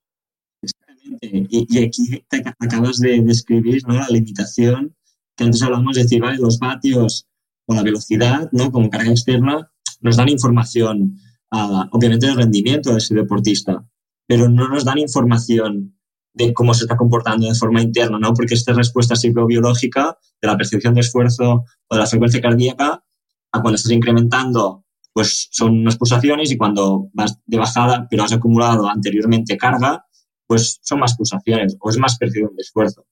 Y, 1.22 1.84
aquí 1.84 2.24
te 2.30 2.44
acabas 2.60 3.00
de 3.00 3.22
describir 3.22 3.84
¿no? 3.88 3.96
la 3.96 4.08
limitación 4.10 4.96
que 5.36 5.46
antes 5.46 5.62
hablamos 5.62 5.96
de 5.96 6.04
decir, 6.04 6.22
vale, 6.22 6.38
los 6.38 6.60
vatios 6.60 7.28
o 7.66 7.74
la 7.74 7.82
velocidad, 7.82 8.50
¿no? 8.52 8.72
Como 8.72 8.90
carga 8.90 9.10
externa, 9.10 9.72
nos 10.02 10.18
dan 10.18 10.28
información, 10.28 11.18
uh, 11.52 11.84
obviamente, 11.92 12.28
del 12.28 12.36
rendimiento 12.36 12.92
de 12.92 12.98
ese 12.98 13.16
deportista, 13.16 13.86
pero 14.28 14.50
no 14.50 14.68
nos 14.68 14.84
dan 14.84 14.98
información 14.98 15.96
de 16.34 16.54
cómo 16.54 16.74
se 16.74 16.84
está 16.84 16.98
comportando 16.98 17.48
de 17.48 17.56
forma 17.56 17.82
interna, 17.82 18.20
¿no? 18.20 18.34
Porque 18.34 18.54
esta 18.54 18.74
respuesta 18.74 19.16
psicobiológica 19.16 20.18
de 20.42 20.48
la 20.48 20.58
percepción 20.58 20.94
de 20.94 21.02
esfuerzo 21.02 21.64
o 21.88 21.96
de 21.96 22.00
la 22.00 22.08
frecuencia 22.08 22.42
cardíaca, 22.42 23.04
a 23.52 23.62
cuando 23.62 23.76
estás 23.76 23.92
incrementando, 23.92 24.86
pues 25.14 25.48
son 25.52 25.80
unas 25.80 25.98
pulsaciones 25.98 26.52
y 26.52 26.58
cuando 26.58 27.10
vas 27.14 27.40
de 27.46 27.58
bajada, 27.58 28.08
pero 28.10 28.24
has 28.24 28.34
acumulado 28.34 28.88
anteriormente 28.88 29.58
carga, 29.58 30.06
pues 30.50 30.80
son 30.82 31.00
más 31.00 31.16
pulsaciones 31.16 31.78
o 31.80 31.92
es 31.92 31.98
más 32.00 32.18
percepción 32.18 32.56
de 32.56 32.62
esfuerzo. 32.64 33.06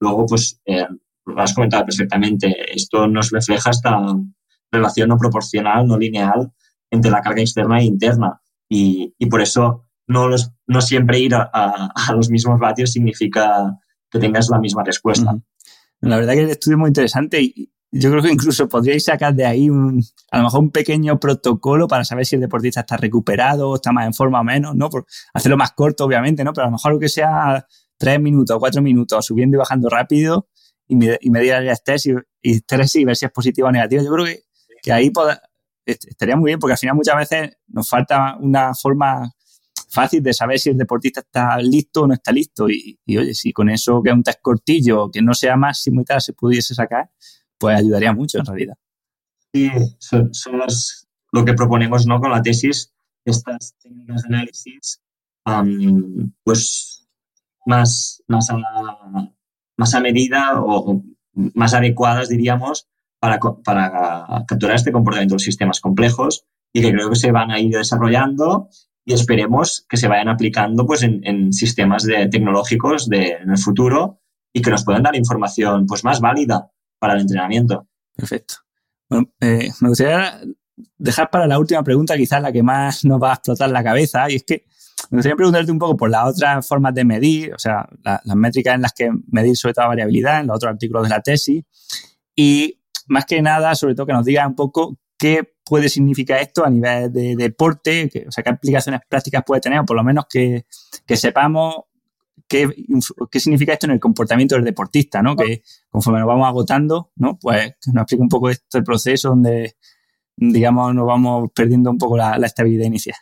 Luego, 0.00 0.24
pues, 0.24 0.58
eh, 0.64 0.86
lo 1.26 1.38
has 1.38 1.52
comentado 1.52 1.84
perfectamente, 1.84 2.74
esto 2.74 3.06
nos 3.06 3.30
refleja 3.30 3.68
esta 3.68 4.00
relación 4.72 5.10
no 5.10 5.18
proporcional, 5.18 5.86
no 5.86 5.98
lineal 5.98 6.50
entre 6.90 7.10
la 7.10 7.20
carga 7.20 7.42
externa 7.42 7.80
e 7.80 7.84
interna. 7.84 8.40
Y, 8.70 9.14
y 9.18 9.26
por 9.26 9.42
eso 9.42 9.84
no, 10.06 10.28
los, 10.28 10.50
no 10.66 10.80
siempre 10.80 11.18
ir 11.18 11.34
a, 11.34 11.50
a, 11.52 12.12
los 12.14 12.30
mismos 12.30 12.58
vatios 12.58 12.92
significa 12.92 13.78
que 14.10 14.18
tengas 14.18 14.48
la 14.48 14.58
misma 14.58 14.82
respuesta. 14.82 15.38
La 16.00 16.16
verdad 16.16 16.32
que 16.32 16.44
el 16.44 16.50
estudio 16.50 16.76
es 16.76 16.80
muy 16.80 16.88
interesante 16.88 17.42
y, 17.42 17.70
yo 17.90 18.10
creo 18.10 18.22
que 18.22 18.32
incluso 18.32 18.68
podríais 18.68 19.04
sacar 19.04 19.34
de 19.34 19.46
ahí 19.46 19.70
un, 19.70 20.02
a 20.30 20.38
lo 20.38 20.44
mejor 20.44 20.60
un 20.60 20.70
pequeño 20.70 21.18
protocolo 21.18 21.88
para 21.88 22.04
saber 22.04 22.26
si 22.26 22.34
el 22.34 22.42
deportista 22.42 22.80
está 22.80 22.96
recuperado, 22.96 23.74
está 23.74 23.92
más 23.92 24.06
en 24.06 24.14
forma 24.14 24.40
o 24.40 24.44
menos, 24.44 24.74
¿no? 24.74 24.90
Por 24.90 25.06
hacerlo 25.32 25.56
más 25.56 25.72
corto, 25.72 26.04
obviamente, 26.04 26.44
¿no? 26.44 26.52
Pero 26.52 26.66
a 26.66 26.68
lo 26.68 26.72
mejor 26.72 26.92
lo 26.92 26.98
que 26.98 27.08
sea 27.08 27.66
tres 27.96 28.20
minutos, 28.20 28.56
cuatro 28.58 28.82
minutos, 28.82 29.24
subiendo 29.24 29.56
y 29.56 29.58
bajando 29.58 29.88
rápido 29.88 30.48
y, 30.86 30.96
medir 30.96 31.52
el 31.52 31.68
estrés 31.68 32.06
y, 32.06 32.12
y, 32.42 32.56
y 32.58 33.04
ver 33.04 33.16
si 33.16 33.24
es 33.24 33.32
positivo 33.32 33.68
o 33.68 33.72
negativo. 33.72 34.02
Yo 34.02 34.12
creo 34.12 34.26
que, 34.26 34.42
que 34.82 34.92
ahí 34.92 35.10
estaría 35.84 36.36
muy 36.36 36.50
bien 36.50 36.58
porque 36.58 36.72
al 36.72 36.78
final 36.78 36.96
muchas 36.96 37.16
veces 37.16 37.56
nos 37.68 37.88
falta 37.88 38.36
una 38.38 38.74
forma 38.74 39.30
fácil 39.90 40.22
de 40.22 40.34
saber 40.34 40.58
si 40.58 40.70
el 40.70 40.76
deportista 40.76 41.20
está 41.20 41.56
listo 41.58 42.02
o 42.02 42.06
no 42.06 42.14
está 42.14 42.32
listo. 42.32 42.68
Y, 42.68 42.98
y 43.06 43.16
oye, 43.16 43.34
si 43.34 43.52
con 43.52 43.70
eso 43.70 44.02
que 44.02 44.10
es 44.10 44.14
un 44.14 44.22
test 44.22 44.40
cortillo, 44.42 45.10
que 45.10 45.22
no 45.22 45.34
sea 45.34 45.56
máximo 45.56 46.02
y 46.02 46.04
tal, 46.04 46.20
se 46.20 46.34
pudiese 46.34 46.74
sacar, 46.74 47.10
pues 47.58 47.78
ayudaría 47.78 48.12
mucho 48.12 48.38
en 48.38 48.46
realidad. 48.46 48.74
Sí, 49.52 49.70
son, 49.98 50.30
lo 51.32 51.44
que 51.44 51.54
proponemos 51.54 52.06
¿no? 52.06 52.20
con 52.20 52.30
la 52.30 52.42
tesis, 52.42 52.92
estas 53.24 53.74
técnicas 53.82 54.22
de 54.22 54.34
análisis, 54.34 55.00
pues 56.44 57.06
más, 57.66 58.22
más, 58.26 58.50
a, 58.50 59.32
más 59.76 59.94
a 59.94 60.00
medida 60.00 60.60
o, 60.60 61.02
más 61.32 61.74
adecuadas, 61.74 62.28
diríamos, 62.28 62.88
para, 63.20 63.38
para 63.38 64.44
capturar 64.46 64.76
este 64.76 64.92
comportamiento 64.92 65.32
de 65.32 65.36
los 65.36 65.42
sistemas 65.42 65.80
complejos 65.80 66.44
y 66.72 66.82
que 66.82 66.92
creo 66.92 67.10
que 67.10 67.16
se 67.16 67.32
van 67.32 67.50
a 67.50 67.60
ir 67.60 67.74
desarrollando 67.74 68.68
y 69.04 69.14
esperemos 69.14 69.86
que 69.88 69.96
se 69.96 70.08
vayan 70.08 70.28
aplicando 70.28 70.86
pues, 70.86 71.02
en, 71.02 71.52
sistemas 71.52 72.04
de, 72.04 72.28
tecnológicos 72.28 73.08
de, 73.08 73.38
en 73.42 73.50
el 73.50 73.58
futuro 73.58 74.20
y 74.52 74.60
que 74.60 74.70
nos 74.70 74.84
puedan 74.84 75.02
dar 75.02 75.16
información 75.16 75.86
pues, 75.86 76.04
más 76.04 76.20
válida 76.20 76.70
para 76.98 77.14
el 77.14 77.20
entrenamiento. 77.20 77.86
Perfecto. 78.14 78.54
Eh, 79.40 79.70
me 79.80 79.88
gustaría 79.88 80.40
dejar 80.96 81.30
para 81.30 81.46
la 81.46 81.58
última 81.58 81.82
pregunta, 81.82 82.16
quizás 82.16 82.42
la 82.42 82.52
que 82.52 82.62
más 82.62 83.04
nos 83.04 83.22
va 83.22 83.30
a 83.30 83.34
explotar 83.34 83.70
la 83.70 83.82
cabeza, 83.82 84.30
y 84.30 84.36
es 84.36 84.44
que 84.44 84.64
me 85.10 85.18
gustaría 85.18 85.36
preguntarte 85.36 85.70
un 85.70 85.78
poco 85.78 85.96
por 85.96 86.10
las 86.10 86.34
otras 86.34 86.66
formas 86.66 86.92
de 86.94 87.04
medir, 87.04 87.54
o 87.54 87.58
sea, 87.58 87.88
las 88.02 88.36
métricas 88.36 88.74
en 88.74 88.82
las 88.82 88.92
que 88.92 89.10
medir 89.28 89.56
sobre 89.56 89.74
todo 89.74 89.84
la 89.84 89.88
variabilidad, 89.88 90.40
en 90.40 90.48
los 90.48 90.56
otros 90.56 90.72
artículos 90.72 91.04
de 91.04 91.08
la 91.08 91.22
tesis, 91.22 91.64
y 92.34 92.80
más 93.06 93.24
que 93.24 93.40
nada, 93.40 93.74
sobre 93.74 93.94
todo 93.94 94.06
que 94.06 94.12
nos 94.12 94.24
diga 94.24 94.46
un 94.46 94.54
poco 94.54 94.98
qué 95.16 95.54
puede 95.64 95.88
significar 95.88 96.40
esto 96.40 96.64
a 96.64 96.70
nivel 96.70 97.12
de 97.12 97.36
deporte, 97.36 98.10
o 98.26 98.32
sea, 98.32 98.42
qué 98.44 98.50
aplicaciones 98.50 99.00
prácticas 99.08 99.42
puede 99.46 99.60
tener, 99.60 99.78
o 99.80 99.84
por 99.84 99.96
lo 99.96 100.04
menos 100.04 100.26
que, 100.28 100.66
que 101.06 101.16
sepamos 101.16 101.84
qué, 102.48 102.68
qué 103.30 103.40
significa 103.40 103.74
esto 103.74 103.86
en 103.86 103.92
el 103.92 104.00
comportamiento 104.00 104.54
del 104.54 104.64
deportista, 104.64 105.22
¿no? 105.22 105.36
Que 105.36 105.62
conforme 105.90 106.18
nos 106.18 106.28
vamos 106.28 106.48
agotando, 106.48 107.12
¿no? 107.16 107.38
Pues 107.38 107.74
que 107.80 107.92
nos 107.92 108.02
explique 108.02 108.22
un 108.22 108.28
poco 108.28 108.50
este 108.50 108.82
proceso 108.82 109.28
donde, 109.28 109.76
digamos, 110.36 110.94
nos 110.94 111.06
vamos 111.06 111.50
perdiendo 111.54 111.90
un 111.90 111.98
poco 111.98 112.16
la, 112.16 112.34
estabilidad 112.36 112.86
inicial. 112.86 113.16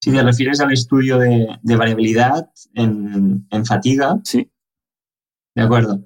Si 0.00 0.10
te 0.10 0.22
refieres 0.22 0.60
al 0.60 0.72
estudio 0.72 1.18
de, 1.18 1.58
variabilidad 1.62 2.50
en, 2.74 3.46
fatiga. 3.66 4.18
Sí. 4.24 4.50
De 5.54 5.62
acuerdo. 5.62 6.04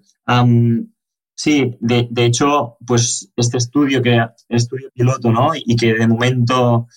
sí, 1.34 1.76
de, 1.80 2.08
de, 2.10 2.24
hecho, 2.24 2.78
pues 2.84 3.32
este 3.36 3.58
estudio 3.58 4.02
que 4.02 4.18
estudio 4.48 4.90
piloto, 4.92 5.30
¿no? 5.30 5.50
Y 5.54 5.76
que 5.76 5.94
de 5.94 6.08
momento, 6.08 6.88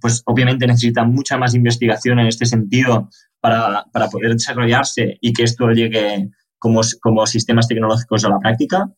pues 0.00 0.22
obviamente 0.26 0.66
necesita 0.66 1.04
mucha 1.04 1.38
más 1.38 1.54
investigación 1.54 2.18
en 2.18 2.26
este 2.26 2.44
sentido 2.44 3.08
para, 3.42 3.84
para 3.92 4.08
poder 4.08 4.32
desarrollarse 4.34 5.18
y 5.20 5.32
que 5.32 5.42
esto 5.42 5.68
llegue 5.70 6.30
como, 6.60 6.80
como 7.00 7.26
sistemas 7.26 7.66
tecnológicos 7.66 8.24
a 8.24 8.28
la 8.28 8.38
práctica, 8.38 8.88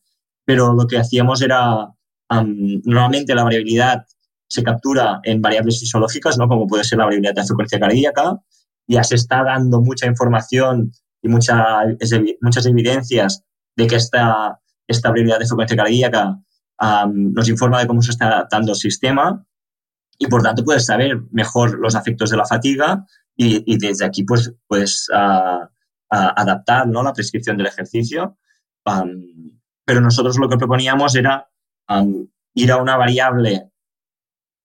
pero 0.45 0.71
lo 0.71 0.85
que 0.85 0.99
hacíamos 0.99 1.41
era, 1.41 1.89
normalmente 2.29 3.33
la 3.33 3.43
variabilidad 3.43 4.05
se 4.47 4.61
captura 4.61 5.19
en 5.23 5.41
variables 5.41 5.79
fisiológicas, 5.79 6.37
¿no? 6.37 6.47
como 6.47 6.67
puede 6.67 6.83
ser 6.83 6.99
la 6.99 7.05
variabilidad 7.05 7.33
de 7.33 7.43
frecuencia 7.43 7.79
cardíaca, 7.79 8.39
ya 8.87 9.03
se 9.03 9.15
está 9.15 9.43
dando 9.43 9.81
mucha 9.81 10.05
información 10.05 10.91
y 11.23 11.27
mucha, 11.27 11.65
muchas 12.41 12.65
evidencias 12.67 13.43
de 13.75 13.87
que 13.87 13.95
esta, 13.95 14.59
esta 14.87 15.09
variabilidad 15.09 15.39
de 15.39 15.47
frecuencia 15.47 15.75
cardíaca 15.75 16.39
nos 17.11 17.49
informa 17.49 17.79
de 17.79 17.87
cómo 17.87 18.03
se 18.03 18.11
está 18.11 18.27
adaptando 18.27 18.73
el 18.73 18.77
sistema. 18.77 19.43
Y 20.19 20.27
por 20.27 20.43
tanto 20.43 20.63
puedes 20.63 20.85
saber 20.85 21.23
mejor 21.31 21.79
los 21.79 21.95
efectos 21.95 22.29
de 22.29 22.37
la 22.37 22.45
fatiga 22.45 23.05
y, 23.35 23.77
desde 23.77 24.05
aquí 24.05 24.23
pues 24.23 24.53
puedes 24.67 25.09
adaptar 26.09 26.87
¿no? 26.87 27.03
la 27.03 27.13
prescripción 27.13 27.57
del 27.57 27.67
ejercicio. 27.67 28.37
pero 29.85 30.01
nosotros 30.01 30.37
lo 30.37 30.49
que 30.49 30.57
proponíamos 30.57 31.15
era 31.15 31.49
ir 32.53 32.71
a 32.71 32.77
una 32.77 32.97
variable 32.97 33.69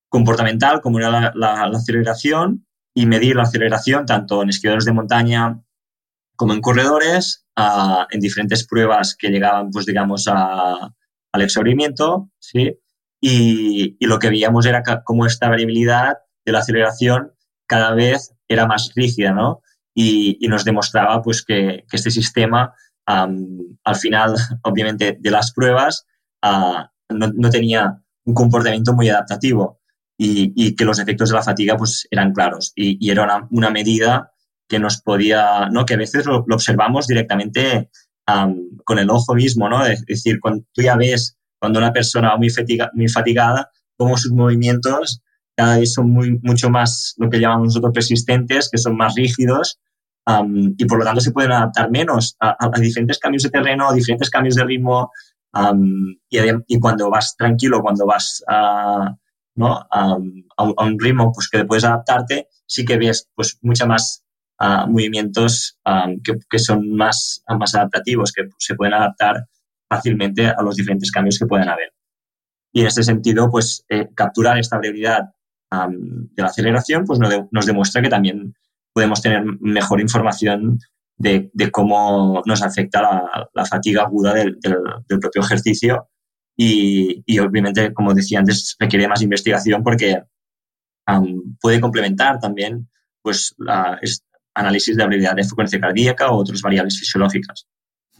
comportamental 0.08 0.80
como 0.80 0.98
era 0.98 1.32
la, 1.34 1.62
aceleración 1.64 2.66
y 2.94 3.06
medir 3.06 3.36
la 3.36 3.42
aceleración 3.42 4.06
tanto 4.06 4.42
en 4.42 4.48
esquiadores 4.50 4.84
de 4.84 4.92
montaña 4.92 5.60
como 6.36 6.52
en 6.54 6.60
corredores, 6.60 7.46
en 8.10 8.20
diferentes 8.20 8.66
pruebas 8.66 9.14
que 9.14 9.28
llegaban, 9.28 9.70
pues 9.70 9.84
digamos, 9.84 10.26
a, 10.26 10.94
al 11.32 11.42
exaurimiento, 11.42 12.30
¿sí? 12.38 12.78
Y, 13.20 13.96
y, 14.00 14.06
lo 14.06 14.18
que 14.18 14.30
veíamos 14.30 14.64
era 14.64 14.82
cómo 15.04 15.26
esta 15.26 15.50
variabilidad 15.50 16.14
de 16.46 16.52
la 16.52 16.60
aceleración 16.60 17.34
cada 17.66 17.92
vez 17.92 18.34
era 18.50 18.66
más 18.66 18.90
rígida, 18.94 19.32
¿no? 19.32 19.62
Y, 19.94 20.46
nos 20.48 20.64
demostraba 20.64 21.22
pues 21.22 21.44
que, 21.44 21.84
este 21.90 22.10
sistema 22.10 22.74
al 23.06 23.96
final, 23.96 24.34
obviamente, 24.62 25.16
de 25.18 25.30
las 25.30 25.52
pruebas 25.52 26.06
ah, 26.42 26.90
no, 27.08 27.50
tenía 27.50 28.02
un 28.24 28.34
comportamiento 28.34 28.92
muy 28.94 29.08
adaptativo 29.08 29.80
y, 30.18 30.76
que 30.76 30.84
los 30.84 30.98
efectos 30.98 31.30
de 31.30 31.36
la 31.36 31.42
fatiga 31.42 31.76
pues 31.76 32.06
eran 32.10 32.32
claros 32.32 32.72
y, 32.74 33.10
era 33.10 33.48
una, 33.50 33.70
medida 33.70 34.32
que 34.68 34.78
nos 34.78 35.00
podía, 35.00 35.68
¿no? 35.70 35.86
Que 35.86 35.94
a 35.94 35.98
veces 35.98 36.26
lo, 36.26 36.44
observamos 36.50 37.06
directamente 37.06 37.90
con 38.84 38.98
el 38.98 39.10
ojo 39.10 39.34
mismo, 39.34 39.68
¿no? 39.68 39.84
Es 39.86 40.04
decir, 40.06 40.38
cuando 40.40 40.64
tú 40.72 40.82
ya 40.82 40.96
ves 40.96 41.36
cuando 41.60 41.78
una 41.78 41.92
persona 41.92 42.36
muy, 42.36 42.48
muy 42.94 43.08
fatigada, 43.08 43.70
cómo 43.96 44.16
sus 44.16 44.32
movimientos 44.32 45.22
cada 45.60 45.76
vez 45.76 45.92
son 45.92 46.08
muy, 46.08 46.38
mucho 46.42 46.70
más 46.70 47.14
lo 47.18 47.28
que 47.28 47.38
llamamos 47.38 47.66
nosotros 47.66 47.92
persistentes, 47.92 48.70
que 48.72 48.78
son 48.78 48.96
más 48.96 49.14
rígidos 49.14 49.78
y 50.78 50.84
por 50.86 50.98
lo 50.98 51.04
tanto 51.04 51.20
se 51.20 51.32
pueden 51.32 51.52
adaptar 51.52 51.90
menos 51.90 52.34
a, 52.40 52.56
diferentes 52.80 53.18
cambios 53.18 53.42
de 53.42 53.50
terreno, 53.50 53.90
a 53.90 53.92
diferentes 53.92 54.30
cambios 54.30 54.54
de 54.54 54.64
ritmo 54.64 55.10
y, 56.30 56.38
y, 56.66 56.80
cuando 56.80 57.10
vas 57.10 57.36
tranquilo, 57.36 57.82
cuando 57.82 58.06
vas 58.06 58.42
a, 58.48 59.14
¿no? 59.56 59.86
a, 59.90 60.16
un, 60.16 60.98
ritmo 60.98 61.30
pues, 61.30 61.50
que 61.50 61.66
puedes 61.66 61.84
adaptarte, 61.84 62.48
sí 62.64 62.86
que 62.86 62.96
ves 62.96 63.28
pues, 63.34 63.58
mucha 63.60 63.84
más 63.84 64.24
movimientos 64.88 65.78
que, 66.24 66.38
que, 66.48 66.58
son 66.58 66.90
más, 66.96 67.42
más 67.58 67.74
adaptativos, 67.74 68.32
que 68.32 68.48
se 68.56 68.76
pueden 68.76 68.94
adaptar 68.94 69.46
fácilmente 69.90 70.46
a 70.46 70.62
los 70.62 70.76
diferentes 70.76 71.10
cambios 71.10 71.38
que 71.38 71.46
pueden 71.46 71.68
haber. 71.68 71.92
Y 72.72 72.80
en 72.80 72.86
este 72.86 73.02
sentido, 73.02 73.50
pues 73.50 73.84
eh, 73.90 74.08
capturar 74.14 74.56
esta 74.58 74.78
brevedad 74.78 75.30
de 75.70 76.42
la 76.42 76.48
aceleración 76.48 77.04
pues 77.04 77.18
nos, 77.18 77.66
demuestra 77.66 78.02
que 78.02 78.08
también 78.08 78.54
podemos 78.92 79.22
tener 79.22 79.44
mejor 79.60 80.00
información 80.00 80.78
de, 81.16 81.50
cómo 81.70 82.42
nos 82.44 82.62
afecta 82.62 83.02
la, 83.54 83.64
fatiga 83.66 84.02
aguda 84.02 84.34
del, 84.34 84.58
propio 85.20 85.42
ejercicio 85.42 86.08
y, 86.56 87.38
obviamente, 87.38 87.92
como 87.94 88.12
decía 88.12 88.40
antes, 88.40 88.76
requiere 88.78 89.08
más 89.08 89.22
investigación 89.22 89.82
porque 89.82 90.22
puede 91.60 91.80
complementar 91.80 92.38
también 92.38 92.88
pues, 93.22 93.54
análisis 94.54 94.96
de 94.96 95.02
habilidad 95.02 95.34
de 95.34 95.44
frecuencia 95.44 95.80
cardíaca 95.80 96.30
o 96.30 96.38
otras 96.38 96.60
variables 96.62 96.98
fisiológicas. 96.98 97.66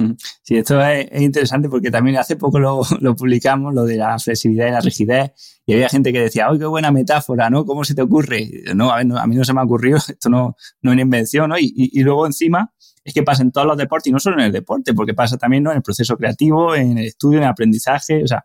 Sí, 0.43 0.57
esto 0.57 0.81
es, 0.81 1.09
interesante 1.21 1.69
porque 1.69 1.91
también 1.91 2.17
hace 2.17 2.37
poco 2.37 2.59
lo, 3.01 3.17
publicamos, 3.17 3.75
lo 3.75 3.85
de 3.85 3.97
la 3.97 4.19
flexibilidad 4.19 4.69
y 4.69 4.71
la 4.71 4.81
rigidez, 4.81 5.33
y 5.67 5.75
había 5.75 5.89
gente 5.89 6.13
que 6.13 6.21
decía, 6.21 6.49
¡ay, 6.49 6.59
qué 6.59 6.67
buena 6.67 6.91
metáfora! 6.91 7.51
¿no? 7.51 7.65
¿Cómo 7.65 7.85
se 7.85 7.95
te 7.95 8.03
ocurre? 8.03 8.51
No, 8.75 8.93
a, 8.93 9.05
mí 9.05 9.37
no 9.37 9.45
se 9.45 9.53
me 9.53 9.61
ha 9.61 9.65
ocurrido, 9.65 9.99
esto 10.09 10.29
no, 10.29 10.57
no 10.83 10.91
es 10.91 10.95
una 10.95 11.03
invención, 11.03 11.51
¿no? 11.51 11.57
Y, 11.59 12.01
luego 12.03 12.27
encima 12.27 12.73
es 13.05 13.15
que 13.15 13.23
pasa 13.23 13.43
en 13.43 13.53
todos 13.53 13.67
los 13.67 13.77
deportes, 13.77 14.09
y 14.09 14.13
no 14.13 14.19
solo 14.19 14.39
en 14.39 14.47
el 14.47 14.53
deporte, 14.53 14.93
porque 14.95 15.15
pasa 15.15 15.39
también 15.39 15.63
¿no? 15.63 15.71
en 15.71 15.79
el 15.79 15.83
proceso 15.83 16.17
creativo, 16.17 16.75
en 16.75 16.99
el 16.99 17.07
estudio, 17.07 17.39
en 17.39 17.45
el 17.45 17.51
aprendizaje, 17.51 18.23
o 18.23 18.27
sea, 18.27 18.45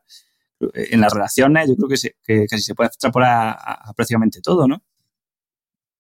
en 0.74 1.02
las 1.02 1.12
relaciones, 1.12 1.68
yo 1.68 1.76
creo 1.76 1.90
que, 1.90 1.98
se, 1.98 2.16
casi 2.48 2.64
se 2.64 2.74
puede 2.74 2.88
extrapolar 2.88 3.58
a 3.60 3.94
prácticamente 3.94 4.40
todo, 4.42 4.68
¿no? 4.68 4.82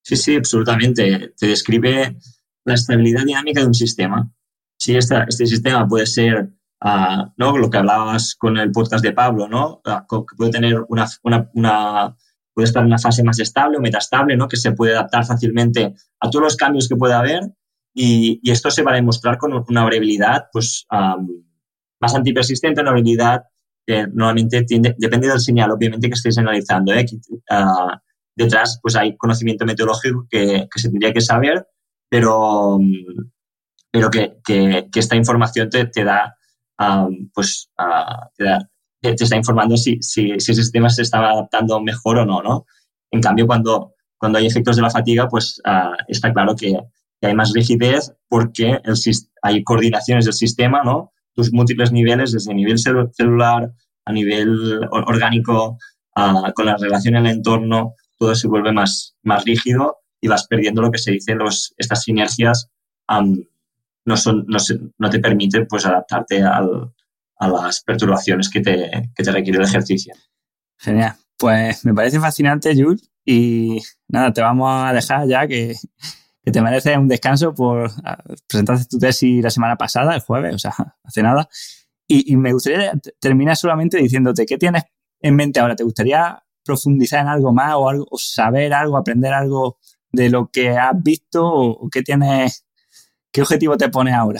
Sí, 0.01 0.15
sí, 0.15 0.35
absolutamente. 0.35 1.33
Te 1.35 1.47
describe 1.47 2.15
la 2.63 2.75
estabilidad 2.75 3.25
dinámica 3.25 3.61
de 3.61 3.65
un 3.65 3.73
sistema 3.73 4.31
si 4.77 4.95
este 4.95 5.25
sistema 5.31 5.87
puede 5.87 6.05
ser, 6.05 6.49
ah, 6.81 7.31
¿no? 7.37 7.57
Lo 7.57 7.69
que 7.69 7.77
hablabas 7.77 8.35
con 8.35 8.57
el 8.57 8.71
podcast 8.71 9.03
de 9.03 9.13
Pablo, 9.13 9.47
¿no? 9.47 9.81
Ah, 9.85 10.05
que 10.09 10.35
puede 10.35 10.51
tener 10.51 10.83
una, 10.89 11.07
una, 11.23 12.15
puede 12.53 12.65
estar 12.65 12.81
en 12.81 12.87
una 12.87 12.99
fase 12.99 13.23
más 13.23 13.39
estable 13.39 13.77
o 13.77 13.81
metastable, 13.81 14.37
¿no? 14.37 14.47
Que 14.47 14.57
se 14.57 14.71
puede 14.71 14.93
adaptar 14.93 15.25
fácilmente 15.25 15.93
a 16.19 16.29
todos 16.29 16.43
los 16.43 16.55
cambios 16.55 16.87
que 16.87 16.95
pueda 16.95 17.19
haber 17.19 17.41
y, 17.93 18.39
y 18.43 18.51
esto 18.51 18.69
se 18.69 18.83
va 18.83 18.91
a 18.91 18.95
demostrar 18.95 19.37
con 19.37 19.53
una 19.53 19.83
variabilidad, 19.83 20.47
pues, 20.51 20.85
más 20.89 22.13
antipersistente, 22.13 22.81
una 22.81 22.91
variabilidad 22.91 23.43
que 23.87 24.07
normalmente 24.07 24.63
tiende, 24.63 24.95
depende 24.97 25.27
del 25.27 25.39
señal, 25.39 25.71
obviamente, 25.71 26.07
que 26.09 26.15
estéis 26.15 26.37
analizando, 26.37 26.93
¿eh? 26.93 27.05
Ah, 27.49 28.01
detrás, 28.35 28.79
pues 28.81 28.95
hay 28.95 29.15
conocimiento 29.15 29.65
meteorológico 29.65 30.27
que, 30.29 30.67
que 30.71 30.79
se 30.79 30.89
tendría 30.89 31.13
que 31.13 31.21
saber, 31.21 31.65
pero, 32.09 32.79
pero 33.95 34.11
que, 34.11 34.33
que, 34.43 34.99
esta 34.99 35.15
información 35.15 35.69
te, 35.69 35.85
te 35.85 36.03
da, 36.03 36.35
pues, 37.33 37.69
te, 38.37 38.45
te, 39.15 39.23
está 39.23 39.37
informando 39.37 39.77
si, 39.77 40.01
si, 40.01 40.37
si, 40.37 40.51
ese 40.51 40.55
sistema 40.55 40.89
se 40.89 41.03
está 41.03 41.19
adaptando 41.19 41.79
mejor 41.79 42.17
o 42.17 42.25
no, 42.25 42.43
¿no? 42.43 42.65
En 43.09 43.21
cambio, 43.21 43.47
cuando, 43.47 43.93
cuando 44.17 44.37
hay 44.37 44.47
efectos 44.47 44.75
de 44.75 44.81
la 44.81 44.89
fatiga, 44.89 45.29
pues 45.29 45.61
uh, 45.65 45.95
está 46.09 46.33
claro 46.33 46.57
que, 46.57 46.77
hay 47.21 47.33
más 47.33 47.53
rigidez 47.53 48.13
porque 48.27 48.81
el, 48.83 48.95
hay 49.41 49.63
coordinaciones 49.63 50.25
del 50.25 50.33
sistema, 50.33 50.83
¿no? 50.83 51.13
Tus 51.33 51.53
múltiples 51.53 51.93
niveles, 51.93 52.33
desde 52.33 52.53
nivel 52.53 52.77
celular 52.77 53.71
a 54.03 54.11
nivel 54.11 54.81
orgánico, 54.91 55.77
uh, 56.17 56.51
con 56.53 56.65
la 56.65 56.75
relación 56.75 57.15
en 57.15 57.27
el 57.27 57.37
entorno, 57.37 57.93
todo 58.19 58.35
se 58.35 58.49
vuelve 58.49 58.73
más, 58.73 59.15
más 59.23 59.45
rígido 59.45 59.99
y 60.19 60.27
vas 60.27 60.47
perdiendo 60.47 60.81
lo 60.81 60.91
que 60.91 60.97
se 60.97 61.11
dice 61.11 61.33
los, 61.33 61.73
estas 61.77 62.03
sinergias 62.03 62.69
um, 63.09 63.37
no, 64.05 64.17
son, 64.17 64.45
no, 64.47 64.57
no 64.97 65.09
te 65.09 65.19
permite 65.19 65.65
pues, 65.65 65.85
adaptarte 65.85 66.41
al, 66.41 66.93
a 67.37 67.47
las 67.47 67.81
perturbaciones 67.81 68.49
que 68.49 68.61
te, 68.61 69.11
que 69.15 69.23
te 69.23 69.31
requiere 69.31 69.59
el 69.59 69.65
ejercicio. 69.65 70.13
Genial. 70.77 71.15
Pues 71.37 71.83
me 71.83 71.93
parece 71.93 72.19
fascinante, 72.19 72.73
Jules. 72.75 73.09
Y 73.25 73.81
nada, 74.07 74.31
te 74.31 74.41
vamos 74.41 74.69
a 74.71 74.93
dejar 74.93 75.27
ya 75.27 75.47
que, 75.47 75.75
que 76.43 76.51
te 76.51 76.61
mereces 76.61 76.97
un 76.97 77.07
descanso 77.07 77.53
por 77.53 77.89
ah, 78.03 78.23
presentaste 78.47 78.87
tu 78.87 78.99
tesis 78.99 79.43
la 79.43 79.49
semana 79.49 79.75
pasada, 79.75 80.15
el 80.15 80.21
jueves, 80.21 80.55
o 80.55 80.59
sea, 80.59 80.73
hace 81.03 81.23
nada. 81.23 81.49
Y, 82.07 82.31
y, 82.31 82.37
me 82.37 82.53
gustaría 82.53 82.93
terminar 83.19 83.57
solamente 83.57 83.97
diciéndote, 83.97 84.45
¿qué 84.45 84.57
tienes 84.57 84.83
en 85.21 85.35
mente 85.35 85.59
ahora? 85.59 85.75
¿Te 85.75 85.83
gustaría 85.83 86.43
profundizar 86.63 87.21
en 87.21 87.27
algo 87.27 87.51
más 87.51 87.73
o, 87.75 87.89
algo, 87.89 88.05
o 88.11 88.17
saber 88.19 88.73
algo, 88.73 88.95
aprender 88.95 89.33
algo 89.33 89.79
de 90.11 90.29
lo 90.29 90.51
que 90.51 90.69
has 90.69 91.01
visto 91.01 91.43
o, 91.43 91.71
o 91.71 91.89
qué 91.89 92.03
tienes 92.03 92.64
¿Qué 93.35 93.41
objetivo 93.41 93.75
te 93.75 93.89
pone 93.89 94.13
ahora? 94.13 94.39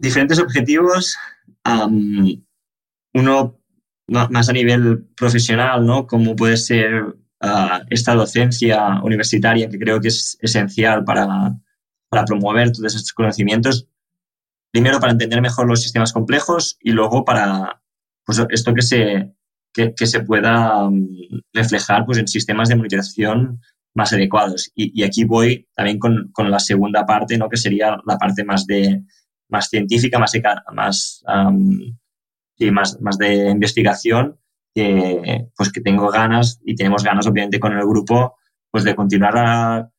Diferentes 0.00 0.38
objetivos. 0.38 1.14
uno 3.12 3.60
más 4.08 4.48
a 4.48 4.52
nivel 4.54 5.04
profesional, 5.14 5.84
¿no? 5.84 6.06
Como 6.06 6.34
puede 6.34 6.56
ser 6.56 7.04
ah, 7.42 7.82
esta 7.90 8.14
docencia 8.14 9.02
universitaria 9.02 9.68
que 9.68 9.78
creo 9.78 10.00
que 10.00 10.08
es 10.08 10.38
esencial 10.40 11.04
para, 11.04 11.54
promover 12.26 12.72
todos 12.72 12.94
estos 12.94 13.12
conocimientos. 13.12 13.86
Primero, 14.72 14.98
para 14.98 15.12
entender 15.12 15.42
mejor 15.42 15.66
los 15.66 15.82
sistemas 15.82 16.14
complejos 16.14 16.78
y 16.80 16.92
luego 16.92 17.26
para 17.26 17.82
pues, 18.24 18.42
esto 18.48 18.72
que 18.72 18.80
se, 18.80 19.34
que, 19.74 20.06
se 20.06 20.20
pueda 20.20 20.88
reflejar 21.52 22.06
pues, 22.06 22.16
en 22.16 22.26
sistemas 22.26 22.70
de 22.70 22.76
monitorización 22.76 23.60
más 23.94 24.12
adecuados. 24.12 24.70
Y, 24.74 25.02
aquí 25.02 25.24
voy 25.24 25.66
también 25.74 25.98
con, 25.98 26.30
con, 26.32 26.50
la 26.50 26.58
segunda 26.58 27.04
parte, 27.04 27.36
¿no? 27.36 27.48
que 27.48 27.56
sería 27.56 27.98
la 28.06 28.16
parte 28.16 28.44
más, 28.44 28.66
de, 28.66 29.02
más 29.48 29.68
científica, 29.68 30.18
más, 30.18 30.32
más, 30.72 31.24
más, 32.70 33.00
más 33.00 33.18
de 33.18 33.50
investigación, 33.50 34.38
que, 34.74 35.48
pues 35.56 35.72
que 35.72 35.80
tengo 35.80 36.08
ganas 36.10 36.60
y 36.64 36.74
tenemos 36.74 37.02
ganas, 37.02 37.26
obviamente, 37.26 37.58
con 37.58 37.72
el 37.72 37.86
grupo, 37.86 38.36
pues 38.70 38.84
de 38.84 38.94
continuar 38.94 39.90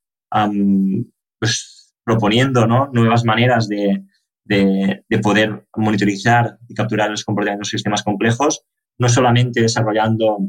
pues, 1.40 1.94
proponiendo 2.04 2.68
¿no? 2.68 2.90
nuevas 2.94 3.26
maneras 3.26 3.68
de, 3.68 4.06
de, 4.46 5.04
de, 5.08 5.20
poder 5.20 5.68
monitorizar 5.76 6.58
y 6.68 6.74
capturar 6.74 7.10
los 7.10 7.26
comportamientos 7.26 7.70
de 7.70 7.78
sistemas 7.78 8.04
complejos, 8.04 8.64
no 8.98 9.10
solamente 9.10 9.62
desarrollando 9.62 10.40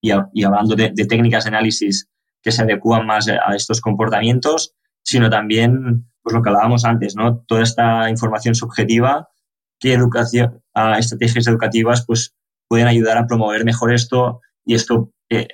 y, 0.00 0.10
y 0.32 0.44
hablando 0.44 0.74
de, 0.74 0.92
de, 0.94 1.06
técnicas 1.06 1.44
de 1.44 1.48
análisis 1.48 2.08
que 2.42 2.52
se 2.52 2.62
adecúan 2.62 3.06
más 3.06 3.28
a 3.28 3.54
estos 3.54 3.80
comportamientos, 3.80 4.74
sino 5.02 5.30
también, 5.30 6.06
pues 6.22 6.34
lo 6.34 6.42
que 6.42 6.50
hablábamos 6.50 6.84
antes, 6.84 7.16
¿no? 7.16 7.44
Toda 7.46 7.62
esta 7.62 8.10
información 8.10 8.54
subjetiva, 8.54 9.28
qué 9.80 9.94
educación, 9.94 10.62
estrategias 10.98 11.46
educativas, 11.46 12.04
pues 12.06 12.34
pueden 12.68 12.86
ayudar 12.86 13.16
a 13.18 13.26
promover 13.26 13.64
mejor 13.64 13.92
esto 13.92 14.40
y 14.64 14.74
esto 14.74 15.10
eh, 15.30 15.48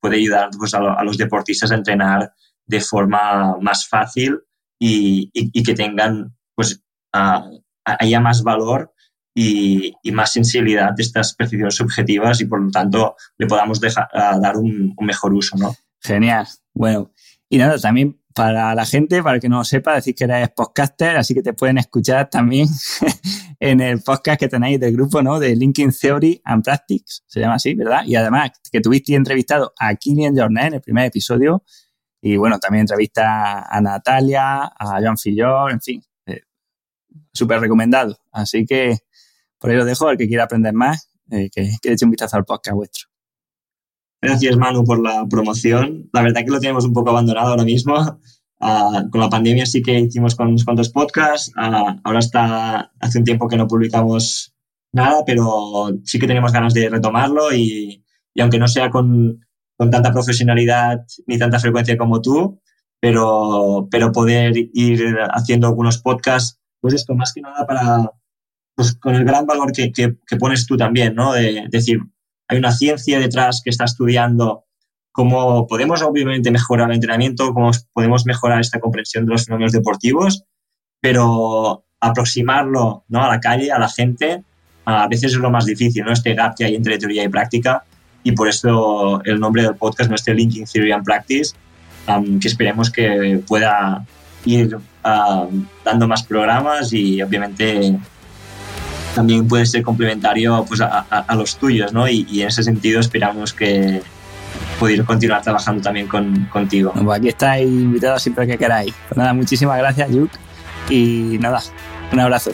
puede 0.00 0.16
ayudar 0.16 0.50
pues, 0.58 0.74
a, 0.74 1.02
los 1.02 1.16
deportistas 1.16 1.70
a 1.70 1.76
entrenar 1.76 2.32
de 2.66 2.80
forma 2.80 3.56
más 3.60 3.88
fácil 3.88 4.40
y, 4.78 5.30
que 5.62 5.74
tengan, 5.74 6.34
pues, 6.54 6.82
haya 7.84 8.20
más 8.20 8.42
valor 8.42 8.92
y, 9.34 9.94
más 10.12 10.32
sensibilidad 10.32 10.92
de 10.92 11.02
estas 11.02 11.34
percepciones 11.34 11.76
subjetivas 11.76 12.40
y 12.40 12.46
por 12.46 12.60
lo 12.60 12.70
tanto 12.70 13.16
le 13.38 13.46
podamos 13.46 13.80
dar 13.80 14.56
un, 14.56 14.94
un, 14.96 15.06
mejor 15.06 15.32
uso, 15.32 15.56
¿no? 15.56 15.74
Genial. 16.04 16.46
Bueno, 16.74 17.10
y 17.48 17.56
nada, 17.56 17.78
también 17.78 18.20
para 18.34 18.74
la 18.74 18.84
gente, 18.84 19.22
para 19.22 19.40
que 19.40 19.48
no 19.48 19.58
lo 19.58 19.64
sepa, 19.64 19.94
decir 19.94 20.14
que 20.14 20.24
eres 20.24 20.50
podcaster, 20.50 21.16
así 21.16 21.34
que 21.34 21.42
te 21.42 21.54
pueden 21.54 21.78
escuchar 21.78 22.28
también 22.28 22.68
en 23.60 23.80
el 23.80 24.02
podcast 24.02 24.40
que 24.40 24.48
tenéis 24.48 24.80
del 24.80 24.92
grupo, 24.92 25.22
¿no? 25.22 25.38
De 25.38 25.54
Linking 25.56 25.92
Theory 25.92 26.42
and 26.44 26.62
Practice, 26.62 27.22
se 27.26 27.40
llama 27.40 27.54
así, 27.54 27.74
¿verdad? 27.74 28.02
Y 28.04 28.16
además 28.16 28.50
que 28.70 28.80
tuviste 28.80 29.14
entrevistado 29.14 29.72
a 29.78 29.94
Kilian 29.94 30.36
Jornet 30.36 30.66
en 30.66 30.74
el 30.74 30.80
primer 30.80 31.06
episodio. 31.06 31.62
Y 32.20 32.36
bueno, 32.36 32.58
también 32.58 32.82
entrevista 32.82 33.62
a 33.62 33.80
Natalia, 33.80 34.64
a 34.64 35.00
Joan 35.00 35.16
Fillor, 35.16 35.70
en 35.70 35.80
fin, 35.80 36.02
eh, 36.26 36.42
súper 37.32 37.60
recomendado. 37.60 38.18
Así 38.32 38.66
que 38.66 38.98
por 39.58 39.70
ahí 39.70 39.76
lo 39.76 39.84
dejo, 39.84 40.08
al 40.08 40.16
que 40.18 40.26
quiera 40.26 40.44
aprender 40.44 40.74
más, 40.74 41.08
eh, 41.30 41.48
que, 41.50 41.70
que 41.80 41.92
eche 41.92 42.04
un 42.04 42.10
vistazo 42.10 42.36
al 42.36 42.44
podcast 42.44 42.74
vuestro. 42.74 43.13
Gracias, 44.24 44.56
Manu, 44.56 44.84
por 44.84 45.02
la 45.02 45.26
promoción. 45.28 46.08
La 46.14 46.22
verdad 46.22 46.42
que 46.44 46.50
lo 46.50 46.58
tenemos 46.58 46.86
un 46.86 46.94
poco 46.94 47.10
abandonado 47.10 47.48
ahora 47.48 47.64
mismo. 47.64 48.18
Ah, 48.58 49.04
con 49.10 49.20
la 49.20 49.28
pandemia 49.28 49.66
sí 49.66 49.82
que 49.82 50.00
hicimos 50.00 50.34
con 50.34 50.48
unos 50.48 50.64
cuantos 50.64 50.88
podcasts. 50.88 51.52
Ah, 51.56 51.96
ahora 52.02 52.20
está 52.20 52.90
hace 53.00 53.18
un 53.18 53.24
tiempo 53.24 53.46
que 53.48 53.58
no 53.58 53.68
publicamos 53.68 54.54
nada, 54.92 55.24
pero 55.26 55.90
sí 56.04 56.18
que 56.18 56.26
tenemos 56.26 56.52
ganas 56.52 56.72
de 56.72 56.88
retomarlo 56.88 57.52
y, 57.52 58.02
y 58.32 58.40
aunque 58.40 58.58
no 58.58 58.66
sea 58.66 58.88
con, 58.88 59.44
con, 59.76 59.90
tanta 59.90 60.10
profesionalidad 60.10 61.04
ni 61.26 61.36
tanta 61.36 61.58
frecuencia 61.58 61.98
como 61.98 62.22
tú, 62.22 62.62
pero, 63.00 63.88
pero 63.90 64.10
poder 64.10 64.54
ir 64.56 65.18
haciendo 65.32 65.66
algunos 65.66 65.98
podcasts, 65.98 66.58
pues 66.80 66.94
esto 66.94 67.14
más 67.14 67.34
que 67.34 67.42
nada 67.42 67.66
para, 67.66 68.10
pues 68.74 68.94
con 68.94 69.16
el 69.16 69.24
gran 69.26 69.46
valor 69.46 69.70
que, 69.70 69.92
que, 69.92 70.16
que 70.26 70.36
pones 70.36 70.66
tú 70.66 70.78
también, 70.78 71.14
¿no? 71.14 71.34
De, 71.34 71.66
decir, 71.68 71.98
hay 72.48 72.58
una 72.58 72.72
ciencia 72.72 73.18
detrás 73.18 73.60
que 73.62 73.70
está 73.70 73.84
estudiando 73.84 74.64
cómo 75.12 75.66
podemos 75.68 76.02
obviamente 76.02 76.50
mejorar 76.50 76.90
el 76.90 76.96
entrenamiento, 76.96 77.54
cómo 77.54 77.70
podemos 77.92 78.26
mejorar 78.26 78.60
esta 78.60 78.80
comprensión 78.80 79.24
de 79.26 79.32
los 79.32 79.44
fenómenos 79.44 79.72
deportivos, 79.72 80.42
pero 81.00 81.84
aproximarlo 82.00 83.04
¿no? 83.08 83.24
a 83.24 83.28
la 83.28 83.40
calle, 83.40 83.70
a 83.70 83.78
la 83.78 83.88
gente, 83.88 84.42
a 84.84 85.06
veces 85.06 85.32
es 85.32 85.38
lo 85.38 85.50
más 85.50 85.66
difícil, 85.66 86.04
¿no? 86.04 86.12
Este 86.12 86.34
gap 86.34 86.54
que 86.56 86.64
hay 86.64 86.74
entre 86.74 86.98
teoría 86.98 87.24
y 87.24 87.28
práctica 87.28 87.84
y 88.24 88.32
por 88.32 88.48
eso 88.48 89.22
el 89.24 89.38
nombre 89.38 89.62
del 89.62 89.76
podcast, 89.76 90.10
nuestro 90.10 90.34
Linking 90.34 90.64
Theory 90.64 90.92
and 90.92 91.04
Practice, 91.04 91.54
um, 92.08 92.40
que 92.40 92.48
esperemos 92.48 92.90
que 92.90 93.40
pueda 93.46 94.04
ir 94.44 94.74
uh, 94.76 95.64
dando 95.84 96.08
más 96.08 96.24
programas 96.24 96.92
y 96.92 97.22
obviamente 97.22 97.96
también 99.14 99.46
puede 99.46 99.66
ser 99.66 99.82
complementario 99.82 100.64
pues, 100.66 100.80
a, 100.80 101.34
los 101.34 101.56
tuyos, 101.56 101.92
¿no? 101.92 102.08
Y, 102.08 102.42
en 102.42 102.48
ese 102.48 102.62
sentido 102.62 103.00
esperamos 103.00 103.52
que 103.52 104.02
poder 104.78 105.04
continuar 105.04 105.42
trabajando 105.42 105.82
también 105.82 106.08
contigo. 106.08 106.92
Pues 106.92 107.18
aquí 107.18 107.28
estáis 107.28 107.68
invitados 107.68 108.22
siempre 108.22 108.46
que 108.46 108.58
queráis. 108.58 108.94
Pues 109.08 109.16
nada, 109.16 109.32
muchísimas 109.32 109.78
gracias, 109.78 110.10
Yuk. 110.10 110.30
Y 110.90 111.38
nada, 111.40 111.60
un 112.12 112.20
abrazo. 112.20 112.52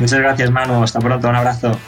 Muchas 0.00 0.18
gracias, 0.18 0.50
Manu. 0.50 0.82
Hasta 0.82 0.98
pronto, 0.98 1.28
un 1.28 1.36
abrazo. 1.36 1.78